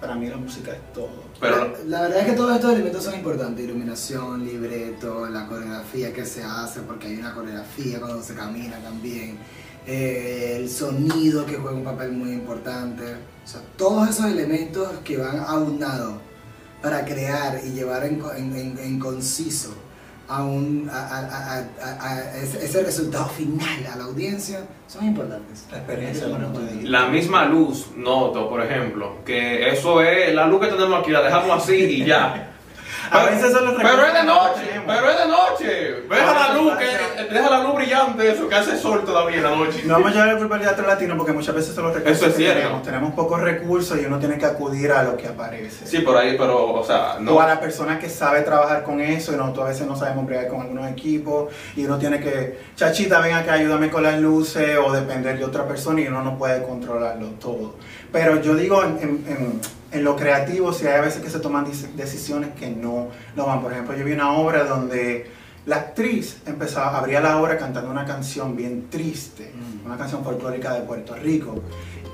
para 0.00 0.14
mí 0.14 0.28
la 0.28 0.36
música 0.36 0.72
es 0.72 0.92
todo. 0.92 1.29
Pero 1.40 1.56
la, 1.56 1.72
la 1.86 2.02
verdad 2.02 2.20
es 2.20 2.26
que 2.26 2.32
todos 2.32 2.54
estos 2.54 2.72
elementos 2.74 3.02
son 3.04 3.14
importantes, 3.14 3.64
iluminación, 3.64 4.44
libreto, 4.44 5.26
la 5.28 5.46
coreografía 5.46 6.12
que 6.12 6.26
se 6.26 6.42
hace, 6.42 6.80
porque 6.80 7.06
hay 7.08 7.16
una 7.16 7.34
coreografía 7.34 7.98
cuando 7.98 8.22
se 8.22 8.34
camina 8.34 8.76
también, 8.82 9.38
eh, 9.86 10.56
el 10.60 10.68
sonido 10.70 11.46
que 11.46 11.56
juega 11.56 11.76
un 11.76 11.84
papel 11.84 12.12
muy 12.12 12.30
importante, 12.32 13.04
o 13.44 13.48
sea, 13.48 13.62
todos 13.76 14.10
esos 14.10 14.26
elementos 14.26 14.88
que 15.02 15.16
van 15.16 15.38
aunados 15.40 16.14
para 16.82 17.04
crear 17.06 17.60
y 17.64 17.70
llevar 17.70 18.04
en, 18.04 18.22
en- 18.36 18.56
en- 18.56 18.78
en 18.78 18.98
conciso 18.98 19.72
a, 20.30 20.44
un, 20.44 20.88
a, 20.90 20.94
a- 20.96 21.26
a- 21.26 21.64
a- 21.82 22.08
a 22.12 22.36
ese, 22.36 22.64
ese 22.64 22.82
resultado 22.84 23.26
final 23.26 23.86
a 23.92 23.96
la 23.96 24.04
audiencia 24.04 24.60
son 24.86 25.04
importantes. 25.06 25.66
La 25.72 25.78
experiencia, 25.78 26.26
la 26.88 27.06
misma 27.08 27.44
luz, 27.46 27.88
noto, 27.96 28.48
por 28.48 28.62
ejemplo, 28.64 29.16
que 29.26 29.68
eso 29.68 30.00
es 30.02 30.32
la 30.34 30.46
luz 30.46 30.60
que 30.60 30.66
tenemos 30.68 31.00
aquí, 31.00 31.10
la 31.10 31.22
dejamos 31.22 31.62
así 31.62 31.74
y 31.74 32.04
ya. 32.04 32.46
A 33.10 33.24
veces 33.26 33.52
son 33.52 33.64
los 33.64 33.74
Pero 33.74 34.04
es 34.06 34.14
de 34.14 34.22
noche, 34.24 34.80
pero 34.86 35.10
es 35.10 35.18
de 35.18 35.26
noche. 35.28 35.94
Deja 36.08 36.34
la 36.48 36.54
luz, 36.54 36.72
que, 36.76 37.34
deja 37.34 37.50
la 37.50 37.62
luz 37.62 37.74
brillante, 37.74 38.30
eso, 38.30 38.48
que 38.48 38.54
hace 38.54 38.76
sol 38.78 39.04
todavía 39.04 39.38
en 39.38 39.42
la 39.42 39.50
noche. 39.56 39.82
No 39.84 39.94
vamos 39.94 40.10
a 40.10 40.14
llevar 40.14 40.28
la 40.28 40.38
culpa 40.38 40.54
al 40.56 40.60
teatro 40.62 40.86
latino 40.86 41.16
porque 41.16 41.32
muchas 41.32 41.54
veces 41.54 41.74
son 41.74 41.84
los 41.84 41.94
recursos 41.94 42.16
Eso 42.18 42.26
es 42.26 42.32
que 42.34 42.42
cierto. 42.42 42.60
tenemos. 42.60 42.82
Tenemos 42.82 43.14
pocos 43.14 43.40
recursos 43.40 43.98
y 44.00 44.04
uno 44.06 44.18
tiene 44.18 44.38
que 44.38 44.46
acudir 44.46 44.92
a 44.92 45.02
lo 45.02 45.16
que 45.16 45.26
aparece. 45.28 45.86
Sí, 45.86 45.98
por 46.00 46.16
ahí, 46.16 46.36
pero, 46.38 46.72
o 46.72 46.84
sea, 46.84 47.16
no. 47.20 47.32
O 47.34 47.40
a 47.40 47.46
la 47.46 47.60
persona 47.60 47.98
que 47.98 48.08
sabe 48.08 48.42
trabajar 48.42 48.82
con 48.84 49.00
eso 49.00 49.32
y 49.32 49.36
nosotros 49.36 49.64
a 49.66 49.68
veces 49.70 49.86
no 49.86 49.96
sabemos 49.96 50.26
bregar 50.26 50.48
con 50.48 50.60
algunos 50.60 50.88
equipos 50.90 51.52
y 51.76 51.84
uno 51.84 51.98
tiene 51.98 52.20
que, 52.20 52.58
chachita, 52.76 53.20
ven 53.20 53.34
acá, 53.34 53.54
ayúdame 53.54 53.90
con 53.90 54.02
las 54.02 54.18
luces 54.20 54.76
o 54.78 54.92
depender 54.92 55.38
de 55.38 55.44
otra 55.44 55.66
persona 55.66 56.00
y 56.00 56.06
uno 56.08 56.22
no 56.22 56.38
puede 56.38 56.62
controlarlo 56.62 57.26
todo. 57.40 57.74
Pero 58.12 58.40
yo 58.40 58.54
digo, 58.54 58.82
en, 58.82 58.98
en- 58.98 59.24
en- 59.28 59.60
en 59.92 60.04
lo 60.04 60.16
creativo, 60.16 60.72
si 60.72 60.86
hay 60.86 61.00
veces 61.00 61.22
que 61.22 61.30
se 61.30 61.40
toman 61.40 61.66
decisiones 61.96 62.50
que 62.58 62.70
no, 62.70 63.08
no 63.36 63.46
van. 63.46 63.60
Por 63.62 63.72
ejemplo, 63.72 63.96
yo 63.96 64.04
vi 64.04 64.12
una 64.12 64.32
obra 64.32 64.64
donde 64.64 65.30
la 65.66 65.76
actriz 65.76 66.38
empezaba, 66.46 66.98
abría 66.98 67.20
la 67.20 67.38
obra 67.38 67.58
cantando 67.58 67.90
una 67.90 68.04
canción 68.06 68.56
bien 68.56 68.88
triste, 68.90 69.52
Mm. 69.54 69.86
una 69.86 69.96
canción 69.98 70.22
folclórica 70.24 70.74
de 70.74 70.80
Puerto 70.82 71.14
Rico. 71.16 71.62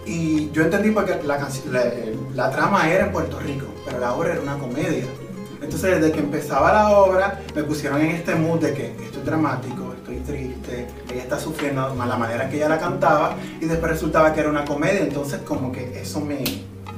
Y 0.06 0.50
yo 0.52 0.62
entendí 0.62 0.90
porque 0.90 1.18
la, 1.24 1.38
la, 1.70 1.92
la 2.34 2.50
trama 2.50 2.88
era 2.90 3.06
en 3.06 3.12
Puerto 3.12 3.38
Rico, 3.40 3.66
pero 3.84 3.98
la 3.98 4.14
obra 4.14 4.32
era 4.32 4.40
una 4.40 4.56
comedia. 4.58 5.04
Entonces, 5.60 6.00
desde 6.00 6.12
que 6.12 6.20
empezaba 6.20 6.72
la 6.72 6.90
obra, 6.90 7.40
me 7.54 7.64
pusieron 7.64 8.00
en 8.00 8.10
este 8.12 8.34
mood 8.36 8.60
de 8.60 8.72
que 8.72 8.86
esto 9.04 9.18
es 9.18 9.24
dramático, 9.24 9.94
estoy 9.96 10.16
triste, 10.20 10.86
ella 11.12 11.22
está 11.22 11.38
sufriendo 11.40 11.92
más 11.94 12.06
la 12.08 12.16
manera 12.16 12.48
que 12.48 12.56
ella 12.56 12.68
la 12.68 12.78
cantaba, 12.78 13.34
y 13.60 13.64
después 13.64 13.90
resultaba 13.90 14.32
que 14.32 14.40
era 14.40 14.48
una 14.50 14.64
comedia, 14.64 15.00
entonces 15.00 15.40
como 15.40 15.72
que 15.72 16.00
eso 16.00 16.20
me, 16.20 16.44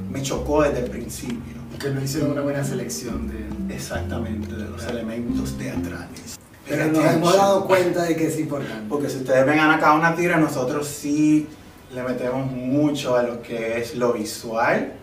me 0.09 0.21
chocó 0.21 0.63
desde 0.63 0.79
el 0.79 0.89
principio. 0.89 1.59
Que 1.79 1.89
no 1.91 2.03
hicieron 2.03 2.31
una 2.31 2.41
buena 2.41 2.63
selección 2.63 3.29
de... 3.29 3.73
Exactamente, 3.73 4.53
de 4.53 4.65
los 4.65 4.83
elementos 4.85 5.57
teatrales. 5.57 6.37
Pero 6.67 6.87
nos 6.87 6.97
hemos 6.97 7.07
attention. 7.07 7.37
dado 7.37 7.65
cuenta 7.65 8.03
de 8.03 8.15
que 8.15 8.27
es 8.27 8.39
importante. 8.39 8.85
Porque 8.89 9.09
si 9.09 9.17
ustedes 9.17 9.45
ven 9.45 9.59
acá 9.59 9.93
una 9.93 10.13
tira, 10.15 10.37
nosotros 10.37 10.87
sí 10.87 11.47
le 11.93 12.03
metemos 12.03 12.51
mucho 12.51 13.15
a 13.15 13.23
lo 13.23 13.41
que 13.41 13.79
es 13.79 13.95
lo 13.95 14.13
visual. 14.13 14.93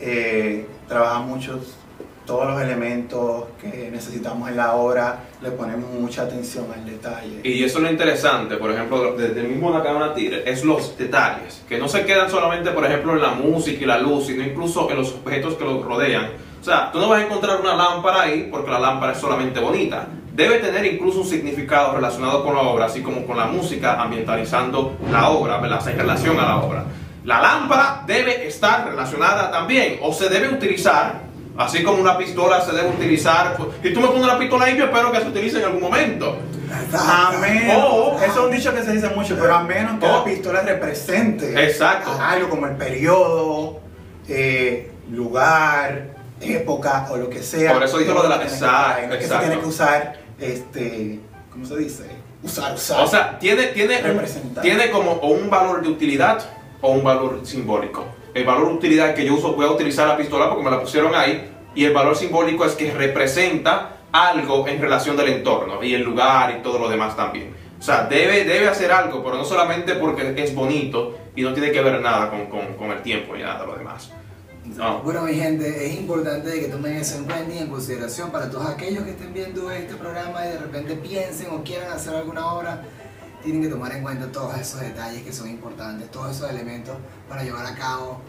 Eh, 0.00 0.66
trabajamos 0.86 1.28
muchos, 1.28 1.76
todos 2.32 2.46
los 2.46 2.62
elementos 2.62 3.44
que 3.60 3.90
necesitamos 3.92 4.48
en 4.48 4.56
la 4.56 4.72
obra, 4.72 5.18
le 5.42 5.50
ponemos 5.50 5.90
mucha 5.90 6.22
atención 6.22 6.64
al 6.74 6.82
detalle. 6.86 7.40
Y 7.44 7.62
eso 7.62 7.76
es 7.76 7.84
lo 7.84 7.90
interesante, 7.90 8.56
por 8.56 8.70
ejemplo, 8.70 9.14
desde 9.14 9.38
el 9.38 9.48
mismo 9.48 9.70
la 9.70 9.82
cámara 9.82 10.14
tire, 10.14 10.42
es 10.50 10.64
los 10.64 10.96
detalles, 10.96 11.62
que 11.68 11.76
no 11.76 11.88
se 11.88 12.06
quedan 12.06 12.30
solamente, 12.30 12.70
por 12.70 12.86
ejemplo, 12.86 13.12
en 13.12 13.20
la 13.20 13.32
música 13.32 13.82
y 13.82 13.86
la 13.86 13.98
luz, 13.98 14.28
sino 14.28 14.42
incluso 14.42 14.90
en 14.90 14.96
los 14.96 15.12
objetos 15.12 15.56
que 15.56 15.64
los 15.64 15.84
rodean. 15.84 16.30
O 16.58 16.64
sea, 16.64 16.90
tú 16.90 17.00
no 17.00 17.10
vas 17.10 17.20
a 17.20 17.26
encontrar 17.26 17.60
una 17.60 17.74
lámpara 17.74 18.22
ahí 18.22 18.48
porque 18.50 18.70
la 18.70 18.80
lámpara 18.80 19.12
es 19.12 19.18
solamente 19.18 19.60
bonita. 19.60 20.06
Debe 20.32 20.58
tener 20.60 20.86
incluso 20.86 21.20
un 21.20 21.26
significado 21.26 21.94
relacionado 21.94 22.42
con 22.42 22.54
la 22.54 22.62
obra, 22.62 22.86
así 22.86 23.02
como 23.02 23.26
con 23.26 23.36
la 23.36 23.44
música, 23.44 24.00
ambientalizando 24.00 24.96
la 25.10 25.28
obra, 25.28 25.58
¿verdad? 25.58 25.86
En 25.86 25.98
relación 25.98 26.40
a 26.40 26.46
la 26.46 26.56
obra. 26.62 26.84
La 27.24 27.42
lámpara 27.42 28.04
debe 28.06 28.48
estar 28.48 28.88
relacionada 28.88 29.50
también 29.50 29.98
o 30.00 30.14
se 30.14 30.30
debe 30.30 30.48
utilizar, 30.48 31.31
así 31.56 31.82
como 31.82 32.00
una 32.00 32.16
pistola 32.18 32.60
se 32.64 32.72
debe 32.72 32.88
utilizar. 32.90 33.56
Si 33.82 33.92
tú 33.92 34.00
me 34.00 34.08
pones 34.08 34.24
una 34.24 34.38
pistola 34.38 34.64
ahí, 34.66 34.76
yo 34.76 34.84
espero 34.84 35.12
que 35.12 35.20
se 35.20 35.28
utilice 35.28 35.58
en 35.58 35.64
algún 35.64 35.82
momento. 35.82 36.36
A 36.94 37.32
menos, 37.40 37.76
O- 37.92 38.16
eso 38.22 38.24
es 38.32 38.36
un 38.38 38.50
dicho 38.50 38.74
que 38.74 38.82
se 38.82 38.92
dice 38.92 39.08
mucho, 39.10 39.36
pero 39.38 39.54
a 39.54 39.62
menos 39.62 39.98
que 40.00 40.06
O- 40.06 40.18
la 40.18 40.24
pistola 40.24 40.62
represente 40.62 41.64
Exacto. 41.64 42.10
algo 42.20 42.48
como 42.48 42.66
el 42.66 42.76
periodo, 42.76 43.80
eh, 44.28 44.90
lugar, 45.10 46.14
época 46.40 47.08
o 47.10 47.16
lo 47.18 47.28
que 47.30 47.42
sea. 47.42 47.72
Por 47.74 47.82
eso 47.82 47.98
dije 47.98 48.12
lo 48.12 48.22
de 48.22 48.28
la- 48.30 48.42
exacto, 48.42 49.10
que 49.10 49.18
se 49.18 49.24
exacto. 49.24 49.46
tiene 49.46 49.60
que 49.62 49.68
usar, 49.68 50.16
este, 50.40 51.20
¿cómo 51.50 51.64
se 51.66 51.76
dice? 51.76 52.04
Usar, 52.42 52.74
usar. 52.74 53.00
O 53.02 53.06
sea, 53.06 53.38
tiene, 53.38 53.66
tiene, 53.68 54.00
un- 54.10 54.54
tiene 54.62 54.90
como 54.90 55.12
o 55.12 55.28
un 55.28 55.48
valor 55.50 55.82
de 55.82 55.88
utilidad 55.90 56.42
o 56.80 56.90
un 56.92 57.04
valor 57.04 57.40
simbólico. 57.44 58.04
El 58.34 58.44
valor 58.44 58.72
utilidad 58.72 59.14
que 59.14 59.24
yo 59.24 59.34
uso, 59.34 59.52
voy 59.54 59.66
a 59.66 59.70
utilizar 59.70 60.08
la 60.08 60.16
pistola 60.16 60.48
porque 60.48 60.64
me 60.64 60.70
la 60.70 60.80
pusieron 60.80 61.14
ahí. 61.14 61.50
Y 61.74 61.84
el 61.84 61.92
valor 61.92 62.16
simbólico 62.16 62.64
es 62.64 62.72
que 62.74 62.90
representa 62.92 63.96
algo 64.12 64.66
en 64.68 64.80
relación 64.80 65.16
del 65.16 65.28
entorno 65.28 65.82
y 65.82 65.94
el 65.94 66.02
lugar 66.02 66.56
y 66.58 66.62
todo 66.62 66.78
lo 66.78 66.88
demás 66.88 67.16
también. 67.16 67.54
O 67.78 67.82
sea, 67.82 68.04
debe, 68.06 68.44
debe 68.44 68.68
hacer 68.68 68.92
algo, 68.92 69.24
pero 69.24 69.36
no 69.36 69.44
solamente 69.44 69.94
porque 69.94 70.34
es 70.36 70.54
bonito 70.54 71.18
y 71.34 71.42
no 71.42 71.52
tiene 71.52 71.72
que 71.72 71.80
ver 71.82 72.00
nada 72.00 72.30
con, 72.30 72.46
con- 72.46 72.74
con 72.74 72.90
el 72.90 73.02
tiempo 73.02 73.34
y 73.36 73.40
nada 73.40 73.60
de 73.62 73.66
lo 73.66 73.76
demás. 73.76 74.10
No. 74.76 75.00
Bueno, 75.00 75.22
mi 75.22 75.34
gente, 75.34 75.86
es 75.86 75.94
importante 75.98 76.60
que 76.60 76.68
tomen 76.68 76.96
eso 76.96 77.18
en 77.18 77.24
cuenta 77.24 77.52
y 77.54 77.58
en 77.58 77.66
consideración 77.68 78.30
para 78.30 78.48
todos 78.50 78.66
aquellos 78.66 79.02
que 79.04 79.10
estén 79.10 79.34
viendo 79.34 79.70
este 79.72 79.94
programa 79.96 80.46
y 80.46 80.50
de 80.50 80.58
repente 80.58 80.94
piensen 80.94 81.48
o 81.50 81.64
quieran 81.64 81.90
hacer 81.92 82.14
alguna 82.14 82.52
obra. 82.52 82.82
Tienen 83.42 83.62
que 83.62 83.68
tomar 83.68 83.92
en 83.92 84.02
cuenta 84.02 84.30
todos 84.30 84.56
esos 84.58 84.80
detalles 84.80 85.22
que 85.22 85.32
son 85.32 85.48
importantes, 85.48 86.10
todos 86.10 86.36
esos 86.36 86.48
elementos 86.50 86.94
para 87.28 87.42
llevar 87.42 87.66
a 87.66 87.74
cabo 87.74 88.20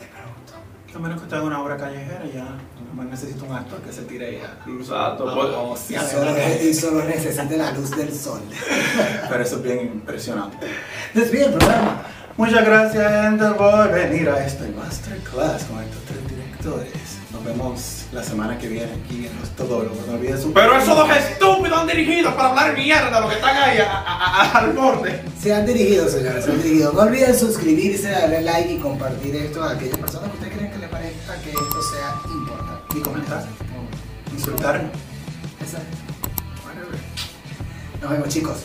el 0.00 0.06
producto. 0.08 0.52
A 0.94 0.98
menos 0.98 1.18
que 1.18 1.24
usted 1.24 1.36
haga 1.38 1.46
una 1.46 1.62
obra 1.62 1.76
callejera, 1.78 2.22
ya 2.26 2.44
nomás 2.88 3.06
necesita 3.06 3.44
un 3.44 3.52
actor 3.54 3.80
que 3.80 3.90
se 3.92 4.02
tire 4.02 4.38
ya. 4.40 4.58
Exacto. 4.70 5.24
Pues- 5.34 5.48
no, 5.50 5.74
sí, 5.76 5.94
Y 5.94 5.98
solo, 5.98 6.32
y 6.62 6.74
solo 6.74 7.04
necesite 7.04 7.56
la 7.56 7.70
luz 7.72 7.96
del 7.96 8.14
sol. 8.14 8.42
Pero 9.30 9.42
eso 9.42 9.56
es 9.56 9.62
bien 9.62 9.80
impresionante. 9.86 10.66
Despide 11.14 11.46
el 11.46 11.52
programa. 11.54 12.02
Muchas 12.36 12.64
gracias, 12.64 13.22
gente, 13.24 13.44
por 13.56 13.90
venir 13.92 14.28
a 14.28 14.44
este 14.44 14.68
masterclass 14.70 15.64
con 15.64 15.82
estos 15.82 16.02
tres 16.04 16.28
directores. 16.28 17.21
Nos 17.32 17.44
vemos 17.44 18.04
la 18.12 18.22
semana 18.22 18.58
que 18.58 18.68
viene 18.68 18.92
aquí 18.92 19.26
en 19.26 19.40
Los 19.40 19.48
Todólogos. 19.56 20.06
No 20.06 20.14
olviden 20.14 20.40
su 20.40 20.52
Pero 20.52 20.76
esos 20.76 20.94
dos 20.96 21.10
estúpidos 21.16 21.78
han 21.80 21.86
dirigido 21.86 22.34
para 22.36 22.50
hablar 22.50 22.76
mierda, 22.76 23.20
los 23.20 23.30
que 23.30 23.36
están 23.36 23.56
ahí 23.56 23.78
a- 23.78 23.90
a- 23.90 24.42
a- 24.42 24.58
al 24.58 24.72
borde. 24.74 25.22
Se 25.40 25.54
han 25.54 25.64
dirigido, 25.64 26.08
señores, 26.08 26.44
se 26.44 26.50
han 26.52 26.62
dirigido. 26.62 26.92
No 26.92 27.00
olviden 27.00 27.38
suscribirse, 27.38 28.10
darle 28.10 28.42
like 28.42 28.72
y 28.74 28.78
compartir 28.78 29.34
esto 29.36 29.62
a 29.62 29.70
aquellas 29.72 29.96
personas 29.98 30.28
que 30.30 30.34
ustedes 30.36 30.54
creen 30.56 30.72
que 30.72 30.78
les 30.78 30.88
parezca 30.90 31.34
que 31.42 31.50
esto 31.50 31.82
sea 31.82 32.14
importante. 32.32 32.98
Y 32.98 33.00
comentar. 33.00 33.44
Insultarnos. 34.36 34.90
Exacto. 35.60 35.96
Nos 38.02 38.10
vemos, 38.10 38.28
chicos. 38.28 38.56